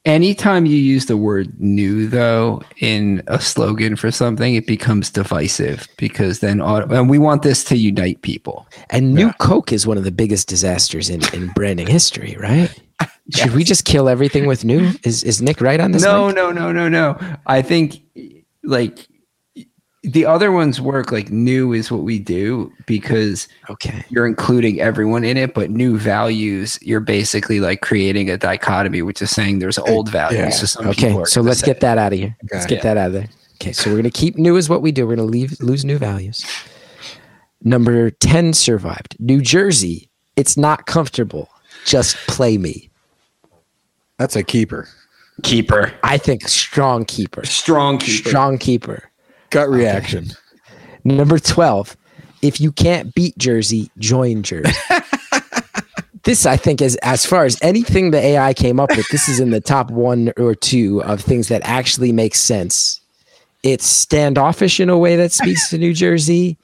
Anytime 0.06 0.68
you 0.68 0.78
use 0.78 1.08
the 1.08 1.18
word 1.18 1.60
new, 1.60 2.08
though, 2.08 2.62
in 2.80 3.24
a 3.26 3.42
slogan 3.42 3.96
for 3.96 4.12
something, 4.12 4.54
it 4.54 4.68
becomes 4.68 5.10
divisive 5.10 5.88
because 5.98 6.42
then, 6.42 6.62
and 6.62 7.10
we 7.10 7.18
want 7.18 7.42
this 7.42 7.64
to 7.66 7.76
unite 7.76 8.22
people. 8.22 8.68
and 8.92 9.16
new 9.16 9.32
Coke 9.40 9.74
is 9.74 9.88
one 9.88 9.98
of 9.98 10.04
the 10.04 10.12
biggest 10.12 10.48
disasters 10.48 11.10
in, 11.10 11.22
in 11.34 11.48
branding 11.56 11.88
history, 11.88 12.38
right? 12.40 12.70
Should 13.36 13.54
we 13.54 13.64
just 13.64 13.86
kill 13.86 14.08
everything 14.08 14.46
with 14.46 14.64
new? 14.64 14.92
Is 15.04 15.24
is 15.24 15.42
Nick 15.42 15.60
right 15.62 15.80
on 15.80 15.92
this? 15.92 16.04
No, 16.04 16.28
Mike? 16.28 16.36
no, 16.36 16.52
no, 16.52 16.72
no, 16.72 16.88
no. 16.90 17.18
I 17.48 17.62
think 17.62 18.02
like 18.64 19.08
the 20.04 20.24
other 20.26 20.52
ones 20.52 20.80
work 20.80 21.12
like 21.12 21.32
new 21.32 21.74
is 21.74 21.92
what 21.92 22.04
we 22.04 22.20
do 22.20 22.72
because 22.86 23.48
Okay. 23.72 24.04
you're 24.10 24.28
including 24.28 24.80
everyone 24.80 25.24
in 25.24 25.36
it, 25.36 25.56
but 25.56 25.72
new 25.72 25.98
values, 25.98 26.78
you're 26.84 27.00
basically 27.00 27.60
like 27.60 27.82
creating 27.82 28.30
a 28.30 28.38
dichotomy, 28.38 29.02
which 29.02 29.20
is 29.24 29.32
saying 29.32 29.58
there's 29.60 29.80
old 29.80 30.10
values. 30.10 30.40
Yeah. 30.40 30.50
So 30.68 30.90
Okay. 30.90 31.24
So 31.26 31.42
let's 31.42 31.64
get 31.64 31.80
that 31.80 31.98
out 31.98 32.14
of 32.14 32.20
here. 32.20 32.38
Let's 32.54 32.68
get 32.68 32.84
that 32.84 32.98
out 32.98 33.08
of 33.08 33.14
there. 33.14 33.30
Okay. 33.56 33.72
So 33.72 33.90
we're 33.90 33.98
gonna 33.98 34.12
keep 34.12 34.38
new 34.38 34.56
is 34.58 34.70
what 34.70 34.84
we 34.84 34.92
do. 34.92 35.08
We're 35.08 35.16
gonna 35.16 35.28
leave 35.28 35.60
lose 35.60 35.84
new 35.84 35.98
values. 35.98 36.46
Number 37.64 38.12
ten 38.12 38.54
survived. 38.54 39.16
New 39.20 39.42
Jersey. 39.42 40.10
It's 40.36 40.56
not 40.58 40.86
comfortable. 40.86 41.50
Just 41.86 42.18
play 42.28 42.58
me. 42.58 42.90
That's 44.18 44.36
a 44.36 44.44
keeper. 44.44 44.88
keeper, 45.44 45.94
I 46.04 46.18
think 46.18 46.48
strong 46.48 47.06
keeper. 47.06 47.46
strong 47.46 47.98
keeper. 47.98 48.30
Strong 48.30 48.58
keeper. 48.60 49.12
Gut 49.50 49.70
reaction. 49.70 50.28
Number 51.04 51.40
12. 51.40 51.96
If 52.42 52.60
you 52.60 52.72
can't 52.72 53.14
beat 53.14 53.38
Jersey, 53.38 53.90
join 54.00 54.44
Jersey. 54.44 54.74
this, 56.24 56.46
I 56.46 56.58
think, 56.58 56.82
is 56.82 56.96
as 56.98 57.26
far 57.26 57.46
as 57.46 57.58
anything 57.62 58.12
the 58.12 58.20
AI 58.20 58.54
came 58.54 58.80
up 58.80 58.90
with, 58.96 59.08
this 59.10 59.30
is 59.30 59.40
in 59.40 59.52
the 59.52 59.62
top 59.62 59.92
one 59.92 60.32
or 60.38 60.56
two 60.56 61.04
of 61.04 61.22
things 61.22 61.48
that 61.50 61.62
actually 61.64 62.12
make 62.12 62.36
sense. 62.36 63.00
It's 63.64 63.86
standoffish 63.86 64.80
in 64.80 64.90
a 64.90 64.98
way 64.98 65.16
that 65.16 65.32
speaks 65.32 65.70
to 65.70 65.78
New 65.78 65.94
Jersey. 65.94 66.58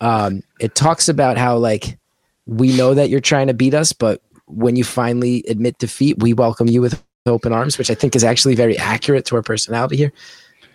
Um, 0.00 0.42
it 0.58 0.74
talks 0.74 1.08
about 1.08 1.36
how, 1.36 1.56
like, 1.56 1.98
we 2.46 2.76
know 2.76 2.94
that 2.94 3.10
you're 3.10 3.20
trying 3.20 3.46
to 3.46 3.54
beat 3.54 3.74
us, 3.74 3.92
but 3.92 4.22
when 4.52 4.76
you 4.76 4.84
finally 4.84 5.44
admit 5.48 5.78
defeat, 5.78 6.18
we 6.18 6.32
welcome 6.32 6.68
you 6.68 6.80
with 6.80 7.02
open 7.26 7.52
arms, 7.52 7.78
which 7.78 7.90
I 7.90 7.94
think 7.94 8.16
is 8.16 8.24
actually 8.24 8.54
very 8.54 8.78
accurate 8.78 9.24
to 9.26 9.36
our 9.36 9.42
personality 9.42 9.96
here. 9.96 10.12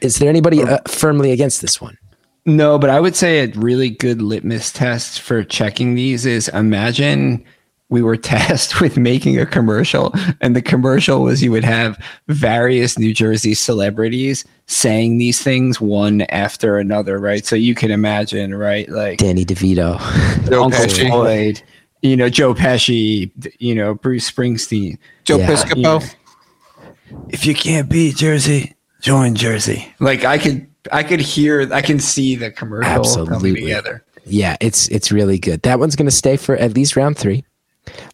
Is 0.02 0.18
there 0.18 0.30
anybody 0.30 0.62
uh, 0.62 0.80
firmly 0.88 1.32
against 1.32 1.62
this 1.62 1.82
one? 1.82 1.98
No, 2.46 2.78
but 2.78 2.90
I 2.90 3.00
would 3.00 3.16
say 3.16 3.40
a 3.40 3.48
really 3.58 3.90
good 3.90 4.22
litmus 4.22 4.72
test 4.72 5.22
for 5.22 5.44
checking 5.44 5.96
these 5.96 6.26
is 6.26 6.48
imagine 6.50 7.44
we 7.90 8.02
were 8.02 8.18
tasked 8.34 8.82
with 8.82 8.98
making 8.98 9.40
a 9.40 9.46
commercial, 9.46 10.14
and 10.42 10.56
the 10.56 10.62
commercial 10.62 11.22
was 11.24 11.42
you 11.42 11.52
would 11.52 11.64
have 11.64 11.98
various 12.28 13.00
New 13.00 13.14
Jersey 13.14 13.54
celebrities 13.54 14.46
saying 14.68 15.18
these 15.18 15.42
things 15.42 15.80
one 15.80 16.22
after 16.24 16.78
another, 16.78 17.20
right? 17.20 17.46
So 17.46 17.56
you 17.56 17.74
can 17.74 17.92
imagine, 17.92 18.54
right? 18.54 18.88
Like 18.90 19.18
Danny 19.18 19.46
DeVito. 19.46 20.00
Uncle 20.52 20.88
Floyd, 20.90 21.62
you 22.06 22.16
know, 22.16 22.30
Joe 22.30 22.54
Pesci, 22.54 23.32
you 23.60 23.74
know, 23.76 23.96
Bruce 23.96 24.30
Springsteen. 24.30 24.98
Joe 25.24 25.38
Yeah. 25.38 25.48
Piscopo. 25.48 26.02
Yeah. 26.02 26.10
If 27.30 27.46
you 27.46 27.54
can't 27.56 27.90
beat 27.90 28.16
Jersey, 28.16 28.76
join 29.02 29.36
Jersey. 29.36 29.94
Like 30.00 30.24
I 30.24 30.38
could, 30.38 30.68
I 30.92 31.04
could 31.04 31.20
hear, 31.20 31.72
I 31.74 31.82
can 31.82 32.00
see 32.00 32.36
the 32.36 32.52
commercial 32.52 32.90
coming 32.92 33.32
Absolutely. 33.34 33.62
together. 33.62 34.04
Yeah, 34.26 34.58
it's 34.60 34.88
it's 34.90 35.12
really 35.12 35.38
good. 35.38 35.62
That 35.64 35.80
one's 35.80 35.96
going 35.96 36.08
to 36.08 36.12
stay 36.16 36.36
for 36.38 36.56
at 36.58 36.74
least 36.74 36.96
round 36.96 37.18
three. 37.18 37.44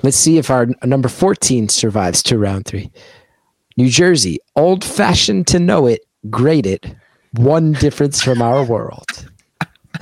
Let's 0.04 0.18
see 0.18 0.38
if 0.38 0.50
our 0.50 0.68
number 0.84 1.08
14 1.08 1.70
survives 1.70 2.22
to 2.24 2.38
round 2.38 2.66
three. 2.66 2.92
New 3.78 3.90
Jersey, 3.90 4.40
old 4.58 4.84
fashioned 4.84 5.48
to 5.48 5.60
know 5.60 5.88
it, 5.88 6.02
great 6.30 6.66
it. 6.66 6.86
One 7.34 7.72
difference 7.72 8.22
from 8.22 8.42
our 8.42 8.64
world. 8.66 9.30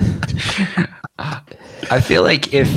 I 1.90 2.00
feel 2.00 2.22
like 2.22 2.54
if 2.54 2.70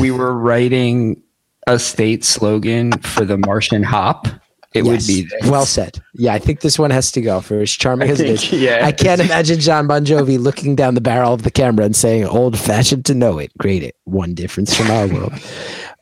we 0.00 0.10
were 0.10 0.32
writing 0.32 1.22
a 1.66 1.78
state 1.78 2.24
slogan 2.24 2.92
for 2.98 3.24
the 3.24 3.36
Martian 3.36 3.82
hop, 3.82 4.28
it 4.72 4.84
would 4.84 5.04
be 5.06 5.22
this. 5.22 5.50
well 5.50 5.66
said. 5.66 5.98
Yeah, 6.14 6.34
I 6.34 6.38
think 6.38 6.60
this 6.60 6.78
one 6.78 6.90
has 6.90 7.10
to 7.12 7.20
go 7.20 7.40
for 7.40 7.60
as 7.60 7.72
charming 7.72 8.08
as 8.08 8.20
it 8.20 8.28
is. 8.28 8.48
think, 8.48 8.62
yeah. 8.62 8.86
I 8.86 8.92
can't 8.92 9.20
imagine 9.20 9.58
John 9.58 9.86
Bon 9.86 10.04
Jovi 10.04 10.38
looking 10.38 10.76
down 10.76 10.94
the 10.94 11.00
barrel 11.00 11.32
of 11.32 11.42
the 11.42 11.50
camera 11.50 11.84
and 11.84 11.96
saying, 11.96 12.24
old 12.24 12.58
fashioned 12.58 13.04
to 13.06 13.14
know 13.14 13.38
it, 13.38 13.50
great 13.58 13.82
it. 13.82 13.96
One 14.04 14.34
difference 14.34 14.76
from 14.76 14.90
our 14.90 15.08
world. 15.08 15.32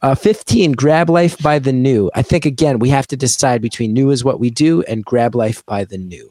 Uh, 0.02 0.14
15, 0.14 0.72
grab 0.72 1.08
life 1.08 1.38
by 1.38 1.58
the 1.58 1.72
new. 1.72 2.10
I 2.14 2.22
think, 2.22 2.44
again, 2.44 2.78
we 2.78 2.90
have 2.90 3.06
to 3.06 3.16
decide 3.16 3.62
between 3.62 3.94
new 3.94 4.10
is 4.10 4.22
what 4.22 4.38
we 4.38 4.50
do 4.50 4.82
and 4.82 5.02
grab 5.02 5.34
life 5.34 5.64
by 5.64 5.84
the 5.84 5.96
new. 5.96 6.30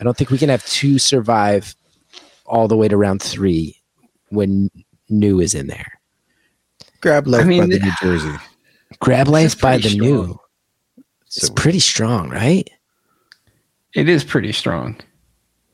I 0.00 0.04
don't 0.04 0.16
think 0.16 0.30
we 0.30 0.38
can 0.38 0.48
have 0.48 0.64
two 0.64 0.98
survive 0.98 1.74
all 2.46 2.66
the 2.66 2.76
way 2.76 2.88
to 2.88 2.96
round 2.96 3.20
three 3.20 3.76
when 4.30 4.70
new 5.08 5.40
is 5.40 5.54
in 5.54 5.66
there. 5.66 6.00
Grab 7.00 7.26
life 7.26 7.42
I 7.42 7.44
mean, 7.44 7.62
by 7.62 7.66
the 7.66 7.78
New 7.80 7.92
Jersey. 8.00 8.34
Grab 9.00 9.28
life 9.28 9.60
by 9.60 9.76
the 9.76 9.82
pretty 9.82 9.98
new. 10.00 10.22
strong. 10.22 10.38
It's 11.26 11.50
pretty 11.50 11.80
strong, 11.80 12.30
right? 12.30 12.70
it 13.94 14.08
is 14.08 14.24
pretty 14.24 14.52
strong. 14.52 14.96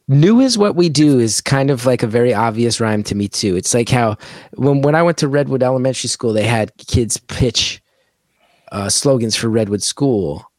New 0.08 0.40
is 0.40 0.58
what 0.58 0.76
we 0.76 0.88
do 0.88 1.18
is 1.18 1.40
kind 1.40 1.70
of 1.70 1.86
like 1.86 2.02
a 2.02 2.06
very 2.06 2.34
obvious 2.34 2.80
rhyme 2.80 3.02
to 3.04 3.14
me 3.14 3.28
too. 3.28 3.56
It's 3.56 3.72
like 3.72 3.88
how 3.88 4.16
when 4.54 4.82
when 4.82 4.94
I 4.94 5.02
went 5.02 5.18
to 5.18 5.28
Redwood 5.28 5.62
Elementary 5.62 6.08
School, 6.08 6.32
they 6.32 6.46
had 6.46 6.76
kids 6.78 7.16
pitch 7.16 7.80
uh, 8.72 8.88
slogans 8.88 9.36
for 9.36 9.48
Redwood 9.48 9.82
School, 9.82 10.50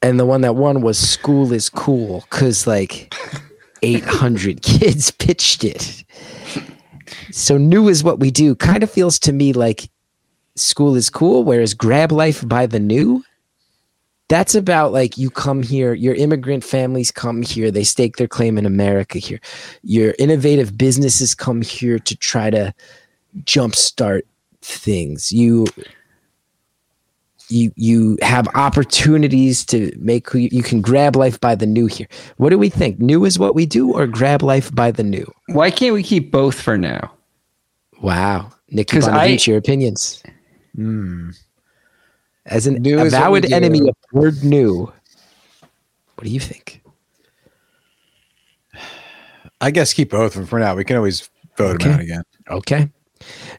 and 0.00 0.18
the 0.18 0.26
one 0.26 0.42
that 0.42 0.54
won 0.54 0.80
was 0.80 0.96
"School 0.96 1.52
is 1.52 1.68
cool" 1.68 2.24
because 2.30 2.66
like 2.66 3.12
eight 3.82 4.04
hundred 4.04 4.62
kids 4.62 5.10
pitched 5.18 5.64
it. 5.64 6.04
So 7.30 7.58
new 7.58 7.88
is 7.88 8.04
what 8.04 8.20
we 8.20 8.30
do. 8.30 8.54
Kind 8.54 8.82
of 8.82 8.90
feels 8.90 9.18
to 9.20 9.32
me 9.32 9.52
like 9.52 9.88
school 10.54 10.96
is 10.96 11.10
cool, 11.10 11.44
whereas 11.44 11.74
grab 11.74 12.12
life 12.12 12.46
by 12.46 12.66
the 12.66 12.80
new, 12.80 13.22
that's 14.28 14.54
about 14.54 14.92
like 14.92 15.16
you 15.16 15.30
come 15.30 15.62
here, 15.62 15.94
your 15.94 16.14
immigrant 16.14 16.64
families 16.64 17.10
come 17.10 17.42
here, 17.42 17.70
they 17.70 17.84
stake 17.84 18.16
their 18.16 18.26
claim 18.26 18.58
in 18.58 18.66
America 18.66 19.18
here. 19.18 19.40
Your 19.82 20.14
innovative 20.18 20.76
businesses 20.76 21.34
come 21.34 21.62
here 21.62 21.98
to 22.00 22.16
try 22.16 22.50
to 22.50 22.74
jumpstart 23.42 24.22
things. 24.62 25.30
You 25.30 25.66
you 27.48 27.72
you 27.76 28.18
have 28.22 28.48
opportunities 28.54 29.64
to 29.66 29.92
make 29.98 30.28
who 30.30 30.38
you, 30.38 30.48
you 30.52 30.62
can 30.62 30.80
grab 30.80 31.14
life 31.16 31.40
by 31.40 31.54
the 31.54 31.66
new 31.66 31.86
here. 31.86 32.08
What 32.38 32.50
do 32.50 32.58
we 32.58 32.68
think? 32.68 32.98
New 33.00 33.24
is 33.24 33.38
what 33.38 33.54
we 33.54 33.66
do 33.66 33.92
or 33.92 34.06
grab 34.06 34.42
life 34.42 34.74
by 34.74 34.90
the 34.90 35.02
new? 35.02 35.30
Why 35.48 35.70
can't 35.70 35.94
we 35.94 36.02
keep 36.02 36.30
both 36.30 36.60
for 36.60 36.76
now? 36.76 37.12
Wow. 38.02 38.52
Nikki 38.70 38.96
'Cause 38.96 39.08
I- 39.08 39.28
Bonavich, 39.28 39.46
your 39.46 39.58
opinions. 39.58 40.22
Hmm. 40.74 41.30
As 42.46 42.66
an 42.66 42.74
New 42.74 42.98
is 43.00 43.12
what 43.12 43.20
avowed 43.22 43.32
we 43.44 43.48
do. 43.48 43.54
enemy 43.54 43.80
of 43.88 43.94
word 44.12 44.42
new. 44.44 44.92
What 46.14 46.24
do 46.24 46.30
you 46.30 46.40
think? 46.40 46.82
I 49.60 49.70
guess 49.70 49.92
keep 49.92 50.10
both 50.10 50.32
of 50.32 50.40
them 50.42 50.46
for 50.46 50.58
now. 50.58 50.74
We 50.74 50.84
can 50.84 50.96
always 50.96 51.28
vote 51.56 51.80
them 51.82 51.92
out 51.92 52.00
again. 52.00 52.22
Okay. 52.50 52.90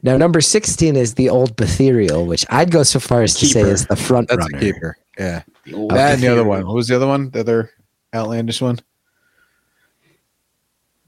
Now 0.02 0.16
number 0.16 0.40
16 0.40 0.96
is 0.96 1.14
the 1.14 1.28
old 1.28 1.56
Betherial, 1.56 2.24
which 2.26 2.46
I'd 2.50 2.70
go 2.70 2.82
so 2.82 3.00
far 3.00 3.22
as 3.22 3.34
to 3.36 3.46
say 3.46 3.60
is 3.62 3.86
the 3.86 3.96
front 3.96 4.28
That's 4.28 4.38
runner. 4.40 4.56
a 4.56 4.60
keeper. 4.60 4.96
Yeah. 5.18 5.42
Oh, 5.74 5.88
that 5.88 6.14
and 6.14 6.22
the 6.22 6.28
other 6.28 6.44
one. 6.44 6.64
What 6.66 6.74
was 6.74 6.88
the 6.88 6.96
other 6.96 7.06
one? 7.06 7.30
The 7.30 7.40
other 7.40 7.70
outlandish 8.14 8.60
one? 8.60 8.78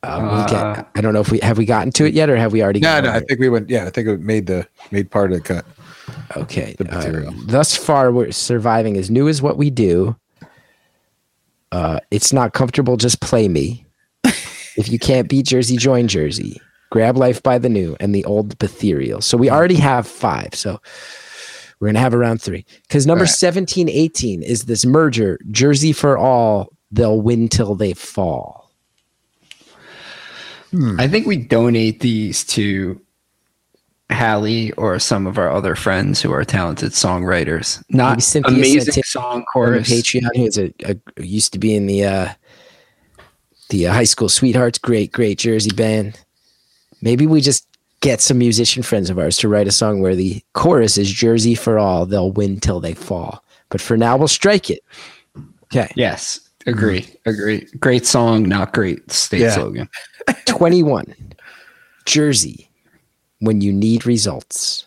Uh, 0.03 0.19
we'll 0.23 0.47
get- 0.47 0.55
Uh, 0.55 0.85
I 0.95 1.01
don't 1.03 1.13
know 1.13 1.21
if 1.21 1.31
we 1.31 1.39
have 1.41 1.59
we 1.59 1.67
gotten 1.67 1.93
to 1.93 2.07
it 2.07 2.15
yet 2.15 2.31
or 2.31 2.37
have 2.37 2.53
we 2.53 2.63
already 2.63 2.81
No, 2.81 2.95
gone 2.95 3.05
no. 3.05 3.11
I 3.11 3.19
it? 3.19 3.29
think 3.29 3.41
we 3.41 3.49
went. 3.51 3.69
Yeah, 3.69 3.85
I 3.87 3.91
think 3.91 4.09
it 4.09 4.21
made 4.21 4.47
the 4.47 4.67
made 4.91 5.11
part 5.11 5.31
of 5.33 5.39
the 5.39 5.45
cut. 5.45 5.65
Okay. 6.37 6.75
The 6.79 6.91
uh, 6.91 6.97
material. 6.97 7.35
thus 7.47 7.77
far, 7.77 8.11
we're 8.11 8.33
surviving 8.33 8.97
as 8.97 9.11
new 9.11 9.29
as 9.29 9.43
what 9.43 9.57
we 9.59 9.69
do. 9.71 10.17
Uh, 11.71 12.01
it's 12.11 12.33
not 12.33 12.53
comfortable. 12.55 12.97
Just 12.97 13.21
play 13.21 13.47
me. 13.47 13.85
if 14.25 14.89
you 14.89 14.99
can't 14.99 15.29
beat 15.29 15.47
Jersey, 15.47 15.77
join 15.77 16.09
Jersey. 16.09 16.61
Grab 16.91 17.17
life 17.17 17.43
by 17.43 17.59
the 17.59 17.69
new 17.69 17.97
and 18.01 18.15
the 18.15 18.25
old 18.25 18.59
Betherial. 18.59 19.21
So 19.21 19.37
we 19.37 19.49
already 19.49 19.77
have 19.77 20.07
five. 20.07 20.55
So 20.55 20.81
we're 21.79 21.89
gonna 21.89 22.01
have 22.01 22.15
around 22.15 22.43
three. 22.43 22.67
Because 22.83 23.07
number 23.07 23.23
All 23.23 23.27
right. 23.27 23.35
17, 23.35 23.89
18 23.89 24.43
is 24.43 24.65
this 24.65 24.85
merger. 24.85 25.39
Jersey 25.51 25.93
for 25.93 26.19
all. 26.19 26.69
They'll 26.91 27.21
win 27.21 27.49
till 27.49 27.75
they 27.75 27.95
fall. 27.95 28.71
I 30.99 31.09
think 31.09 31.27
we 31.27 31.37
donate 31.37 32.01
these 32.01 32.45
to 32.45 33.01
Hallie 34.11 34.73
or 34.73 34.99
some 34.99 35.27
of 35.27 35.39
our 35.39 35.51
other 35.51 35.75
friends 35.75 36.21
who 36.21 36.33
are 36.33 36.45
talented 36.45 36.93
songwriters. 36.93 37.83
Not 37.91 38.19
amazing 38.45 38.93
Santana 38.93 39.03
song 39.05 39.33
on 39.33 39.39
the 39.41 39.47
chorus. 39.53 39.91
Patreon, 39.91 40.37
who's 40.37 40.59
a, 40.59 40.73
a 40.85 40.97
used 41.23 41.53
to 41.55 41.59
be 41.59 41.75
in 41.75 41.87
the 41.87 42.05
uh, 42.05 42.29
the 43.71 43.89
uh, 43.89 43.93
high 43.93 44.05
school 44.05 44.29
sweethearts, 44.29 44.79
great, 44.79 45.13
great 45.13 45.39
Jersey 45.39 45.71
band. 45.71 46.21
Maybe 47.03 47.27
we 47.27 47.41
just 47.41 47.67
get 48.01 48.21
some 48.21 48.39
musician 48.39 48.83
friends 48.83 49.11
of 49.11 49.19
ours 49.19 49.37
to 49.39 49.49
write 49.49 49.69
a 49.69 49.73
song 49.73 50.01
where 50.01 50.15
the 50.17 50.43
chorus 50.55 50.97
is 50.99 51.11
Jersey 51.11 51.55
for 51.55 51.79
all, 51.79 52.07
they'll 52.07 52.33
win 52.33 52.59
till 52.61 52.81
they 52.81 52.95
fall. 52.95 53.45
But 53.69 53.81
for 53.81 53.97
now, 53.97 54.17
we'll 54.17 54.29
strike 54.29 54.71
it. 54.71 54.81
Okay, 55.65 55.93
Yes, 55.97 56.41
agree, 56.67 57.07
agree. 57.27 57.67
Great 57.79 58.07
song, 58.07 58.49
not 58.49 58.73
great 58.73 59.11
state 59.13 59.43
Yeah. 59.43 59.55
slogan. 59.55 59.89
twenty 60.47 60.83
one, 60.83 61.15
Jersey, 62.07 62.71
when 63.41 63.61
you 63.61 63.73
need 63.73 64.05
results. 64.07 64.87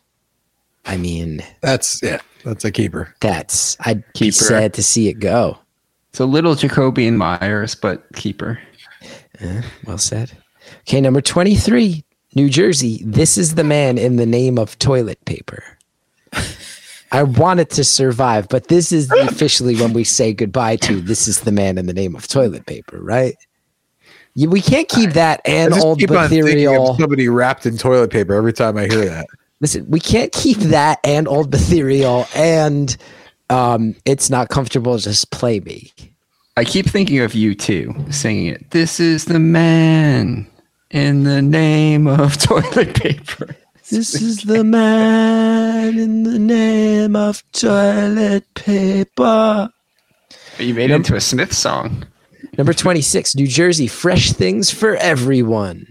I 0.86 0.98
mean, 0.98 1.42
That's 1.62 2.02
yeah. 2.04 2.20
That's 2.44 2.66
a 2.66 2.72
keeper. 2.72 3.16
that's 3.22 3.78
I'd 3.80 4.04
be 4.20 4.30
sad 4.32 4.74
to 4.74 4.84
see 4.84 5.08
it 5.08 5.20
go. 5.20 5.58
It's 6.10 6.20
a 6.20 6.26
little 6.26 6.56
Jacoby 6.56 7.08
and 7.08 7.18
Meyers, 7.18 7.74
but 7.74 8.04
keeper. 8.16 8.60
Eh, 9.40 9.62
well 9.86 9.98
said. 9.98 10.32
Okay, 10.88 11.00
number 11.00 11.22
23, 11.22 12.04
New 12.36 12.50
Jersey. 12.50 13.02
This 13.06 13.38
is 13.38 13.56
the 13.56 13.64
man 13.64 13.98
in 13.98 14.18
the 14.18 14.26
name 14.26 14.58
of 14.58 14.78
toilet 14.80 15.24
paper. 15.26 15.64
I 17.12 17.24
want 17.24 17.60
it 17.60 17.70
to 17.72 17.84
survive, 17.84 18.50
but 18.50 18.68
this 18.68 18.92
is 18.92 19.10
officially 19.12 19.76
when 19.76 19.94
we 19.94 20.04
say 20.04 20.34
goodbye 20.34 20.78
to 20.78 21.00
this 21.00 21.28
is 21.28 21.42
the 21.42 21.52
man 21.52 21.78
in 21.78 21.86
the 21.86 21.94
name 21.94 22.16
of 22.16 22.28
toilet 22.28 22.66
paper, 22.66 23.00
right? 23.00 23.36
You, 24.34 24.50
we 24.50 24.62
can't 24.62 24.90
keep 24.90 25.12
that 25.12 25.40
and 25.46 25.74
old 25.76 26.00
keep 26.00 26.10
on 26.10 26.28
thinking 26.28 26.46
Betherial. 26.46 26.92
of 26.92 26.98
somebody 27.00 27.30
wrapped 27.30 27.68
in 27.68 27.78
toilet 27.78 28.12
paper 28.12 28.34
every 28.34 28.52
time 28.52 28.78
I 28.78 28.88
hear 28.88 29.06
that. 29.06 29.28
Listen, 29.62 29.86
we 29.88 30.00
can't 30.00 30.32
keep 30.32 30.58
that 30.58 31.00
and 31.04 31.28
old 31.28 31.52
Betherial 31.52 32.26
and 32.36 32.98
um, 33.52 33.96
it's 34.06 34.32
not 34.32 34.50
comfortable. 34.50 34.98
Just 34.98 35.30
play 35.30 35.60
me. 35.60 35.94
I 36.58 36.66
keep 36.66 36.88
thinking 36.88 37.20
of 37.20 37.34
U2, 37.34 38.12
singing 38.12 38.48
it. 38.48 38.72
This 38.72 39.00
is 39.00 39.26
the 39.26 39.40
man 39.40 40.48
in 40.94 41.24
the 41.24 41.42
name 41.42 42.08
of 42.08 42.38
toilet 42.42 42.96
paper. 42.96 43.56
This 43.90 44.16
is 44.22 44.44
the 44.44 44.64
man 44.64 46.00
in 46.00 46.24
the 46.24 46.40
name 46.40 47.16
of 47.16 47.44
toilet 47.52 48.46
paper. 48.54 49.70
You 50.58 50.74
made 50.74 50.92
it 50.92 50.96
into 50.96 51.16
a 51.16 51.22
Smith 51.22 51.52
song. 51.54 52.06
Number 52.58 52.74
26, 52.74 53.36
New 53.36 53.48
Jersey, 53.48 53.88
fresh 53.88 54.32
things 54.32 54.72
for 54.72 54.96
everyone. 54.96 55.88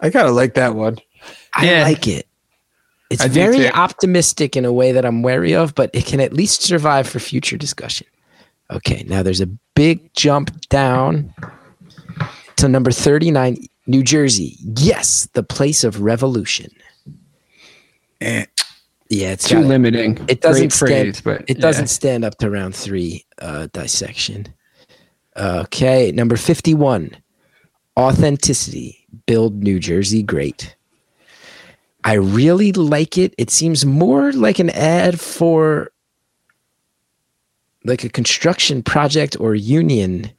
I 0.00 0.10
kind 0.10 0.26
of 0.26 0.34
like 0.34 0.54
that 0.54 0.74
one. 0.74 0.98
I 1.54 1.66
Yeah. 1.66 1.82
like 1.84 2.08
it. 2.08 2.26
It's 3.10 3.22
I 3.22 3.28
very 3.28 3.68
optimistic 3.70 4.56
in 4.56 4.64
a 4.64 4.72
way 4.72 4.92
that 4.92 5.04
I'm 5.04 5.22
wary 5.22 5.54
of, 5.54 5.74
but 5.74 5.90
it 5.92 6.06
can 6.06 6.20
at 6.20 6.32
least 6.32 6.62
survive 6.62 7.06
for 7.08 7.18
future 7.18 7.56
discussion. 7.56 8.06
Okay, 8.70 9.04
now 9.08 9.22
there's 9.22 9.40
a 9.40 9.48
big 9.74 10.12
jump 10.14 10.68
down 10.68 11.34
to 12.56 12.68
number 12.68 12.92
39, 12.92 13.66
New 13.86 14.02
Jersey. 14.02 14.56
Yes, 14.76 15.28
the 15.32 15.42
place 15.42 15.84
of 15.84 16.00
revolution. 16.02 16.70
Eh. 18.20 18.44
Yeah, 19.08 19.32
it's 19.32 19.48
Too 19.48 19.56
got- 19.56 19.64
limiting. 19.64 20.18
It 20.28 20.40
doesn't 20.40 20.68
Great 20.68 20.72
phrase, 20.72 21.16
stand, 21.18 21.22
but 21.24 21.50
it 21.50 21.56
yeah. 21.56 21.62
doesn't 21.62 21.88
stand 21.88 22.24
up 22.24 22.38
to 22.38 22.48
round 22.50 22.76
three 22.76 23.24
uh, 23.40 23.66
dissection. 23.72 24.46
Okay, 25.36 26.12
number 26.12 26.36
fifty-one, 26.36 27.16
authenticity. 27.98 28.96
Build 29.26 29.62
New 29.62 29.80
Jersey 29.80 30.22
great. 30.22 30.76
I 32.04 32.14
really 32.14 32.72
like 32.72 33.18
it. 33.18 33.34
It 33.38 33.50
seems 33.50 33.84
more 33.84 34.32
like 34.32 34.58
an 34.58 34.70
ad 34.70 35.18
for 35.18 35.90
like 37.84 38.04
a 38.04 38.08
construction 38.08 38.82
project 38.82 39.36
or 39.40 39.54
union 39.54 40.30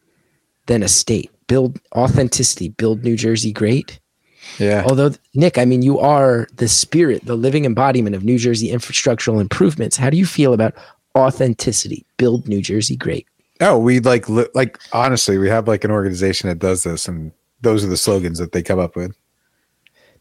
than 0.67 0.83
a 0.83 0.87
state. 0.87 1.30
Build 1.47 1.79
authenticity. 1.95 2.69
Build 2.69 3.03
New 3.03 3.15
Jersey 3.15 3.51
great. 3.51 3.99
Yeah. 4.57 4.83
Although, 4.87 5.11
Nick, 5.33 5.57
I 5.57 5.65
mean, 5.65 5.81
you 5.81 5.99
are 5.99 6.47
the 6.55 6.67
spirit, 6.67 7.25
the 7.25 7.35
living 7.35 7.65
embodiment 7.65 8.15
of 8.15 8.23
New 8.23 8.37
Jersey 8.37 8.69
infrastructural 8.71 9.39
improvements. 9.39 9.97
How 9.97 10.09
do 10.09 10.17
you 10.17 10.25
feel 10.25 10.53
about 10.53 10.73
authenticity? 11.17 12.05
Build 12.17 12.47
New 12.47 12.61
Jersey 12.61 12.95
great. 12.95 13.27
Oh, 13.59 13.77
we 13.77 13.99
like 13.99 14.27
li- 14.27 14.47
like 14.55 14.79
honestly, 14.93 15.37
we 15.37 15.47
have 15.49 15.67
like 15.67 15.83
an 15.83 15.91
organization 15.91 16.49
that 16.49 16.57
does 16.59 16.83
this, 16.83 17.07
and 17.07 17.31
those 17.61 17.83
are 17.83 17.87
the 17.87 17.97
slogans 17.97 18.39
that 18.39 18.51
they 18.53 18.63
come 18.63 18.79
up 18.79 18.95
with. 18.95 19.15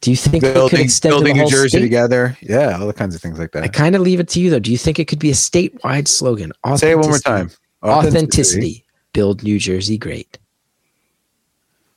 Do 0.03 0.11
you 0.11 0.17
think 0.17 0.43
Building, 0.43 0.89
building 1.03 1.37
New 1.37 1.49
Jersey 1.49 1.69
state? 1.69 1.81
together. 1.81 2.37
Yeah, 2.41 2.79
all 2.79 2.87
the 2.87 2.93
kinds 2.93 3.15
of 3.15 3.21
things 3.21 3.39
like 3.39 3.53
that. 3.53 3.63
I 3.65 3.69
kind 3.69 3.95
of 3.95 4.01
leave 4.03 4.19
it 4.21 4.29
to 4.31 4.41
you, 4.41 4.49
though. 4.51 4.59
Do 4.59 4.71
you 4.73 4.79
think 4.79 4.99
it 4.99 5.07
could 5.07 5.19
be 5.19 5.31
a 5.31 5.35
statewide 5.35 6.09
slogan? 6.09 6.53
Say 6.77 6.93
it 6.93 6.97
one 6.99 7.09
more 7.09 7.17
Authenticity. 7.17 7.23
time. 7.23 7.51
Authenticity. 7.83 8.85
Build 9.13 9.43
New 9.43 9.59
Jersey 9.59 9.99
great. 9.99 10.39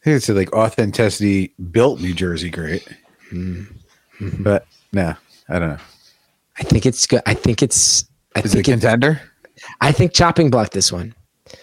I 0.03 0.05
think 0.05 0.17
it's 0.17 0.27
like 0.27 0.51
authenticity 0.51 1.53
built 1.71 2.01
New 2.01 2.13
Jersey 2.13 2.49
great. 2.49 2.85
Mm-hmm. 3.31 4.43
But 4.43 4.67
no, 4.91 5.15
I 5.47 5.59
don't 5.59 5.69
know. 5.69 5.77
I 6.57 6.63
think 6.63 6.85
it's 6.85 7.07
good. 7.07 7.21
I 7.25 7.33
think 7.33 7.63
it's. 7.63 8.03
I 8.35 8.41
Is 8.41 8.51
think 8.51 8.67
it, 8.67 8.71
contender? 8.71 9.21
I 9.79 9.93
think 9.93 10.13
chopping 10.13 10.49
block 10.49 10.71
this 10.71 10.91
one. 10.91 11.15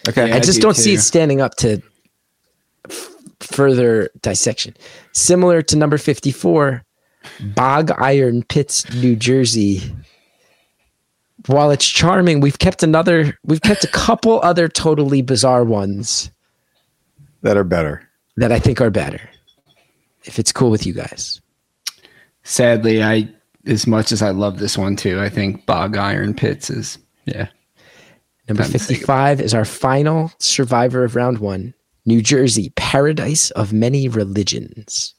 Okay. 0.09 0.29
Yeah. 0.29 0.37
I 0.37 0.41
just 0.41 0.57
do 0.57 0.63
don't 0.63 0.75
see 0.75 0.95
it 0.95 1.01
standing 1.01 1.43
up 1.43 1.57
to 1.57 1.83
f- 2.89 3.15
further 3.41 4.09
dissection. 4.23 4.75
Similar 5.13 5.61
to 5.63 5.77
number 5.77 5.99
54, 5.99 6.83
Bog 7.55 7.91
Iron 7.99 8.43
Pits, 8.45 8.91
New 8.95 9.17
Jersey. 9.17 9.83
While 11.47 11.71
it's 11.71 11.87
charming, 11.87 12.41
we've 12.41 12.59
kept 12.59 12.83
another, 12.83 13.39
we've 13.45 13.63
kept 13.63 13.85
a 13.85 13.89
couple 13.89 14.41
other 14.43 14.67
totally 14.67 15.21
bizarre 15.21 15.65
ones 15.65 16.31
that 17.43 17.59
are 17.59 17.65
better. 17.65 18.10
That 18.41 18.51
I 18.51 18.59
think 18.59 18.81
are 18.81 18.91
better. 18.91 19.21
If 20.25 20.39
it's 20.39 20.51
cool 20.51 20.71
with 20.71 20.87
you 20.87 20.95
guys. 20.95 21.41
Sadly, 22.43 23.03
I 23.03 23.29
as 23.67 23.87
much 23.87 24.13
as 24.13 24.23
I 24.23 24.31
love 24.31 24.59
this 24.59 24.79
one 24.79 24.97
too, 24.97 25.21
I 25.21 25.29
think 25.29 25.67
Bog 25.67 25.97
Iron 25.97 26.35
Pits 26.35 26.71
is 26.71 26.99
yeah. 27.27 27.49
Number 28.49 28.63
Time 28.63 28.73
55 28.73 29.41
is 29.41 29.55
our 29.55 29.65
final 29.65 30.33
survivor 30.39 31.05
of 31.05 31.15
round 31.15 31.39
one 31.39 31.75
New 32.07 32.23
Jersey, 32.23 32.73
paradise 32.77 33.51
of 33.53 33.73
many 33.73 34.09
religions. 34.09 35.15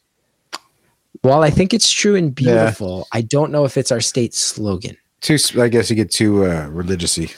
While 1.22 1.44
I 1.44 1.52
think 1.52 1.74
it's 1.74 1.92
true 1.92 2.16
and 2.16 2.34
beautiful, 2.34 3.08
I 3.12 3.22
don't 3.22 3.52
know 3.52 3.66
if 3.66 3.78
it's 3.78 3.92
our 3.92 4.02
state 4.02 4.34
slogan. 4.34 4.98
Too. 5.22 5.38
I 5.60 5.68
guess 5.68 5.92
you 5.92 5.96
get 5.96 6.10
too 6.10 6.46
uh, 6.46 6.68
religiously. 6.70 7.30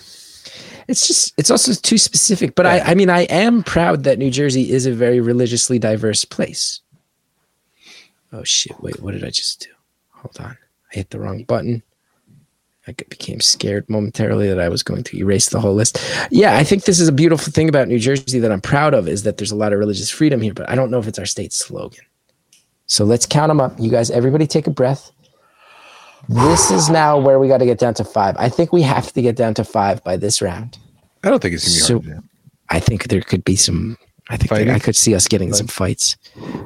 It's 0.88 1.08
just 1.08 1.34
it's 1.38 1.52
also 1.52 1.74
too 1.74 1.98
specific. 1.98 2.56
But 2.56 2.66
I, 2.66 2.80
I 2.80 2.96
mean, 2.96 3.10
I 3.10 3.22
am 3.24 3.64
proud 3.64 4.04
that 4.04 4.18
New 4.18 4.30
Jersey 4.30 4.72
is 4.72 4.86
a 4.86 4.92
very 4.92 5.20
religiously 5.20 5.80
diverse 5.80 6.26
place. 6.26 6.82
Oh 8.32 8.44
shit! 8.44 8.80
Wait, 8.82 9.02
what 9.02 9.14
did 9.14 9.24
I 9.24 9.30
just 9.30 9.62
do? 9.62 9.70
Hold 10.12 10.38
on, 10.40 10.58
I 10.92 10.96
hit 10.96 11.10
the 11.10 11.20
wrong 11.20 11.44
button. 11.44 11.84
I 12.86 12.92
became 12.92 13.40
scared 13.40 13.90
momentarily 13.90 14.50
that 14.50 14.60
I 14.60 14.68
was 14.68 14.84
going 14.84 15.04
to 15.04 15.18
erase 15.18 15.50
the 15.50 15.62
whole 15.62 15.74
list. 15.74 16.00
Yeah, 16.32 16.58
I 16.58 16.66
think 16.66 16.84
this 16.84 17.00
is 17.00 17.08
a 17.08 17.14
beautiful 17.14 17.52
thing 17.54 17.70
about 17.70 17.88
New 17.88 18.00
Jersey 18.00 18.40
that 18.40 18.52
I'm 18.52 18.60
proud 18.60 18.94
of 18.94 19.08
is 19.08 19.24
that 19.24 19.38
there's 19.38 19.52
a 19.52 19.56
lot 19.56 19.72
of 19.72 19.80
religious 19.80 20.10
freedom 20.10 20.42
here, 20.42 20.54
but 20.54 20.70
I 20.70 20.76
don't 20.76 20.92
know 20.92 21.00
if 21.00 21.08
it's 21.08 21.20
our 21.20 21.26
state 21.26 21.54
slogan. 21.54 22.04
So 22.88 23.06
let's 23.06 23.26
count 23.26 23.50
them 23.50 23.62
up. 23.62 23.74
You 23.80 23.90
guys, 23.90 24.12
everybody 24.12 24.48
take 24.48 24.68
a 24.68 24.72
breath. 24.72 25.12
This 26.30 26.72
is 26.72 26.90
now 26.90 27.18
where 27.20 27.40
we 27.40 27.48
got 27.48 27.58
to 27.58 27.66
get 27.66 27.80
down 27.80 27.94
to 27.96 28.04
five. 28.04 28.36
I 28.38 28.50
think 28.50 28.72
we 28.72 28.82
have 28.82 29.12
to 29.14 29.22
get 29.22 29.36
down 29.36 29.54
to 29.56 29.64
five 29.64 30.04
by 30.04 30.16
this 30.18 30.42
round. 30.42 30.78
I 31.24 31.30
don't 31.30 31.42
think 31.42 31.54
it's 31.56 31.64
gonna 31.66 32.00
be 32.00 32.06
So- 32.06 32.12
hard. 32.14 32.24
I 32.70 32.80
think 32.80 33.08
there 33.10 33.22
could 33.22 33.44
be 33.44 33.56
some. 33.56 33.98
I 34.30 34.38
think 34.38 34.50
Fighting? 34.50 34.70
I 34.74 34.80
could 34.80 34.96
see 34.96 35.14
us 35.14 35.28
getting 35.28 35.54
some 35.54 35.68
fights. 35.68 36.16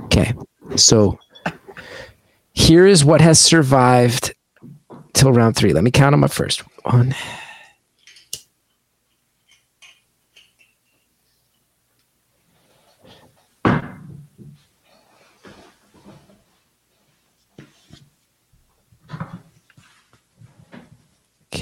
Okay, 0.06 0.34
so 0.76 1.18
here 2.54 2.86
is 2.86 3.04
what 3.04 3.20
has 3.20 3.40
survived 3.40 4.34
till 5.14 5.34
round 5.34 5.56
three. 5.56 5.74
Let 5.74 5.84
me 5.84 5.92
count 5.92 6.14
them 6.14 6.24
up 6.24 6.32
first. 6.32 6.62
One. 6.84 7.16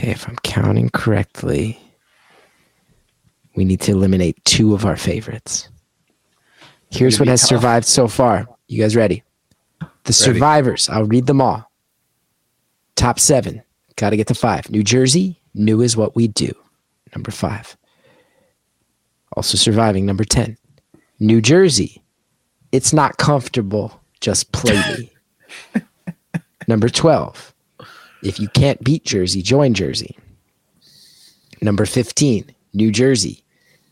Okay, 0.05 0.11
if 0.11 0.29
I'm 0.29 0.35
counting 0.43 0.91
correctly, 0.91 1.79
we 3.55 3.65
need 3.65 3.81
to 3.81 3.91
eliminate 3.91 4.37
two 4.45 4.75
of 4.75 4.85
our 4.85 4.97
favorites. 4.97 5.67
Here's 6.91 7.19
what 7.19 7.27
has 7.27 7.41
survived 7.41 7.87
so 7.87 8.07
far. 8.07 8.47
You 8.67 8.83
guys 8.83 8.95
ready? 8.95 9.23
The 10.03 10.13
survivors, 10.13 10.89
I'll 10.89 11.05
read 11.05 11.25
them 11.25 11.41
all. 11.41 11.71
Top 12.95 13.17
seven, 13.17 13.63
got 13.95 14.11
to 14.11 14.15
get 14.15 14.27
to 14.27 14.35
five. 14.35 14.69
New 14.69 14.83
Jersey, 14.83 15.41
new 15.55 15.81
is 15.81 15.97
what 15.97 16.15
we 16.15 16.27
do. 16.27 16.51
Number 17.15 17.31
five. 17.31 17.75
Also 19.35 19.57
surviving, 19.57 20.05
number 20.05 20.23
10. 20.23 20.55
New 21.19 21.41
Jersey, 21.41 22.03
it's 22.71 22.93
not 22.93 23.17
comfortable, 23.17 23.99
just 24.21 24.51
play 24.51 25.09
me. 25.73 25.81
number 26.67 26.89
12. 26.89 27.54
If 28.25 28.39
you 28.39 28.49
can't 28.49 28.83
beat 28.83 29.05
Jersey, 29.05 29.43
join 29.43 29.75
Jersey. 29.75 30.17
Number 31.61 31.85
15, 31.85 32.53
New 32.73 32.91
Jersey. 32.91 33.43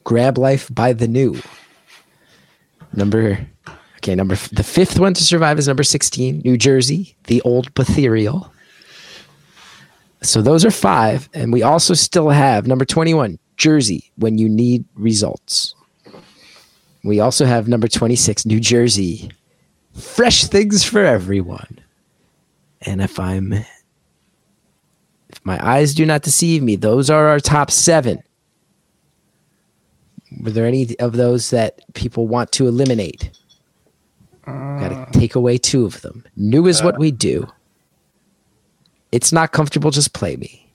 Grab 0.03 0.37
life 0.39 0.73
by 0.73 0.91
the 0.91 1.07
new. 1.07 1.39
Number 2.93 3.47
okay, 3.97 4.15
number 4.15 4.35
the 4.51 4.63
fifth 4.63 4.99
one 4.99 5.13
to 5.13 5.23
survive 5.23 5.59
is 5.59 5.67
number 5.67 5.83
16, 5.83 6.41
New 6.43 6.57
Jersey, 6.57 7.15
the 7.25 7.41
old 7.41 7.73
Betherial. 7.73 8.51
So 10.21 10.41
those 10.41 10.65
are 10.65 10.71
five. 10.71 11.29
And 11.33 11.53
we 11.53 11.63
also 11.63 11.93
still 11.93 12.29
have 12.29 12.65
number 12.67 12.85
21, 12.85 13.37
Jersey, 13.57 14.11
when 14.17 14.37
you 14.37 14.49
need 14.49 14.83
results. 14.95 15.75
We 17.03 17.19
also 17.19 17.45
have 17.45 17.67
number 17.67 17.87
26, 17.87 18.45
New 18.45 18.59
Jersey, 18.59 19.31
fresh 19.93 20.45
things 20.45 20.83
for 20.83 21.03
everyone. 21.03 21.79
And 22.81 23.01
if 23.01 23.19
I'm 23.19 23.53
if 25.33 25.43
my 25.43 25.59
eyes 25.67 25.95
do 25.95 26.05
not 26.05 26.21
deceive 26.21 26.61
me, 26.61 26.75
those 26.75 27.09
are 27.09 27.27
our 27.27 27.39
top 27.39 27.71
seven. 27.71 28.21
Were 30.41 30.51
there 30.51 30.67
any 30.67 30.95
of 30.99 31.13
those 31.13 31.49
that 31.49 31.81
people 31.95 32.27
want 32.27 32.51
to 32.53 32.67
eliminate? 32.67 33.31
Uh, 34.45 34.79
got 34.79 35.11
to 35.11 35.19
take 35.19 35.33
away 35.33 35.57
two 35.57 35.85
of 35.85 36.01
them. 36.01 36.23
New 36.35 36.67
is 36.67 36.83
what 36.83 36.95
uh, 36.95 36.99
we 36.99 37.11
do. 37.11 37.47
It's 39.11 39.31
not 39.31 39.51
comfortable, 39.51 39.89
just 39.89 40.13
play 40.13 40.35
me. 40.35 40.71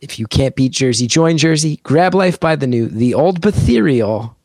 If 0.00 0.18
you 0.18 0.26
can't 0.26 0.56
beat 0.56 0.72
Jersey, 0.72 1.06
join 1.06 1.36
Jersey. 1.36 1.76
Grab 1.82 2.14
life 2.14 2.40
by 2.40 2.56
the 2.56 2.66
new. 2.66 2.88
The 2.88 3.14
old 3.14 3.40
Betherial. 3.40 4.36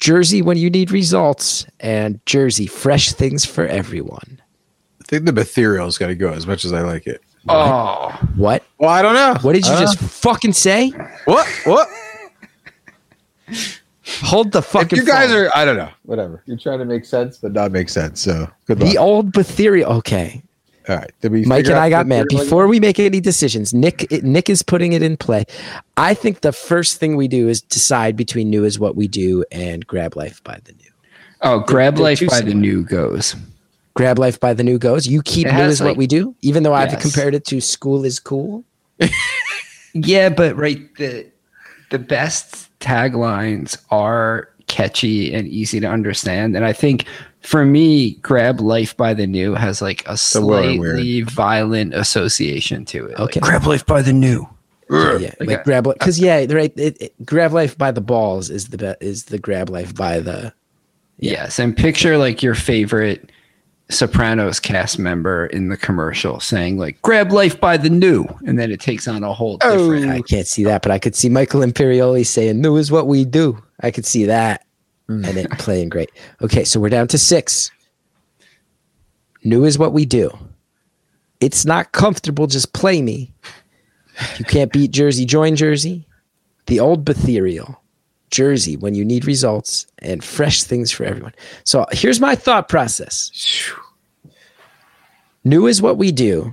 Jersey 0.00 0.42
when 0.42 0.56
you 0.56 0.70
need 0.70 0.90
results. 0.90 1.66
And 1.80 2.24
Jersey, 2.26 2.66
fresh 2.66 3.12
things 3.12 3.44
for 3.44 3.66
everyone. 3.66 4.40
I 5.00 5.04
think 5.04 5.26
the 5.26 5.32
ethereal's 5.32 5.98
got 5.98 6.06
to 6.06 6.14
go 6.14 6.32
as 6.32 6.46
much 6.46 6.64
as 6.64 6.72
I 6.72 6.80
like 6.80 7.06
it. 7.06 7.22
Oh, 7.48 8.08
What? 8.36 8.62
Well, 8.78 8.90
I 8.90 9.02
don't 9.02 9.14
know. 9.14 9.36
What 9.42 9.54
did 9.54 9.66
you 9.66 9.72
I 9.72 9.80
just 9.80 9.98
fucking 9.98 10.52
say? 10.52 10.90
What? 11.24 11.46
What? 11.64 11.88
Hold 14.22 14.52
the 14.52 14.58
If 14.58 14.66
fucking 14.66 14.98
you 14.98 15.04
guys 15.04 15.30
phone. 15.30 15.46
are, 15.46 15.50
I 15.54 15.64
don't 15.64 15.76
know. 15.76 15.88
Whatever. 16.04 16.42
You're 16.46 16.56
trying 16.58 16.78
to 16.80 16.84
make 16.84 17.04
sense, 17.04 17.38
but 17.38 17.52
not 17.52 17.72
make 17.72 17.88
sense. 17.88 18.20
So 18.20 18.48
good 18.66 18.80
luck. 18.80 18.90
the 18.90 18.98
old 18.98 19.32
Betherial. 19.32 19.92
Okay. 19.94 20.42
All 20.88 20.96
right. 20.96 21.10
Did 21.20 21.30
we 21.32 21.44
Mike 21.44 21.58
figure 21.60 21.72
and 21.72 21.78
out 21.78 21.84
I 21.84 21.90
got 21.90 22.02
the 22.04 22.08
mad. 22.08 22.26
ethereal? 22.26 22.44
Before 22.44 22.66
we 22.68 22.80
make 22.80 22.98
any 22.98 23.20
decisions, 23.20 23.72
Nick 23.72 24.10
Nick 24.22 24.50
is 24.50 24.62
putting 24.62 24.92
it 24.92 25.02
in 25.02 25.16
play. 25.16 25.44
I 25.96 26.14
think 26.14 26.40
the 26.40 26.52
first 26.52 26.98
thing 26.98 27.16
we 27.16 27.28
do 27.28 27.48
is 27.48 27.60
decide 27.62 28.16
between 28.16 28.50
new 28.50 28.64
is 28.64 28.78
what 28.78 28.96
we 28.96 29.06
do 29.08 29.44
and 29.52 29.86
grab 29.86 30.16
life 30.16 30.42
by 30.42 30.58
the 30.64 30.72
new. 30.72 30.90
oh, 31.42 31.60
grab 31.60 31.94
they're 31.96 32.04
life 32.04 32.18
too 32.18 32.26
by 32.28 32.40
the 32.40 32.54
new 32.54 32.82
goes. 32.82 33.36
Grab 33.94 34.18
life 34.18 34.40
by 34.40 34.54
the 34.54 34.62
new 34.64 34.78
goes. 34.78 35.06
You 35.06 35.22
keep 35.22 35.46
It 35.46 35.52
new 35.52 35.58
has, 35.58 35.74
is 35.80 35.82
what 35.82 35.96
we 35.96 36.06
do, 36.06 36.34
even 36.40 36.62
though 36.62 36.72
I've 36.74 36.98
compared 36.98 37.34
it 37.34 37.44
to 37.46 37.60
school 37.60 38.04
is 38.04 38.18
cool. 38.18 38.64
Yeah, 39.94 40.30
but 40.30 40.56
right 40.56 40.80
the 40.96 41.26
the 41.90 41.98
best 41.98 42.70
taglines 42.80 43.76
are 43.90 44.48
catchy 44.66 45.34
and 45.34 45.46
easy 45.46 45.80
to 45.80 45.86
understand, 45.86 46.56
and 46.56 46.64
I 46.64 46.72
think 46.72 47.04
for 47.42 47.66
me, 47.66 48.12
grab 48.22 48.60
life 48.60 48.96
by 48.96 49.12
the 49.12 49.26
new 49.26 49.52
has 49.54 49.82
like 49.82 50.02
a 50.06 50.12
The 50.12 50.16
slightly 50.16 51.20
violent 51.22 51.92
association 51.92 52.86
to 52.86 53.04
it. 53.06 53.18
Okay. 53.18 53.40
like, 53.40 53.50
grab 53.50 53.66
life 53.66 53.84
by 53.84 54.00
the 54.00 54.12
new. 54.14 54.48
Yeah, 54.88 55.18
yeah. 55.18 55.34
Like 55.40 55.48
like 55.48 55.60
a- 55.60 55.64
grab 55.64 55.84
because 55.84 56.18
yeah, 56.18 56.46
right. 56.50 56.72
It, 56.76 56.96
it- 57.02 57.26
grab 57.26 57.52
life 57.52 57.76
by 57.76 57.90
the 57.90 58.00
balls 58.00 58.48
is 58.48 58.68
the 58.68 58.78
be- 58.78 59.06
is 59.06 59.24
the 59.26 59.38
grab 59.38 59.68
life 59.68 59.94
by 59.94 60.20
the 60.20 60.54
Yes, 61.18 61.58
and 61.58 61.76
picture 61.76 62.16
like 62.16 62.42
your 62.42 62.54
favorite 62.54 63.30
Sopranos 63.88 64.58
cast 64.58 64.98
member 64.98 65.46
in 65.46 65.68
the 65.68 65.76
commercial 65.76 66.40
saying 66.40 66.78
like 66.78 67.00
"grab 67.02 67.30
life 67.30 67.60
by 67.60 67.76
the 67.76 67.90
new," 67.90 68.24
and 68.46 68.58
then 68.58 68.70
it 68.70 68.80
takes 68.80 69.06
on 69.06 69.22
a 69.22 69.32
whole 69.32 69.58
oh. 69.62 69.76
different. 69.76 70.10
I 70.10 70.22
can't 70.22 70.46
see 70.46 70.64
that, 70.64 70.82
but 70.82 70.90
I 70.90 70.98
could 70.98 71.14
see 71.14 71.28
Michael 71.28 71.60
Imperioli 71.60 72.24
saying 72.24 72.60
"New 72.60 72.76
is 72.76 72.90
what 72.90 73.06
we 73.06 73.24
do." 73.24 73.62
I 73.80 73.90
could 73.90 74.06
see 74.06 74.24
that, 74.24 74.64
mm. 75.08 75.26
and 75.26 75.36
it 75.36 75.50
playing 75.58 75.90
great. 75.90 76.10
Okay, 76.40 76.64
so 76.64 76.80
we're 76.80 76.88
down 76.88 77.08
to 77.08 77.18
six. 77.18 77.70
New 79.44 79.64
is 79.64 79.78
what 79.78 79.92
we 79.92 80.06
do. 80.06 80.30
It's 81.40 81.66
not 81.66 81.92
comfortable. 81.92 82.46
Just 82.46 82.72
play 82.72 83.02
me. 83.02 83.34
You 84.38 84.44
can't 84.44 84.72
beat 84.72 84.92
Jersey, 84.92 85.24
join 85.24 85.56
Jersey. 85.56 86.06
The 86.66 86.80
old 86.80 87.04
Betherial. 87.04 87.81
Jersey 88.32 88.76
when 88.76 88.94
you 88.94 89.04
need 89.04 89.26
results 89.26 89.86
and 89.98 90.24
fresh 90.24 90.64
things 90.64 90.90
for 90.90 91.04
everyone. 91.04 91.34
So 91.64 91.86
here's 91.92 92.18
my 92.18 92.34
thought 92.34 92.68
process. 92.68 93.30
New 95.44 95.66
is 95.66 95.80
what 95.80 95.98
we 95.98 96.10
do. 96.10 96.52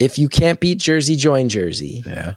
If 0.00 0.18
you 0.18 0.28
can't 0.28 0.58
beat 0.58 0.78
Jersey, 0.78 1.14
join 1.14 1.48
Jersey. 1.48 2.02
Yeah. 2.06 2.34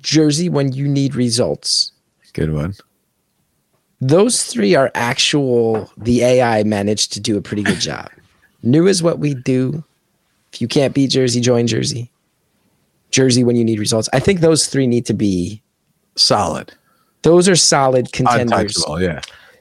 Jersey 0.00 0.48
when 0.48 0.72
you 0.72 0.88
need 0.88 1.14
results. 1.14 1.92
Good 2.32 2.52
one. 2.52 2.74
Those 4.00 4.44
three 4.44 4.74
are 4.74 4.90
actual, 4.94 5.90
the 5.96 6.22
AI 6.22 6.62
managed 6.62 7.12
to 7.14 7.20
do 7.20 7.36
a 7.36 7.42
pretty 7.42 7.62
good 7.62 7.80
job. 7.80 8.10
New 8.62 8.86
is 8.86 9.02
what 9.02 9.18
we 9.18 9.34
do. 9.34 9.84
If 10.52 10.60
you 10.60 10.68
can't 10.68 10.94
beat 10.94 11.10
Jersey, 11.10 11.40
join 11.40 11.66
Jersey. 11.66 12.10
Jersey 13.10 13.44
when 13.44 13.56
you 13.56 13.64
need 13.64 13.78
results. 13.78 14.08
I 14.12 14.20
think 14.20 14.40
those 14.40 14.66
three 14.66 14.86
need 14.86 15.04
to 15.06 15.14
be, 15.14 15.62
Solid. 16.18 16.72
those 17.22 17.48
are 17.48 17.56
solid 17.56 18.12
contenders. 18.12 18.76
Untouchable. 18.76 19.00
Yeah. 19.02 19.20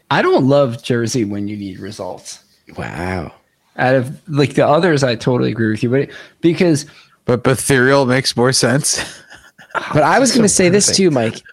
I 0.10 0.22
don't 0.22 0.48
love 0.48 0.84
Jersey 0.84 1.26
when 1.26 1.48
you 1.48 1.58
need 1.58 1.80
results. 1.80 2.44
Wow. 2.78 3.34
Out 3.78 3.96
of 3.96 4.30
like 4.30 4.54
the 4.56 4.66
others, 4.66 5.04
I 5.04 5.16
totally 5.16 5.52
agree 5.52 5.70
with 5.70 5.84
you, 5.84 5.90
but 5.90 6.10
because 6.42 6.86
But 7.26 7.46
ethereal 7.46 8.06
makes 8.06 8.36
more 8.36 8.54
sense. 8.54 9.04
But 9.94 10.02
I 10.02 10.18
was 10.18 10.32
going 10.32 10.42
to 10.42 10.50
say 10.50 10.70
this 10.70 10.96
too, 10.96 11.12
Mike. 11.12 11.44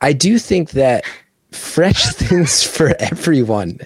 I 0.00 0.12
do 0.12 0.40
think 0.40 0.70
that 0.70 1.04
fresh 1.52 2.06
things 2.14 2.64
for 2.64 2.92
everyone 2.98 3.78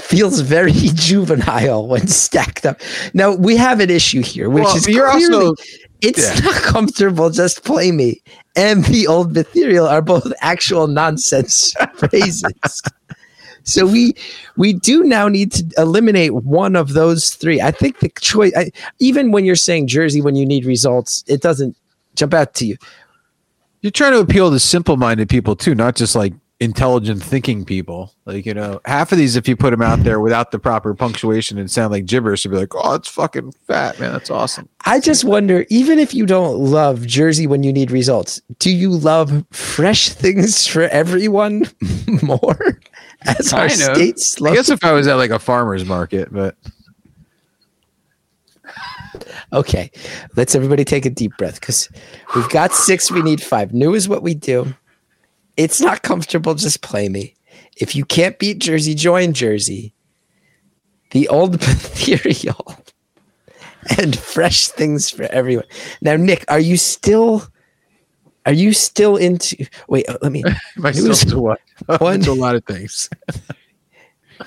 feels 0.00 0.40
very 0.40 0.72
juvenile 0.94 1.86
when 1.86 2.06
stacked 2.24 2.66
up. 2.66 2.80
Now 3.14 3.34
we 3.34 3.56
have 3.56 3.80
an 3.80 3.90
issue 3.90 4.22
here, 4.22 4.48
which 4.50 4.64
Well, 4.64 4.76
is 4.76 4.88
you're 4.88 5.10
clearly 5.10 5.46
also- 5.46 5.62
it's 6.02 6.18
yeah. 6.40 6.44
not 6.44 6.54
comfortable. 6.62 7.30
Just 7.30 7.64
play 7.64 7.92
me 7.92 8.22
and 8.56 8.84
the 8.86 9.06
old 9.06 9.36
ethereal 9.36 9.86
are 9.86 10.02
both 10.02 10.32
actual 10.40 10.86
nonsense 10.86 11.74
phrases. 11.96 12.82
So 13.64 13.86
we 13.86 14.14
we 14.56 14.72
do 14.72 15.04
now 15.04 15.28
need 15.28 15.52
to 15.52 15.64
eliminate 15.76 16.32
one 16.34 16.74
of 16.76 16.94
those 16.94 17.30
three. 17.30 17.60
I 17.60 17.70
think 17.70 17.98
the 17.98 18.08
choice, 18.20 18.52
I, 18.56 18.70
even 18.98 19.30
when 19.32 19.44
you're 19.44 19.54
saying 19.56 19.86
Jersey, 19.88 20.22
when 20.22 20.34
you 20.34 20.46
need 20.46 20.64
results, 20.64 21.22
it 21.26 21.42
doesn't 21.42 21.76
jump 22.16 22.32
out 22.32 22.54
to 22.54 22.66
you. 22.66 22.76
You're 23.82 23.90
trying 23.90 24.12
to 24.12 24.18
appeal 24.20 24.50
to 24.50 24.58
simple-minded 24.58 25.28
people 25.28 25.54
too, 25.56 25.74
not 25.74 25.94
just 25.94 26.14
like 26.16 26.32
intelligent 26.60 27.22
thinking 27.22 27.64
people. 27.64 28.12
Like 28.26 28.46
you 28.46 28.54
know, 28.54 28.80
half 28.84 29.10
of 29.12 29.18
these, 29.18 29.34
if 29.36 29.48
you 29.48 29.56
put 29.56 29.70
them 29.70 29.82
out 29.82 30.04
there 30.04 30.20
without 30.20 30.50
the 30.50 30.58
proper 30.58 30.94
punctuation 30.94 31.58
and 31.58 31.70
sound 31.70 31.90
like 31.92 32.04
gibberish, 32.06 32.44
you'd 32.44 32.50
be 32.52 32.56
like, 32.58 32.74
"Oh, 32.74 32.94
it's 32.94 33.08
fucking 33.08 33.52
fat, 33.66 33.98
man. 33.98 34.12
That's 34.12 34.30
awesome." 34.30 34.68
I 34.84 35.00
just 35.00 35.24
wonder, 35.24 35.66
even 35.70 35.98
if 35.98 36.14
you 36.14 36.26
don't 36.26 36.56
love 36.58 37.06
Jersey 37.06 37.46
when 37.46 37.62
you 37.62 37.72
need 37.72 37.90
results, 37.90 38.40
do 38.58 38.70
you 38.70 38.90
love 38.90 39.44
fresh 39.50 40.08
things 40.10 40.66
for 40.66 40.82
everyone 40.82 41.64
more 42.22 42.80
as 43.26 43.52
our 43.52 43.68
Kind 43.68 43.80
of. 43.82 43.96
state 44.18 44.46
I 44.48 44.54
guess 44.54 44.68
if 44.70 44.84
I 44.84 44.92
was 44.92 45.06
at 45.06 45.14
like 45.14 45.30
a 45.30 45.38
farmer's 45.38 45.84
market, 45.84 46.32
but 46.32 46.56
Okay, 49.52 49.90
let's 50.36 50.54
everybody 50.54 50.84
take 50.84 51.04
a 51.04 51.10
deep 51.10 51.32
breath 51.36 51.58
because 51.60 51.88
we've 52.36 52.48
got 52.50 52.72
six, 52.72 53.10
we 53.10 53.20
need 53.22 53.42
five. 53.42 53.74
New 53.74 53.94
is 53.94 54.08
what 54.08 54.22
we 54.22 54.34
do. 54.34 54.72
It's 55.60 55.80
not 55.80 56.02
comfortable, 56.02 56.54
just 56.54 56.80
play 56.80 57.08
me. 57.10 57.34
If 57.76 57.94
you 57.94 58.04
can't 58.06 58.38
beat 58.38 58.58
Jersey, 58.60 58.94
join 58.94 59.34
Jersey. 59.34 59.92
The 61.10 61.28
old 61.28 61.60
material 61.68 62.76
and 63.98 64.16
fresh 64.18 64.68
things 64.68 65.10
for 65.10 65.24
everyone. 65.24 65.66
Now, 66.00 66.16
Nick, 66.16 66.44
are 66.48 66.60
you 66.60 66.76
still 66.78 67.46
are 68.46 68.52
you 68.54 68.72
still 68.72 69.16
into 69.16 69.66
wait, 69.88 70.08
uh, 70.08 70.16
let 70.22 70.32
me 70.32 70.42
my 70.76 70.90
It 70.90 71.02
was- 71.06 71.24
to 71.26 71.38
what? 71.38 71.60
One- 71.98 72.14
Into 72.16 72.30
a 72.30 72.32
lot 72.32 72.54
of 72.56 72.64
things. 72.64 73.10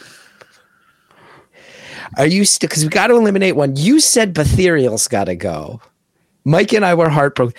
are 2.17 2.25
you 2.27 2.43
still 2.45 2.67
because 2.69 2.83
we 2.83 2.89
got 2.89 3.07
to 3.07 3.15
eliminate 3.15 3.55
one. 3.55 3.75
You 3.75 3.99
said 3.99 4.33
Betherial's 4.33 5.07
gotta 5.07 5.35
go. 5.35 5.79
Mike 6.45 6.73
and 6.73 6.85
I 6.85 6.93
were 6.93 7.09
heartbroken. 7.09 7.55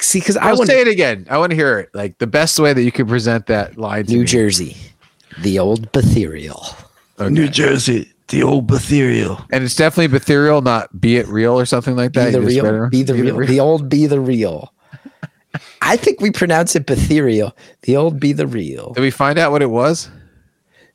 See, 0.00 0.20
because 0.20 0.36
I 0.36 0.50
I'll 0.50 0.56
want 0.56 0.68
say 0.68 0.80
it 0.80 0.88
again. 0.88 1.26
I 1.30 1.38
want 1.38 1.50
to 1.50 1.56
hear 1.56 1.78
it. 1.80 1.90
Like 1.94 2.18
the 2.18 2.26
best 2.26 2.58
way 2.58 2.72
that 2.72 2.82
you 2.82 2.92
could 2.92 3.08
present 3.08 3.46
that 3.46 3.76
line. 3.78 4.06
To 4.06 4.12
New 4.12 4.20
me. 4.20 4.24
Jersey, 4.26 4.76
the 5.40 5.58
old 5.58 5.90
Betherial. 5.92 6.64
Okay. 7.20 7.48
Jersey, 7.48 8.12
the 8.28 8.42
old 8.44 8.66
Betherial. 8.68 9.44
and 9.50 9.64
it's 9.64 9.74
definitely 9.74 10.16
ethereal, 10.16 10.62
not 10.62 11.00
be 11.00 11.16
it 11.16 11.26
real 11.26 11.58
or 11.58 11.66
something 11.66 11.96
like 11.96 12.12
that. 12.12 12.26
Be 12.26 12.30
the 12.32 12.38
You 12.38 12.44
just 12.44 12.54
real, 12.54 12.64
better- 12.64 12.86
be 12.88 13.02
the 13.02 13.14
real, 13.14 13.36
the 13.46 13.60
old 13.60 13.88
be 13.88 14.06
the 14.06 14.20
real. 14.20 14.72
I 15.82 15.96
think 15.96 16.20
we 16.20 16.30
pronounce 16.30 16.76
it 16.76 16.86
Betherial. 16.86 17.56
The 17.82 17.96
old 17.96 18.20
be 18.20 18.32
the 18.32 18.46
real. 18.46 18.92
Did 18.92 19.00
we 19.00 19.10
find 19.10 19.38
out 19.38 19.50
what 19.50 19.62
it 19.62 19.70
was? 19.70 20.08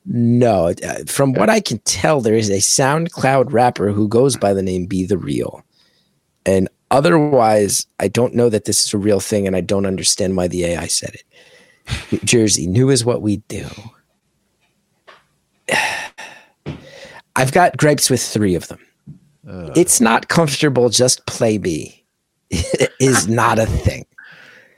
No, 0.06 0.68
uh, 0.68 0.94
from 1.06 1.32
what 1.32 1.50
I 1.50 1.60
can 1.60 1.78
tell, 1.80 2.20
there 2.20 2.34
is 2.34 2.50
a 2.50 2.58
SoundCloud 2.58 3.52
rapper 3.52 3.90
who 3.90 4.06
goes 4.08 4.36
by 4.36 4.52
the 4.54 4.62
name 4.62 4.86
Be 4.86 5.04
the 5.06 5.16
Real. 5.18 5.62
And 6.46 6.68
otherwise, 6.94 7.86
I 8.00 8.08
don't 8.08 8.34
know 8.34 8.48
that 8.48 8.64
this 8.64 8.84
is 8.84 8.94
a 8.94 8.98
real 8.98 9.20
thing, 9.20 9.46
and 9.46 9.56
I 9.56 9.60
don't 9.60 9.86
understand 9.86 10.36
why 10.36 10.48
the 10.48 10.64
AI 10.64 10.86
said 10.86 11.14
it. 11.14 11.24
New 12.10 12.18
Jersey, 12.20 12.66
new 12.66 12.90
is 12.90 13.04
what 13.04 13.22
we 13.22 13.38
do. 13.48 13.66
I've 17.36 17.52
got 17.52 17.76
gripes 17.76 18.08
with 18.08 18.22
three 18.22 18.54
of 18.54 18.68
them. 18.68 18.80
It's 19.76 20.00
not 20.00 20.28
comfortable, 20.28 20.88
just 20.88 21.26
play 21.26 21.58
me. 21.58 22.04
is 23.00 23.28
not 23.28 23.58
a 23.58 23.66
thing. 23.66 24.06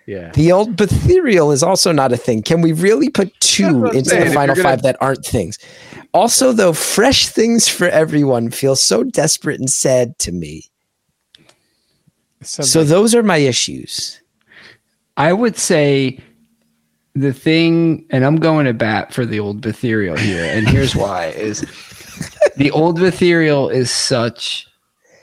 Yeah. 0.06 0.30
The 0.32 0.52
old 0.52 0.76
Betherial 0.76 1.50
is 1.50 1.62
also 1.62 1.92
not 1.92 2.12
a 2.12 2.16
thing. 2.16 2.42
Can 2.42 2.60
we 2.62 2.72
really 2.72 3.10
put 3.10 3.38
two 3.40 3.86
into 3.86 4.10
saying. 4.10 4.28
the 4.28 4.34
final 4.34 4.54
gonna- 4.54 4.68
five 4.68 4.82
that 4.82 4.96
aren't 5.00 5.24
things? 5.24 5.58
Also, 6.14 6.52
though, 6.52 6.72
fresh 6.72 7.28
things 7.28 7.68
for 7.68 7.88
everyone 7.88 8.50
feels 8.50 8.82
so 8.82 9.02
desperate 9.02 9.60
and 9.60 9.68
sad 9.68 10.18
to 10.20 10.32
me. 10.32 10.64
So 12.46 12.84
those 12.84 13.14
are 13.14 13.22
my 13.22 13.38
issues. 13.38 14.20
I 15.16 15.32
would 15.32 15.56
say 15.56 16.20
the 17.14 17.32
thing, 17.32 18.06
and 18.10 18.24
I'm 18.24 18.36
going 18.36 18.66
to 18.66 18.74
bat 18.74 19.12
for 19.12 19.24
the 19.24 19.40
old 19.40 19.60
Betherial 19.60 20.16
here, 20.16 20.44
and 20.44 20.68
here's 20.68 20.94
why: 20.94 21.28
is 21.28 21.60
the 22.56 22.70
old 22.70 22.98
Betherial 22.98 23.68
is 23.68 23.90
such 23.90 24.66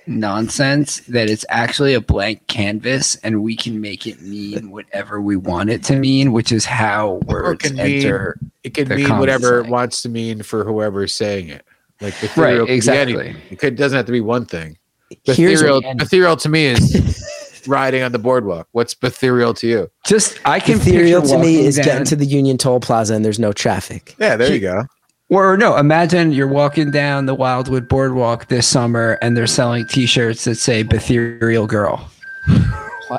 nonsense 0.06 1.00
that 1.02 1.30
it's 1.30 1.46
actually 1.50 1.94
a 1.94 2.02
blank 2.02 2.48
canvas, 2.48 3.16
and 3.18 3.42
we 3.42 3.56
can 3.56 3.80
make 3.80 4.06
it 4.06 4.22
mean 4.22 4.72
whatever 4.72 5.22
we 5.22 5.36
want 5.36 5.70
it 5.70 5.84
to 5.84 5.96
mean, 5.96 6.32
which 6.34 6.52
is 6.52 6.66
how 6.66 7.22
words 7.26 7.64
can 7.64 7.78
mean- 7.78 7.98
enter. 7.98 8.38
It 8.64 8.74
can 8.74 8.88
The 8.88 8.96
mean 8.96 9.18
whatever 9.18 9.60
it 9.60 9.68
wants 9.68 10.02
to 10.04 10.10
mean 10.10 10.42
for 10.42 10.64
whoever's 10.64 11.14
saying 11.14 11.50
it. 11.50 11.66
Like 12.02 12.14
Right, 12.14 12.24
ethereal 12.24 12.60
could 12.60 12.68
be 12.68 12.74
exactly. 12.74 13.36
It 13.50 13.60
could, 13.60 13.76
doesn't 13.76 13.96
have 13.96 14.06
to 14.06 14.12
be 14.12 14.22
one 14.22 14.46
thing. 14.46 14.78
Here's 15.26 15.62
Ethereal, 15.62 15.82
ethereal 16.02 16.38
to 16.38 16.50
me 16.50 16.66
is 16.68 17.64
riding 17.68 18.04
on 18.04 18.12
the 18.12 18.20
boardwalk. 18.20 18.68
What's 18.72 18.96
ethereal 19.02 19.54
to 19.56 19.68
you? 19.68 19.92
Just 20.06 20.40
I 20.46 20.60
can 20.60 20.76
Ethereal 20.76 21.22
to 21.24 21.38
me 21.38 21.66
is 21.66 21.76
down- 21.78 21.86
getting 21.86 22.06
to 22.06 22.16
the 22.16 22.26
Union 22.26 22.58
Toll 22.58 22.80
Plaza 22.80 23.14
and 23.16 23.24
there's 23.24 23.40
no 23.40 23.54
traffic. 23.54 24.16
Yeah, 24.20 24.36
there 24.36 24.54
you 24.54 24.60
go. 24.60 24.84
Or 25.30 25.58
no, 25.58 25.78
imagine 25.78 26.32
you're 26.32 26.48
walking 26.48 26.92
down 26.92 27.26
the 27.26 27.34
Wildwood 27.34 27.88
Boardwalk 27.88 28.48
this 28.50 28.68
summer 28.68 29.18
and 29.22 29.36
they're 29.36 29.48
selling 29.48 29.88
T-shirts 29.88 30.44
that 30.44 30.56
say 30.56 30.84
"Betherial 30.84 31.66
Girl." 31.66 32.10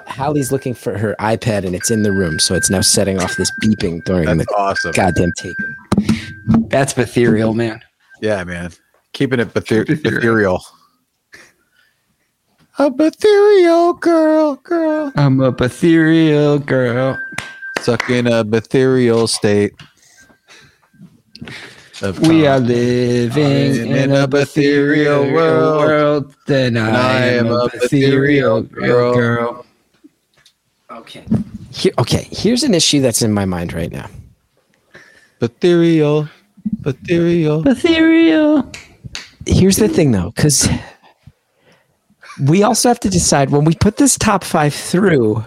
Hallie's 0.07 0.51
looking 0.51 0.75
for 0.75 0.99
her 0.99 1.15
iPad 1.21 1.65
and 1.65 1.75
it's 1.75 1.91
in 1.91 2.03
the 2.03 2.11
room, 2.13 2.39
so 2.41 2.55
it's 2.55 2.69
now 2.71 2.81
setting 2.81 3.21
off 3.21 3.37
this 3.37 3.51
beeping 3.63 4.05
during 4.05 4.25
That's 4.27 4.39
the 4.47 4.55
awesome. 4.57 4.93
goddamn 4.93 5.33
tape. 5.39 5.57
That's 6.69 6.93
Betherial, 6.93 7.55
man. 7.55 7.81
Yeah, 8.21 8.43
man. 8.45 8.73
Keeping 9.13 9.39
it 9.41 9.53
bether- 9.55 9.85
Ethereal. 9.89 10.65
Ethereal. 12.79 12.95
A 13.01 13.07
ethereal 13.07 13.93
girl, 13.95 14.57
girl. 14.57 15.13
I'm 15.17 15.41
a 15.41 15.53
Betherial 15.53 16.59
girl. 16.59 17.19
Stuck 17.81 18.09
in 18.11 18.27
a 18.27 18.41
ethereal 18.41 19.27
state. 19.27 19.73
Of 22.03 22.19
We 22.21 22.47
are 22.47 22.59
calm. 22.59 22.67
living 22.67 23.87
in 23.91 24.13
a 24.13 24.27
Betherial 24.27 25.33
world. 25.33 26.35
Then 26.47 26.77
I 26.77 27.27
am 27.27 27.47
a 27.47 27.69
Betherial 27.69 28.63
girl. 28.63 29.15
girl. 29.15 29.67
Okay. 30.91 31.25
Here, 31.71 31.93
okay, 31.99 32.29
here's 32.31 32.63
an 32.63 32.75
issue 32.75 33.01
that's 33.01 33.23
in 33.23 33.33
my 33.33 33.45
mind 33.45 33.73
right 33.73 33.91
now. 33.91 34.09
ethereal, 35.41 36.29
ethereal. 36.85 37.63
Betherial. 37.63 38.71
Here's 39.47 39.77
the 39.77 39.89
thing 39.89 40.13
though, 40.13 40.31
because 40.31 40.69
we 42.41 42.63
also 42.63 42.89
have 42.89 43.01
to 43.01 43.11
decide 43.11 43.51
when 43.51 43.65
we 43.65 43.75
put 43.75 43.97
this 43.97 44.19
top 44.19 44.45
five 44.45 44.75
through, 44.75 45.45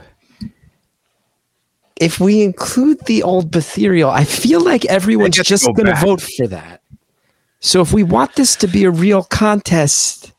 if 2.00 2.20
we 2.20 2.44
include 2.44 3.06
the 3.06 3.24
old 3.24 3.52
Betherial, 3.52 4.10
I 4.10 4.24
feel 4.24 4.64
like 4.64 4.86
everyone's 4.86 5.38
gets 5.38 5.50
just 5.50 5.66
to 5.66 5.74
go 5.74 5.84
going 5.84 5.96
to 5.96 6.02
vote 6.02 6.22
for 6.22 6.48
that. 6.48 6.82
So 7.60 7.82
if 7.82 7.92
we 7.92 8.04
want 8.04 8.36
this 8.36 8.56
to 8.58 8.68
be 8.68 8.84
a 8.84 8.92
real 8.92 9.24
contest, 9.24 10.32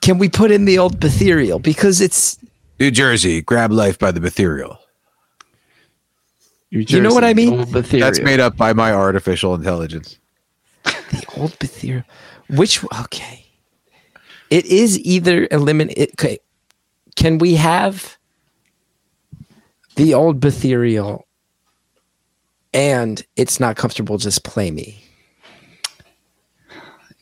can 0.00 0.18
we 0.18 0.28
put 0.28 0.50
in 0.50 0.64
the 0.64 0.78
old 0.78 1.00
Betherial? 1.00 1.58
Because 1.58 2.00
it's, 2.00 2.38
New 2.78 2.90
Jersey, 2.90 3.40
grab 3.40 3.72
life 3.72 3.98
by 3.98 4.10
the 4.10 4.24
ethereal. 4.24 4.78
You 6.70 7.00
know 7.00 7.14
what 7.14 7.22
I 7.24 7.34
mean? 7.34 7.64
That's 7.70 8.20
made 8.20 8.40
up 8.40 8.56
by 8.56 8.72
my 8.72 8.92
artificial 8.92 9.54
intelligence. 9.54 10.18
the 10.82 11.24
old 11.36 11.56
Betherial. 11.58 12.04
Which, 12.48 12.84
okay. 13.00 13.43
It 14.54 14.66
is 14.66 15.00
either 15.00 15.48
eliminate. 15.50 16.12
Okay. 16.12 16.38
Can 17.16 17.38
we 17.38 17.56
have 17.56 18.16
the 19.96 20.14
old 20.14 20.38
Betherial 20.38 21.26
and 22.72 23.20
it's 23.34 23.58
not 23.58 23.74
comfortable, 23.74 24.16
just 24.16 24.44
play 24.44 24.70
me? 24.70 25.02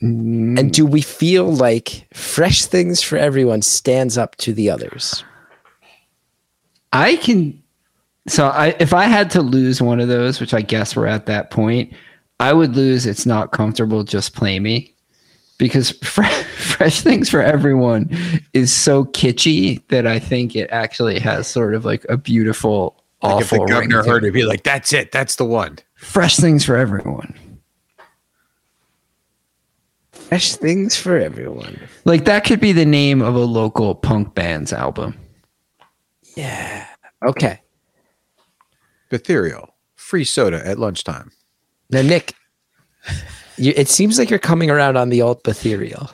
Mm. 0.02 0.58
And 0.58 0.72
do 0.74 0.84
we 0.84 1.00
feel 1.00 1.50
like 1.50 2.06
fresh 2.12 2.66
things 2.66 3.00
for 3.00 3.16
everyone 3.16 3.62
stands 3.62 4.18
up 4.18 4.36
to 4.36 4.52
the 4.52 4.68
others? 4.68 5.24
I 6.92 7.16
can. 7.16 7.62
So 8.28 8.48
I, 8.48 8.76
if 8.78 8.92
I 8.92 9.04
had 9.04 9.30
to 9.30 9.40
lose 9.40 9.80
one 9.80 10.00
of 10.00 10.08
those, 10.08 10.38
which 10.38 10.52
I 10.52 10.60
guess 10.60 10.94
we're 10.94 11.06
at 11.06 11.24
that 11.24 11.50
point, 11.50 11.94
I 12.40 12.52
would 12.52 12.76
lose. 12.76 13.06
It's 13.06 13.24
not 13.24 13.52
comfortable. 13.52 14.04
Just 14.04 14.34
play 14.34 14.60
me, 14.60 14.91
because 15.62 15.92
fre- 15.92 16.22
fresh 16.56 17.02
things 17.02 17.30
for 17.30 17.40
everyone 17.40 18.10
is 18.52 18.74
so 18.74 19.04
kitschy 19.04 19.80
that 19.88 20.08
I 20.08 20.18
think 20.18 20.56
it 20.56 20.68
actually 20.72 21.20
has 21.20 21.46
sort 21.46 21.74
of 21.76 21.84
like 21.84 22.04
a 22.08 22.16
beautiful, 22.16 22.96
Like 23.22 23.42
if 23.42 23.50
the 23.50 23.56
awful 23.56 23.66
ring 23.66 23.88
governor 23.90 24.02
heard 24.02 24.24
it. 24.24 24.28
it, 24.28 24.32
be 24.32 24.42
like, 24.42 24.64
"That's 24.64 24.92
it. 24.92 25.12
That's 25.12 25.36
the 25.36 25.44
one." 25.44 25.78
Fresh 25.94 26.38
things 26.38 26.64
for 26.64 26.76
everyone. 26.76 27.38
Fresh 30.10 30.56
things 30.56 30.96
for 30.96 31.16
everyone. 31.16 31.78
Like 32.04 32.24
that 32.24 32.44
could 32.44 32.58
be 32.58 32.72
the 32.72 32.84
name 32.84 33.22
of 33.22 33.36
a 33.36 33.44
local 33.44 33.94
punk 33.94 34.34
band's 34.34 34.72
album. 34.72 35.16
Yeah. 36.36 36.88
Okay. 37.24 37.60
Ethereal, 39.12 39.76
free 39.94 40.24
soda 40.24 40.66
at 40.66 40.80
lunchtime. 40.80 41.30
Now, 41.88 42.02
Nick, 42.02 42.34
you, 43.62 43.72
it 43.76 43.88
seems 43.88 44.18
like 44.18 44.30
you're 44.30 44.38
coming 44.38 44.70
around 44.70 44.96
on 44.96 45.08
the 45.08 45.22
old 45.22 45.46
Ethereal. 45.46 46.10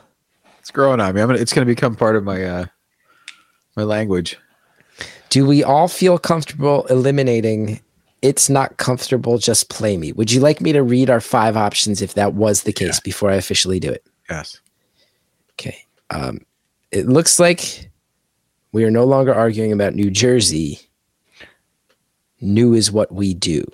It's 0.59 0.71
growing 0.71 1.01
on 1.01 1.15
me. 1.15 1.23
I'm 1.23 1.29
gonna, 1.29 1.39
it's 1.39 1.53
going 1.53 1.67
to 1.67 1.73
become 1.73 1.97
part 1.97 2.17
of 2.17 2.25
my 2.25 2.45
uh, 2.45 2.67
my 3.77 3.85
language. 3.85 4.37
Do 5.31 5.47
we 5.47 5.63
all 5.63 5.89
feel 5.89 6.19
comfortable 6.19 6.87
eliminating 6.87 7.81
it's 8.23 8.51
not 8.51 8.77
comfortable, 8.79 9.39
just 9.39 9.71
play 9.71 9.97
me? 9.97 10.13
Would 10.13 10.33
you 10.33 10.41
like 10.41 10.61
me 10.61 10.73
to 10.73 10.83
read 10.83 11.09
our 11.09 11.21
five 11.21 11.57
options 11.57 12.03
if 12.03 12.15
that 12.15 12.35
was 12.35 12.63
the 12.65 12.73
case 12.73 12.99
before 13.01 13.31
I 13.31 13.37
officially 13.37 13.79
do 13.79 13.91
it? 13.91 14.05
Yes. 14.29 14.61
Okay. 15.53 15.85
Um, 16.11 16.41
it 16.91 17.07
looks 17.07 17.39
like 17.39 17.91
we 18.73 18.85
are 18.85 18.91
no 18.91 19.05
longer 19.05 19.33
arguing 19.33 19.73
about 19.73 19.95
New 19.95 20.11
Jersey. 20.11 20.81
New 22.41 22.75
is 22.75 22.91
what 22.91 23.13
we 23.13 23.35
do. 23.35 23.65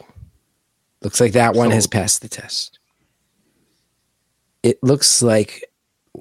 Looks 1.00 1.20
like 1.20 1.32
that 1.32 1.54
one 1.54 1.70
has 1.70 1.86
passed 1.86 2.22
the 2.22 2.28
test. 2.28 2.78
It 4.64 4.82
looks 4.82 5.22
like 5.22 5.62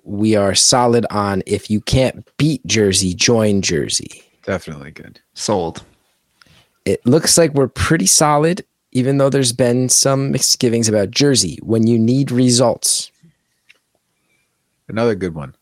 we 0.03 0.35
are 0.35 0.53
solid 0.53 1.05
on 1.09 1.41
if 1.47 1.71
you 1.71 1.81
can't 1.81 2.27
beat 2.37 2.63
Jersey, 2.67 3.13
join 3.15 3.61
Jersey. 3.61 4.21
Definitely 4.45 4.91
good. 4.91 5.19
Sold. 5.33 5.83
It 6.85 7.03
looks 7.05 7.37
like 7.37 7.53
we're 7.53 7.69
pretty 7.69 8.05
solid, 8.05 8.65
even 8.91 9.17
though 9.17 9.29
there's 9.29 9.53
been 9.53 9.87
some 9.87 10.29
misgivings 10.31 10.89
about 10.89 11.09
Jersey. 11.11 11.57
When 11.63 11.87
you 11.87 11.97
need 11.97 12.29
results, 12.31 13.09
Another 14.89 15.15
good 15.15 15.33
one. 15.33 15.55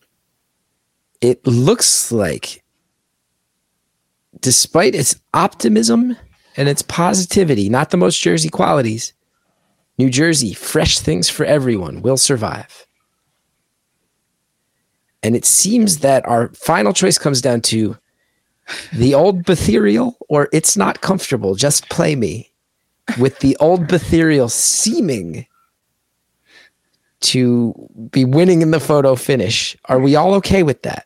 it 1.21 1.45
looks 1.45 2.11
like 2.11 2.63
despite 4.41 4.95
its 4.95 5.15
optimism 5.35 6.17
and 6.57 6.67
its 6.67 6.81
positivity, 6.81 7.69
not 7.69 7.91
the 7.91 7.97
most 7.97 8.19
Jersey 8.19 8.49
qualities, 8.49 9.13
New 10.01 10.09
Jersey, 10.09 10.53
fresh 10.55 10.97
things 10.97 11.29
for 11.29 11.45
everyone, 11.45 12.01
will 12.01 12.17
survive. 12.17 12.87
And 15.21 15.35
it 15.35 15.45
seems 15.45 15.99
that 15.99 16.27
our 16.27 16.47
final 16.55 16.91
choice 16.91 17.19
comes 17.19 17.39
down 17.39 17.61
to 17.73 17.95
the 18.91 19.13
old 19.13 19.45
Betherial 19.45 20.17
or 20.27 20.49
it's 20.51 20.75
not 20.75 21.01
comfortable, 21.01 21.53
just 21.53 21.87
play 21.89 22.15
me, 22.15 22.51
with 23.19 23.37
the 23.39 23.55
old 23.57 23.87
Betherial 23.87 24.49
seeming 24.49 25.45
to 27.19 27.75
be 28.09 28.25
winning 28.25 28.63
in 28.63 28.71
the 28.71 28.79
photo 28.79 29.15
finish. 29.15 29.77
Are 29.85 29.99
we 29.99 30.15
all 30.15 30.33
okay 30.33 30.63
with 30.63 30.81
that? 30.81 31.05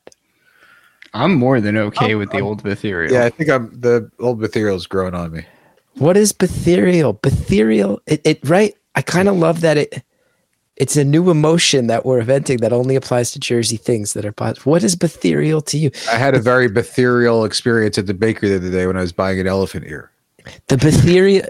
I'm 1.14 1.36
more 1.36 1.60
than 1.60 1.76
okay 1.76 2.16
with 2.16 2.32
the 2.32 2.40
old 2.40 2.66
ethereal. 2.66 3.12
Yeah, 3.12 3.26
I 3.26 3.30
think 3.30 3.50
I'm 3.50 3.78
the 3.78 4.10
old 4.20 4.42
ethereal's 4.42 4.88
growing 4.88 5.16
on 5.16 5.34
me. 5.34 5.46
What 5.96 6.16
is 6.16 6.32
Betherial? 6.32 7.12
Betherial, 7.12 8.02
it, 8.08 8.22
it 8.24 8.40
right? 8.48 8.74
I 8.96 9.02
kind 9.02 9.28
of 9.28 9.36
love 9.36 9.62
that 9.62 9.78
it 9.78 10.04
it's 10.78 10.98
a 10.98 11.06
new 11.06 11.30
emotion 11.30 11.88
that 11.88 12.06
we're 12.06 12.20
inventing 12.20 12.58
that 12.58 12.74
only 12.74 12.96
applies 12.96 13.32
to 13.32 13.40
Jersey 13.40 13.78
things 13.78 14.14
that 14.14 14.26
are 14.26 14.34
positive. 14.34 14.66
What 14.66 14.84
is 14.84 14.96
Betherial 14.96 15.62
to 15.62 15.78
you? 15.78 15.90
I 16.12 16.18
had 16.18 16.36
a 16.36 16.40
very 16.40 16.66
ethereal 16.66 17.46
experience 17.46 17.98
at 17.98 18.08
the 18.08 18.14
bakery 18.14 18.50
the 18.50 18.58
other 18.58 18.72
day 18.72 18.86
when 18.86 18.98
I 18.98 19.02
was 19.02 19.14
buying 19.14 19.40
an 19.40 19.48
elephant 19.48 19.86
ear. 19.88 20.12
The 20.68 20.78
Betherial 20.78 21.46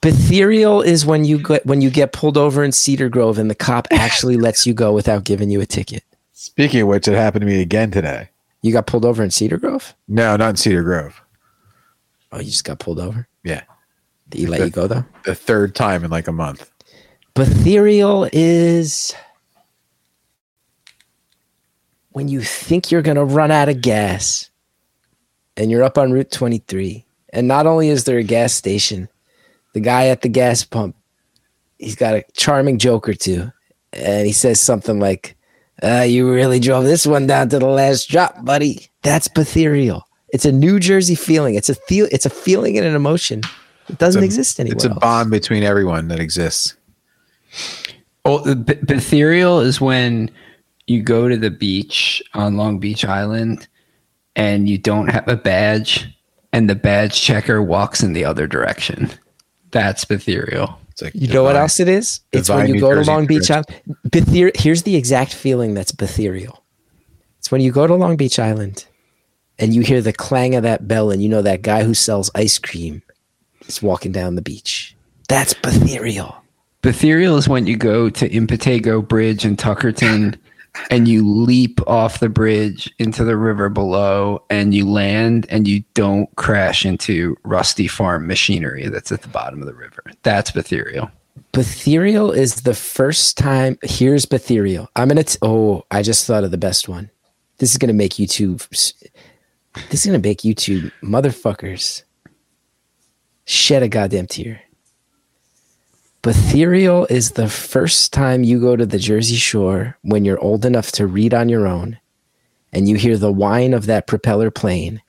Betherial 0.00 0.80
is 0.80 1.04
when 1.04 1.26
you 1.26 1.38
get 1.38 1.66
when 1.66 1.82
you 1.82 1.90
get 1.90 2.12
pulled 2.12 2.38
over 2.38 2.64
in 2.64 2.72
Cedar 2.72 3.08
Grove 3.10 3.38
and 3.38 3.50
the 3.50 3.54
cop 3.54 3.86
actually 3.92 4.36
lets 4.38 4.66
you 4.66 4.72
go 4.72 4.92
without 4.92 5.24
giving 5.24 5.50
you 5.50 5.60
a 5.60 5.66
ticket. 5.66 6.02
Speaking 6.32 6.80
of 6.82 6.88
which, 6.88 7.06
it 7.06 7.14
happened 7.14 7.42
to 7.42 7.46
me 7.46 7.60
again 7.60 7.90
today. 7.90 8.30
You 8.62 8.72
got 8.72 8.86
pulled 8.86 9.04
over 9.04 9.22
in 9.22 9.30
Cedar 9.30 9.58
Grove? 9.58 9.94
No, 10.08 10.36
not 10.36 10.50
in 10.50 10.56
Cedar 10.56 10.82
Grove. 10.82 11.20
Oh, 12.32 12.38
you 12.38 12.46
just 12.46 12.64
got 12.64 12.78
pulled 12.78 12.98
over? 12.98 13.26
Yeah, 13.44 13.62
Did 14.28 14.38
he 14.40 14.46
let 14.46 14.60
you 14.60 14.70
go 14.70 14.86
though? 14.86 15.04
the 15.24 15.34
third 15.34 15.74
time 15.74 16.04
in 16.04 16.10
like 16.10 16.28
a 16.28 16.32
month. 16.32 16.70
Betherial 17.34 18.28
is 18.32 19.14
when 22.10 22.28
you 22.28 22.40
think 22.40 22.90
you're 22.90 23.02
going 23.02 23.16
to 23.16 23.24
run 23.24 23.50
out 23.50 23.68
of 23.68 23.80
gas 23.80 24.50
and 25.56 25.70
you're 25.70 25.84
up 25.84 25.98
on 25.98 26.12
Route 26.12 26.30
23. 26.30 27.04
And 27.32 27.46
not 27.46 27.66
only 27.66 27.88
is 27.88 28.04
there 28.04 28.18
a 28.18 28.24
gas 28.24 28.52
station, 28.52 29.08
the 29.74 29.80
guy 29.80 30.08
at 30.08 30.22
the 30.22 30.28
gas 30.28 30.64
pump, 30.64 30.96
he's 31.78 31.94
got 31.94 32.14
a 32.14 32.24
charming 32.34 32.78
joke 32.78 33.08
or 33.08 33.14
two. 33.14 33.52
And 33.92 34.26
he 34.26 34.32
says 34.32 34.60
something 34.60 34.98
like, 34.98 35.36
uh, 35.82 36.02
You 36.02 36.32
really 36.32 36.60
drove 36.60 36.84
this 36.84 37.06
one 37.06 37.26
down 37.26 37.48
to 37.50 37.58
the 37.58 37.66
last 37.66 38.08
drop, 38.08 38.44
buddy. 38.44 38.88
That's 39.02 39.28
Betherial. 39.28 40.04
It's 40.28 40.44
a 40.44 40.52
New 40.52 40.78
Jersey 40.78 41.14
feeling. 41.14 41.54
It's 41.54 41.68
a 41.68 41.74
feel. 41.74 42.06
It's 42.12 42.26
a 42.26 42.30
feeling 42.30 42.78
and 42.78 42.86
an 42.86 42.94
emotion. 42.94 43.42
It 43.88 43.98
doesn't 43.98 44.22
a- 44.22 44.24
exist 44.24 44.60
anywhere. 44.60 44.76
It's 44.76 44.84
a 44.84 44.90
else. 44.90 44.98
bond 45.00 45.30
between 45.30 45.64
everyone 45.64 46.08
that 46.08 46.20
exists. 46.20 46.76
Oh, 48.24 48.38
the 48.40 48.56
B- 48.56 48.74
Betherial 48.82 49.60
is 49.60 49.80
when 49.80 50.30
you 50.86 51.02
go 51.02 51.28
to 51.28 51.36
the 51.36 51.50
beach 51.50 52.22
on 52.34 52.56
Long 52.56 52.78
Beach 52.78 53.04
Island 53.04 53.66
and 54.36 54.68
you 54.68 54.78
don't 54.78 55.08
have 55.08 55.26
a 55.28 55.36
badge 55.36 56.06
and 56.52 56.68
the 56.68 56.74
badge 56.74 57.20
checker 57.20 57.62
walks 57.62 58.02
in 58.02 58.12
the 58.12 58.24
other 58.24 58.46
direction. 58.46 59.10
That's 59.70 60.04
Betherial. 60.04 60.78
It's 60.90 61.02
like 61.02 61.14
You 61.14 61.28
know 61.28 61.44
what 61.44 61.56
else 61.56 61.80
it 61.80 61.88
is? 61.88 62.20
It's 62.32 62.48
when 62.48 62.66
you 62.68 62.74
New 62.74 62.80
go 62.80 62.94
to 62.94 63.02
Long 63.02 63.26
Beach. 63.26 63.50
Island. 63.50 63.66
Bether- 64.10 64.52
here's 64.54 64.82
the 64.82 64.96
exact 64.96 65.32
feeling 65.32 65.74
that's 65.74 65.92
Betherial. 65.92 66.62
It's 67.38 67.50
when 67.50 67.60
you 67.60 67.72
go 67.72 67.86
to 67.86 67.94
Long 67.94 68.16
Beach 68.16 68.38
Island 68.38 68.84
and 69.58 69.72
you 69.74 69.80
hear 69.82 70.02
the 70.02 70.12
clang 70.12 70.54
of 70.54 70.62
that 70.64 70.86
bell 70.88 71.10
and 71.10 71.22
you 71.22 71.28
know 71.28 71.42
that 71.42 71.62
guy 71.62 71.84
who 71.84 71.94
sells 71.94 72.30
ice 72.34 72.58
cream 72.58 73.02
is 73.66 73.80
walking 73.82 74.12
down 74.12 74.34
the 74.34 74.42
beach. 74.42 74.96
That's 75.28 75.54
Betherial. 75.54 76.36
Betherial 76.82 77.36
is 77.36 77.48
when 77.48 77.66
you 77.66 77.76
go 77.76 78.08
to 78.08 78.28
Impetego 78.28 79.06
Bridge 79.06 79.44
in 79.44 79.56
Tuckerton 79.56 80.38
and 80.90 81.08
you 81.08 81.26
leap 81.26 81.80
off 81.86 82.20
the 82.20 82.28
bridge 82.28 82.92
into 82.98 83.24
the 83.24 83.36
river 83.36 83.68
below 83.68 84.44
and 84.50 84.72
you 84.72 84.88
land 84.88 85.46
and 85.50 85.66
you 85.66 85.82
don't 85.94 86.34
crash 86.36 86.86
into 86.86 87.36
rusty 87.42 87.86
farm 87.86 88.26
machinery 88.26 88.88
that's 88.88 89.12
at 89.12 89.22
the 89.22 89.28
bottom 89.28 89.60
of 89.60 89.66
the 89.66 89.74
river. 89.74 90.02
That's 90.22 90.50
Betherial. 90.50 91.10
Betherial 91.52 92.30
is 92.30 92.62
the 92.62 92.74
first 92.74 93.36
time. 93.36 93.76
Here's 93.82 94.24
Betherial. 94.24 94.88
I'm 94.96 95.08
gonna. 95.08 95.24
Oh, 95.42 95.84
I 95.90 96.02
just 96.02 96.26
thought 96.26 96.44
of 96.44 96.50
the 96.50 96.58
best 96.58 96.88
one. 96.88 97.10
This 97.58 97.72
is 97.72 97.78
gonna 97.78 97.92
make 97.92 98.18
you 98.18 98.26
two. 98.26 98.56
This 98.70 98.94
is 99.90 100.06
gonna 100.06 100.18
make 100.18 100.44
you 100.44 100.54
two 100.54 100.90
motherfuckers 101.02 102.04
shed 103.46 103.82
a 103.82 103.88
goddamn 103.88 104.26
tear. 104.26 104.62
Betherial 106.22 107.06
is 107.06 107.30
the 107.30 107.48
first 107.48 108.12
time 108.12 108.44
you 108.44 108.60
go 108.60 108.76
to 108.76 108.84
the 108.84 108.98
Jersey 108.98 109.36
Shore 109.36 109.96
when 110.02 110.26
you're 110.26 110.40
old 110.40 110.66
enough 110.66 110.92
to 110.92 111.06
read 111.06 111.32
on 111.32 111.48
your 111.48 111.66
own, 111.66 111.98
and 112.74 112.86
you 112.86 112.96
hear 112.96 113.16
the 113.16 113.32
whine 113.32 113.72
of 113.72 113.86
that 113.86 114.06
propeller 114.06 114.50
plane, 114.50 115.00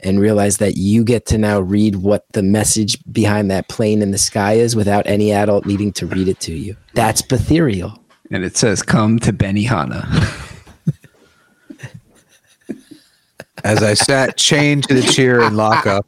and 0.00 0.18
realize 0.18 0.56
that 0.58 0.78
you 0.78 1.04
get 1.04 1.26
to 1.26 1.36
now 1.36 1.60
read 1.60 1.96
what 1.96 2.24
the 2.32 2.42
message 2.42 2.98
behind 3.12 3.50
that 3.50 3.68
plane 3.68 4.00
in 4.00 4.10
the 4.10 4.18
sky 4.18 4.54
is 4.54 4.74
without 4.74 5.06
any 5.06 5.32
adult 5.32 5.66
needing 5.66 5.92
to 5.92 6.06
read 6.06 6.28
it 6.28 6.40
to 6.40 6.54
you. 6.54 6.74
That's 6.94 7.20
Betherial. 7.20 8.02
And 8.30 8.42
it 8.42 8.56
says, 8.56 8.82
Come 8.82 9.18
to 9.20 9.34
Benihana. 9.34 10.02
As 13.64 13.82
I 13.82 13.94
sat 13.94 14.38
chained 14.38 14.84
to 14.88 14.94
the 14.94 15.02
chair 15.02 15.42
in 15.42 15.56
lockup, 15.56 16.06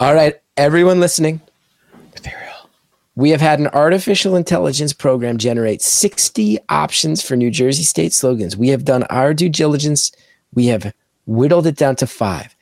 All 0.00 0.14
right, 0.14 0.36
everyone 0.56 1.00
listening. 1.00 1.40
We 3.16 3.30
have 3.30 3.40
had 3.40 3.58
an 3.58 3.66
artificial 3.66 4.36
intelligence 4.36 4.92
program 4.92 5.38
generate 5.38 5.82
60 5.82 6.56
options 6.68 7.20
for 7.20 7.34
New 7.34 7.50
Jersey 7.50 7.82
state 7.82 8.12
slogans. 8.12 8.56
We 8.56 8.68
have 8.68 8.84
done 8.84 9.02
our 9.04 9.34
due 9.34 9.48
diligence. 9.48 10.12
We 10.54 10.66
have 10.66 10.94
whittled 11.26 11.66
it 11.66 11.74
down 11.74 11.96
to 11.96 12.06
five. 12.06 12.54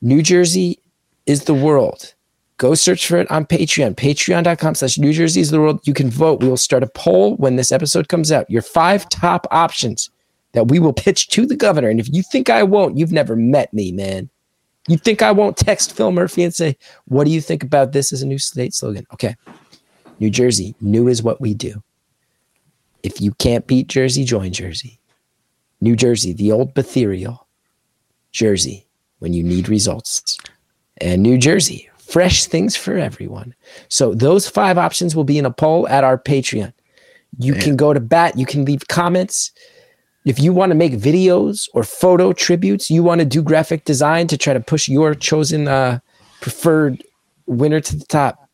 New 0.00 0.22
Jersey 0.22 0.78
is 1.26 1.44
the 1.44 1.52
world. 1.52 2.14
Go 2.56 2.74
search 2.74 3.06
for 3.06 3.18
it 3.18 3.30
on 3.30 3.44
Patreon, 3.44 3.94
patreon.com 3.94 4.74
slash 4.74 4.96
New 4.96 5.12
Jersey 5.12 5.42
is 5.42 5.50
the 5.50 5.60
world. 5.60 5.86
You 5.86 5.92
can 5.92 6.08
vote. 6.08 6.40
We 6.40 6.48
will 6.48 6.56
start 6.56 6.82
a 6.82 6.88
poll 6.94 7.36
when 7.36 7.56
this 7.56 7.70
episode 7.70 8.08
comes 8.08 8.32
out. 8.32 8.48
Your 8.48 8.62
five 8.62 9.06
top 9.10 9.46
options 9.50 10.08
that 10.52 10.68
we 10.68 10.78
will 10.78 10.94
pitch 10.94 11.28
to 11.28 11.44
the 11.44 11.54
governor. 11.54 11.90
And 11.90 12.00
if 12.00 12.08
you 12.10 12.22
think 12.22 12.48
I 12.48 12.62
won't, 12.62 12.96
you've 12.96 13.12
never 13.12 13.36
met 13.36 13.74
me, 13.74 13.92
man. 13.92 14.30
You 14.88 14.96
think 14.96 15.22
I 15.22 15.32
won't 15.32 15.56
text 15.56 15.92
Phil 15.92 16.10
Murphy 16.10 16.42
and 16.42 16.54
say, 16.54 16.76
What 17.04 17.24
do 17.24 17.30
you 17.30 17.40
think 17.40 17.62
about 17.62 17.92
this 17.92 18.12
as 18.12 18.22
a 18.22 18.26
new 18.26 18.38
state 18.38 18.74
slogan? 18.74 19.06
Okay. 19.12 19.36
New 20.18 20.30
Jersey, 20.30 20.74
new 20.80 21.06
is 21.06 21.22
what 21.22 21.40
we 21.40 21.54
do. 21.54 21.82
If 23.02 23.20
you 23.20 23.32
can't 23.34 23.66
beat 23.66 23.86
Jersey, 23.86 24.24
join 24.24 24.52
Jersey. 24.52 24.98
New 25.80 25.94
Jersey, 25.94 26.32
the 26.32 26.50
old 26.50 26.74
Betherial. 26.74 27.46
Jersey, 28.32 28.86
when 29.20 29.32
you 29.32 29.42
need 29.42 29.68
results. 29.68 30.36
And 31.00 31.22
New 31.22 31.38
Jersey, 31.38 31.88
fresh 31.98 32.46
things 32.46 32.76
for 32.76 32.96
everyone. 32.96 33.54
So 33.88 34.14
those 34.14 34.48
five 34.48 34.78
options 34.78 35.14
will 35.14 35.24
be 35.24 35.38
in 35.38 35.46
a 35.46 35.52
poll 35.52 35.86
at 35.88 36.04
our 36.04 36.18
Patreon. 36.18 36.72
You 37.38 37.54
can 37.54 37.76
go 37.76 37.92
to 37.92 38.00
bat, 38.00 38.38
you 38.38 38.46
can 38.46 38.64
leave 38.64 38.88
comments. 38.88 39.52
If 40.24 40.40
you 40.40 40.52
want 40.52 40.70
to 40.70 40.74
make 40.74 40.92
videos 40.92 41.68
or 41.74 41.84
photo 41.84 42.32
tributes, 42.32 42.90
you 42.90 43.02
want 43.02 43.20
to 43.20 43.24
do 43.24 43.42
graphic 43.42 43.84
design 43.84 44.26
to 44.28 44.36
try 44.36 44.52
to 44.52 44.60
push 44.60 44.88
your 44.88 45.14
chosen 45.14 45.68
uh, 45.68 46.00
preferred 46.40 47.04
winner 47.46 47.80
to 47.80 47.96
the 47.96 48.04
top. 48.06 48.48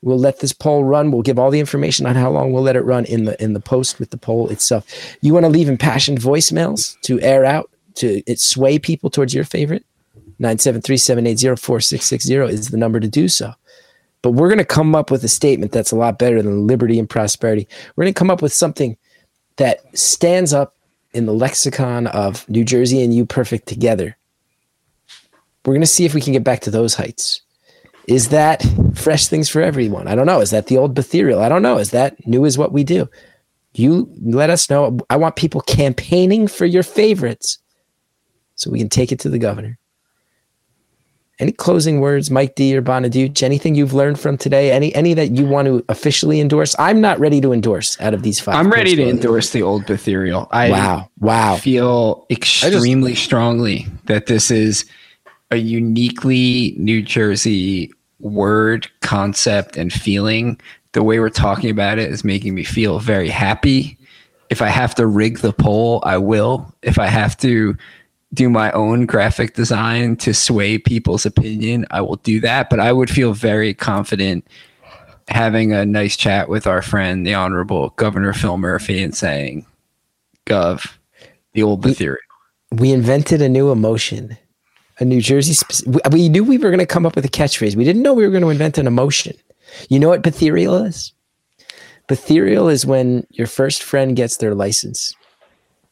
We'll 0.00 0.18
let 0.18 0.38
this 0.38 0.52
poll 0.52 0.84
run. 0.84 1.10
We'll 1.10 1.22
give 1.22 1.38
all 1.38 1.50
the 1.50 1.58
information 1.58 2.06
on 2.06 2.14
how 2.14 2.30
long 2.30 2.52
we'll 2.52 2.62
let 2.62 2.76
it 2.76 2.84
run 2.84 3.04
in 3.06 3.24
the 3.24 3.42
in 3.42 3.52
the 3.52 3.60
post 3.60 3.98
with 3.98 4.10
the 4.10 4.16
poll 4.16 4.48
itself. 4.48 4.86
You 5.22 5.34
want 5.34 5.44
to 5.44 5.50
leave 5.50 5.68
impassioned 5.68 6.20
voicemails 6.20 7.00
to 7.02 7.20
air 7.20 7.44
out 7.44 7.68
to 7.96 8.22
it 8.30 8.38
sway 8.38 8.78
people 8.78 9.10
towards 9.10 9.34
your 9.34 9.42
favorite. 9.42 9.84
973-780-4660 10.40 12.48
is 12.48 12.68
the 12.68 12.76
number 12.76 13.00
to 13.00 13.08
do 13.08 13.26
so. 13.26 13.52
But 14.22 14.32
we're 14.32 14.48
going 14.48 14.58
to 14.58 14.64
come 14.64 14.94
up 14.94 15.10
with 15.10 15.24
a 15.24 15.28
statement 15.28 15.72
that's 15.72 15.90
a 15.90 15.96
lot 15.96 16.18
better 16.18 16.42
than 16.42 16.68
liberty 16.68 16.98
and 16.98 17.10
prosperity. 17.10 17.66
We're 17.96 18.04
going 18.04 18.14
to 18.14 18.18
come 18.18 18.30
up 18.30 18.42
with 18.42 18.52
something 18.52 18.96
that 19.56 19.80
stands 19.98 20.52
up 20.52 20.76
in 21.12 21.26
the 21.26 21.32
lexicon 21.32 22.06
of 22.08 22.48
New 22.48 22.64
Jersey 22.64 23.02
and 23.02 23.14
you 23.14 23.24
perfect 23.24 23.66
together. 23.66 24.16
We're 25.64 25.74
going 25.74 25.80
to 25.80 25.86
see 25.86 26.04
if 26.04 26.14
we 26.14 26.20
can 26.20 26.32
get 26.32 26.44
back 26.44 26.60
to 26.60 26.70
those 26.70 26.94
heights. 26.94 27.42
Is 28.06 28.30
that 28.30 28.64
fresh 28.94 29.26
things 29.26 29.48
for 29.50 29.60
everyone? 29.60 30.08
I 30.08 30.14
don't 30.14 30.26
know. 30.26 30.40
Is 30.40 30.50
that 30.50 30.66
the 30.66 30.78
old 30.78 30.94
Betherial? 30.94 31.42
I 31.42 31.48
don't 31.48 31.62
know. 31.62 31.78
Is 31.78 31.90
that 31.90 32.26
new 32.26 32.44
is 32.44 32.56
what 32.56 32.72
we 32.72 32.84
do? 32.84 33.08
You 33.74 34.10
let 34.22 34.48
us 34.48 34.70
know. 34.70 34.98
I 35.10 35.16
want 35.16 35.36
people 35.36 35.60
campaigning 35.60 36.48
for 36.48 36.64
your 36.64 36.82
favorites 36.82 37.58
so 38.54 38.70
we 38.70 38.78
can 38.78 38.88
take 38.88 39.12
it 39.12 39.20
to 39.20 39.28
the 39.28 39.38
governor. 39.38 39.78
Any 41.40 41.52
closing 41.52 42.00
words, 42.00 42.32
Mike 42.32 42.56
D 42.56 42.76
or 42.76 42.82
Bonaduce? 42.82 43.44
Anything 43.44 43.76
you've 43.76 43.94
learned 43.94 44.18
from 44.18 44.36
today? 44.36 44.72
Any 44.72 44.92
any 44.94 45.14
that 45.14 45.30
you 45.30 45.46
want 45.46 45.66
to 45.66 45.84
officially 45.88 46.40
endorse? 46.40 46.74
I'm 46.78 47.00
not 47.00 47.20
ready 47.20 47.40
to 47.40 47.52
endorse 47.52 48.00
out 48.00 48.12
of 48.12 48.22
these 48.22 48.40
five. 48.40 48.56
I'm 48.56 48.70
ready 48.70 48.96
to 48.96 49.08
endorse 49.08 49.50
the 49.50 49.62
old 49.62 49.86
Betherial. 49.86 50.48
I 50.50 50.70
Wow! 50.70 51.10
Wow! 51.20 51.56
feel 51.56 52.26
extremely 52.28 53.14
strongly 53.14 53.86
that 54.06 54.26
this 54.26 54.50
is 54.50 54.84
a 55.52 55.56
uniquely 55.56 56.74
New 56.76 57.02
Jersey 57.02 57.92
word, 58.18 58.88
concept, 59.00 59.76
and 59.76 59.92
feeling. 59.92 60.60
The 60.92 61.04
way 61.04 61.20
we're 61.20 61.30
talking 61.30 61.70
about 61.70 62.00
it 62.00 62.10
is 62.10 62.24
making 62.24 62.56
me 62.56 62.64
feel 62.64 62.98
very 62.98 63.28
happy. 63.28 63.96
If 64.50 64.60
I 64.62 64.68
have 64.68 64.94
to 64.96 65.06
rig 65.06 65.38
the 65.38 65.52
poll, 65.52 66.02
I 66.04 66.18
will. 66.18 66.74
If 66.82 66.98
I 66.98 67.06
have 67.06 67.36
to 67.38 67.76
do 68.34 68.50
my 68.50 68.70
own 68.72 69.06
graphic 69.06 69.54
design 69.54 70.16
to 70.16 70.34
sway 70.34 70.78
people's 70.78 71.24
opinion, 71.24 71.86
I 71.90 72.00
will 72.00 72.16
do 72.16 72.40
that. 72.40 72.68
But 72.68 72.80
I 72.80 72.92
would 72.92 73.10
feel 73.10 73.32
very 73.32 73.74
confident 73.74 74.46
having 75.28 75.72
a 75.72 75.86
nice 75.86 76.16
chat 76.16 76.48
with 76.48 76.66
our 76.66 76.82
friend, 76.82 77.26
the 77.26 77.34
Honorable 77.34 77.90
Governor 77.90 78.32
Phil 78.32 78.58
Murphy, 78.58 79.02
and 79.02 79.14
saying, 79.14 79.66
Gov, 80.46 80.94
the 81.52 81.62
old 81.62 81.82
Betherial. 81.82 82.18
we 82.72 82.92
invented 82.92 83.42
a 83.42 83.48
new 83.48 83.70
emotion, 83.70 84.36
a 84.98 85.04
New 85.04 85.20
Jersey. 85.20 85.54
Spe- 85.54 85.86
we, 85.86 86.00
we 86.10 86.28
knew 86.28 86.44
we 86.44 86.58
were 86.58 86.70
going 86.70 86.78
to 86.78 86.86
come 86.86 87.06
up 87.06 87.14
with 87.14 87.24
a 87.24 87.30
catchphrase. 87.30 87.76
We 87.76 87.84
didn't 87.84 88.02
know 88.02 88.14
we 88.14 88.24
were 88.24 88.30
going 88.30 88.42
to 88.42 88.50
invent 88.50 88.78
an 88.78 88.86
emotion. 88.86 89.36
You 89.88 89.98
know 89.98 90.08
what 90.08 90.22
Betherial 90.22 90.76
is? 90.76 91.12
Betherial 92.08 92.68
is 92.68 92.86
when 92.86 93.26
your 93.30 93.46
first 93.46 93.82
friend 93.82 94.16
gets 94.16 94.38
their 94.38 94.54
license 94.54 95.14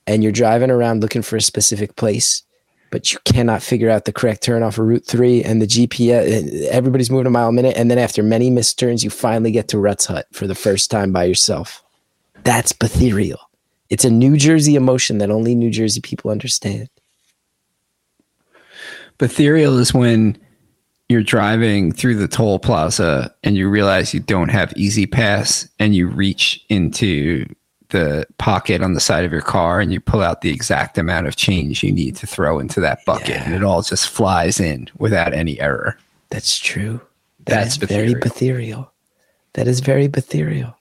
and 0.06 0.22
you're 0.22 0.32
driving 0.32 0.70
around 0.70 1.02
looking 1.02 1.22
for 1.22 1.36
a 1.36 1.40
specific 1.40 1.96
place, 1.96 2.42
but 2.90 3.12
you 3.12 3.18
cannot 3.24 3.62
figure 3.62 3.90
out 3.90 4.04
the 4.04 4.12
correct 4.12 4.42
turn 4.42 4.62
off 4.62 4.78
of 4.78 4.86
Route 4.86 5.04
3 5.04 5.42
and 5.42 5.60
the 5.60 5.66
GPS. 5.66 6.66
Everybody's 6.66 7.10
moving 7.10 7.26
a 7.26 7.30
mile 7.30 7.48
a 7.48 7.52
minute. 7.52 7.76
And 7.76 7.90
then 7.90 7.98
after 7.98 8.22
many 8.22 8.50
missed 8.50 8.78
turns, 8.78 9.02
you 9.02 9.10
finally 9.10 9.50
get 9.50 9.68
to 9.68 9.78
Rutt's 9.78 10.06
Hut 10.06 10.26
for 10.32 10.46
the 10.46 10.54
first 10.54 10.90
time 10.90 11.12
by 11.12 11.24
yourself. 11.24 11.82
That's 12.44 12.72
Betherial. 12.72 13.40
It's 13.90 14.04
a 14.04 14.10
New 14.10 14.36
Jersey 14.36 14.76
emotion 14.76 15.18
that 15.18 15.30
only 15.30 15.54
New 15.54 15.70
Jersey 15.70 16.00
people 16.00 16.30
understand. 16.30 16.88
Ethereal 19.20 19.78
is 19.78 19.94
when 19.94 20.36
you're 21.08 21.22
driving 21.22 21.92
through 21.92 22.16
the 22.16 22.28
toll 22.28 22.58
plaza 22.58 23.34
and 23.42 23.56
you 23.56 23.68
realize 23.68 24.12
you 24.12 24.20
don't 24.20 24.50
have 24.50 24.72
E-ZPass 24.76 25.68
and 25.78 25.94
you 25.94 26.08
reach 26.08 26.64
into 26.68 27.46
the 27.96 28.26
pocket 28.36 28.82
on 28.82 28.92
the 28.92 29.00
side 29.00 29.24
of 29.24 29.32
your 29.32 29.40
car 29.40 29.80
and 29.80 29.90
you 29.90 30.00
pull 30.00 30.22
out 30.22 30.42
the 30.42 30.50
exact 30.50 30.98
amount 30.98 31.26
of 31.26 31.36
change 31.36 31.82
you 31.82 31.90
need 31.90 32.14
to 32.16 32.26
throw 32.26 32.58
into 32.58 32.78
that 32.80 33.04
bucket 33.06 33.40
and 33.40 33.54
it 33.54 33.64
all 33.64 33.80
just 33.80 34.10
flies 34.10 34.60
in 34.60 34.88
without 34.98 35.32
any 35.32 35.58
error. 35.60 35.96
That's 36.28 36.58
true. 36.58 37.00
That's 37.46 37.78
That 37.78 37.84
is 37.84 37.88
very. 37.90 38.14
Betherial. 38.14 38.92
That 39.54 39.66
is 39.66 39.80
very 39.80 40.08
Betherial. 40.08 40.76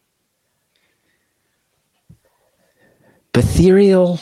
Betherial 3.31 4.19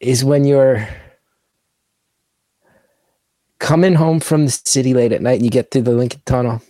is 0.00 0.24
when 0.24 0.44
you're 0.44 0.88
coming 3.58 3.94
home 3.94 4.20
from 4.20 4.46
the 4.46 4.52
city 4.52 4.94
late 4.94 5.12
at 5.12 5.20
night 5.20 5.36
and 5.36 5.44
you 5.44 5.50
get 5.50 5.70
through 5.70 5.82
the 5.82 5.92
Lincoln 5.92 6.22
Tunnel 6.24 6.62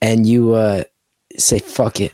and 0.00 0.26
you 0.26 0.54
uh, 0.54 0.84
say, 1.36 1.58
fuck 1.58 2.00
it. 2.00 2.12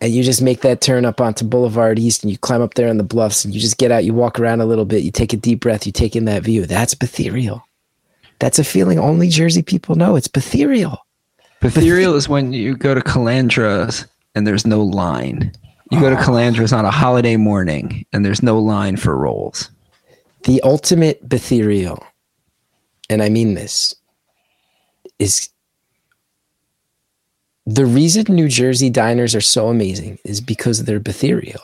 And 0.00 0.12
you 0.12 0.22
just 0.22 0.42
make 0.42 0.60
that 0.60 0.80
turn 0.80 1.04
up 1.04 1.20
onto 1.20 1.44
Boulevard 1.44 1.98
East 1.98 2.22
and 2.22 2.30
you 2.30 2.38
climb 2.38 2.62
up 2.62 2.74
there 2.74 2.88
on 2.88 2.98
the 2.98 3.04
bluffs 3.04 3.44
and 3.44 3.52
you 3.52 3.60
just 3.60 3.78
get 3.78 3.90
out, 3.90 4.04
you 4.04 4.14
walk 4.14 4.38
around 4.38 4.60
a 4.60 4.66
little 4.66 4.84
bit, 4.84 5.02
you 5.02 5.10
take 5.10 5.32
a 5.32 5.36
deep 5.36 5.60
breath, 5.60 5.86
you 5.86 5.92
take 5.92 6.14
in 6.14 6.24
that 6.26 6.44
view. 6.44 6.66
That's 6.66 6.94
Betherial. 6.94 7.64
That's 8.38 8.60
a 8.60 8.64
feeling 8.64 8.98
only 8.98 9.28
Jersey 9.28 9.62
people 9.62 9.96
know. 9.96 10.14
It's 10.14 10.28
Betherial. 10.28 10.98
Ethereal 11.62 12.14
is 12.14 12.28
when 12.28 12.52
you 12.52 12.76
go 12.76 12.94
to 12.94 13.00
Calandra's 13.00 14.06
and 14.36 14.46
there's 14.46 14.66
no 14.66 14.82
line. 14.82 15.52
You 15.90 16.00
go 16.00 16.10
to 16.10 16.16
ah. 16.16 16.22
Calandra's 16.22 16.72
on 16.72 16.84
a 16.84 16.90
holiday 16.90 17.36
morning 17.36 18.06
and 18.12 18.24
there's 18.24 18.42
no 18.42 18.58
line 18.58 18.96
for 18.96 19.16
rolls. 19.16 19.70
The 20.44 20.60
ultimate 20.62 21.28
Betherial, 21.28 22.04
and 23.10 23.22
I 23.22 23.28
mean 23.28 23.54
this, 23.54 23.94
is 25.18 25.48
the 27.68 27.84
reason 27.84 28.24
New 28.30 28.48
Jersey 28.48 28.88
diners 28.88 29.34
are 29.34 29.42
so 29.42 29.68
amazing 29.68 30.18
is 30.24 30.40
because 30.40 30.84
they're 30.84 30.98
Betherial. 30.98 31.60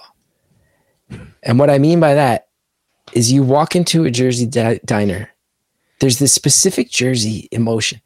And 1.42 1.58
what 1.58 1.70
I 1.70 1.78
mean 1.78 1.98
by 1.98 2.12
that 2.12 2.48
is 3.14 3.32
you 3.32 3.42
walk 3.42 3.74
into 3.74 4.04
a 4.04 4.10
Jersey 4.10 4.44
di- 4.44 4.80
diner, 4.84 5.30
there's 6.00 6.18
this 6.18 6.34
specific 6.34 6.90
Jersey 6.90 7.48
emotion. 7.52 8.02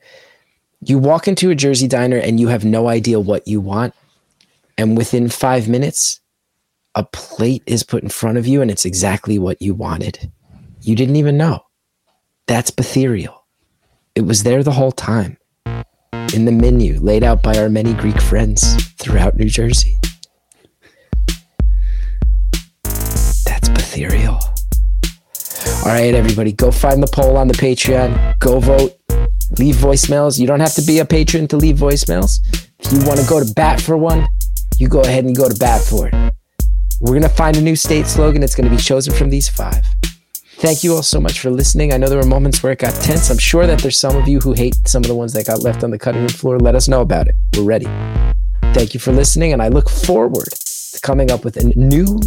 You 0.80 0.96
walk 1.00 1.26
into 1.26 1.50
a 1.50 1.56
Jersey 1.56 1.88
diner 1.88 2.18
and 2.18 2.38
you 2.38 2.46
have 2.46 2.64
no 2.64 2.86
idea 2.86 3.18
what 3.18 3.48
you 3.48 3.60
want. 3.60 3.94
And 4.76 4.96
within 4.96 5.28
five 5.28 5.66
minutes, 5.68 6.20
a 6.94 7.02
plate 7.02 7.64
is 7.66 7.82
put 7.82 8.04
in 8.04 8.10
front 8.10 8.38
of 8.38 8.46
you 8.46 8.62
and 8.62 8.70
it's 8.70 8.84
exactly 8.84 9.40
what 9.40 9.60
you 9.60 9.74
wanted. 9.74 10.30
You 10.82 10.94
didn't 10.94 11.16
even 11.16 11.36
know. 11.36 11.64
That's 12.46 12.70
Betherial. 12.70 13.44
It 14.14 14.20
was 14.20 14.44
there 14.44 14.62
the 14.62 14.70
whole 14.70 14.92
time 14.92 15.37
in 16.34 16.44
the 16.44 16.52
menu 16.52 16.98
laid 17.00 17.24
out 17.24 17.42
by 17.42 17.56
our 17.58 17.68
many 17.68 17.94
Greek 17.94 18.20
friends 18.20 18.84
throughout 18.94 19.36
New 19.36 19.48
Jersey. 19.48 19.96
That's 23.44 23.68
Betherial. 23.68 24.38
All 25.84 25.94
right, 25.94 26.14
everybody, 26.14 26.52
go 26.52 26.70
find 26.70 27.02
the 27.02 27.06
poll 27.06 27.36
on 27.36 27.48
the 27.48 27.54
Patreon. 27.54 28.38
Go 28.38 28.60
vote. 28.60 28.94
Leave 29.58 29.76
voicemails. 29.76 30.38
You 30.38 30.46
don't 30.46 30.60
have 30.60 30.74
to 30.74 30.82
be 30.82 30.98
a 30.98 31.04
patron 31.04 31.48
to 31.48 31.56
leave 31.56 31.76
voicemails. 31.76 32.40
If 32.80 32.92
you 32.92 32.98
want 33.06 33.20
to 33.20 33.26
go 33.26 33.42
to 33.42 33.54
bat 33.54 33.80
for 33.80 33.96
one, 33.96 34.28
you 34.78 34.88
go 34.88 35.00
ahead 35.00 35.24
and 35.24 35.34
go 35.34 35.48
to 35.48 35.58
bat 35.58 35.80
for 35.80 36.08
it. 36.08 36.14
We're 37.00 37.12
going 37.12 37.22
to 37.22 37.28
find 37.28 37.56
a 37.56 37.60
new 37.60 37.76
state 37.76 38.06
slogan. 38.06 38.42
It's 38.42 38.54
going 38.54 38.68
to 38.68 38.76
be 38.76 38.82
chosen 38.82 39.14
from 39.14 39.30
these 39.30 39.48
five. 39.48 39.84
Thank 40.58 40.82
you 40.82 40.96
all 40.96 41.04
so 41.04 41.20
much 41.20 41.38
for 41.38 41.50
listening. 41.50 41.92
I 41.92 41.98
know 41.98 42.08
there 42.08 42.18
were 42.18 42.26
moments 42.26 42.64
where 42.64 42.72
it 42.72 42.80
got 42.80 42.92
tense. 42.92 43.30
I'm 43.30 43.38
sure 43.38 43.64
that 43.64 43.78
there's 43.78 43.96
some 43.96 44.16
of 44.16 44.26
you 44.26 44.40
who 44.40 44.54
hate 44.54 44.74
some 44.88 45.04
of 45.04 45.06
the 45.08 45.14
ones 45.14 45.32
that 45.34 45.46
got 45.46 45.62
left 45.62 45.84
on 45.84 45.92
the 45.92 45.98
cutting 45.98 46.22
room 46.22 46.30
floor. 46.30 46.58
Let 46.58 46.74
us 46.74 46.88
know 46.88 47.00
about 47.00 47.28
it. 47.28 47.36
We're 47.56 47.62
ready. 47.62 47.86
Thank 48.74 48.92
you 48.92 48.98
for 48.98 49.12
listening, 49.12 49.52
and 49.52 49.62
I 49.62 49.68
look 49.68 49.88
forward 49.88 50.48
to 50.50 51.00
coming 51.00 51.30
up 51.30 51.44
with 51.44 51.58
a 51.58 51.64
new, 51.78 52.20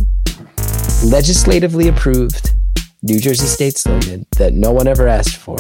legislatively 1.04 1.90
approved 1.90 2.54
New 3.04 3.20
Jersey 3.20 3.48
state 3.48 3.78
slogan 3.78 4.26
that 4.38 4.54
no 4.54 4.72
one 4.72 4.88
ever 4.88 5.10
asked 5.10 5.36
for 5.36 5.60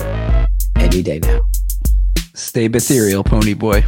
any 0.77 1.03
day 1.03 1.19
now. 1.19 1.41
Stay 2.35 2.65
ethereal, 2.68 3.26
pony 3.26 3.53
boy. 3.53 3.84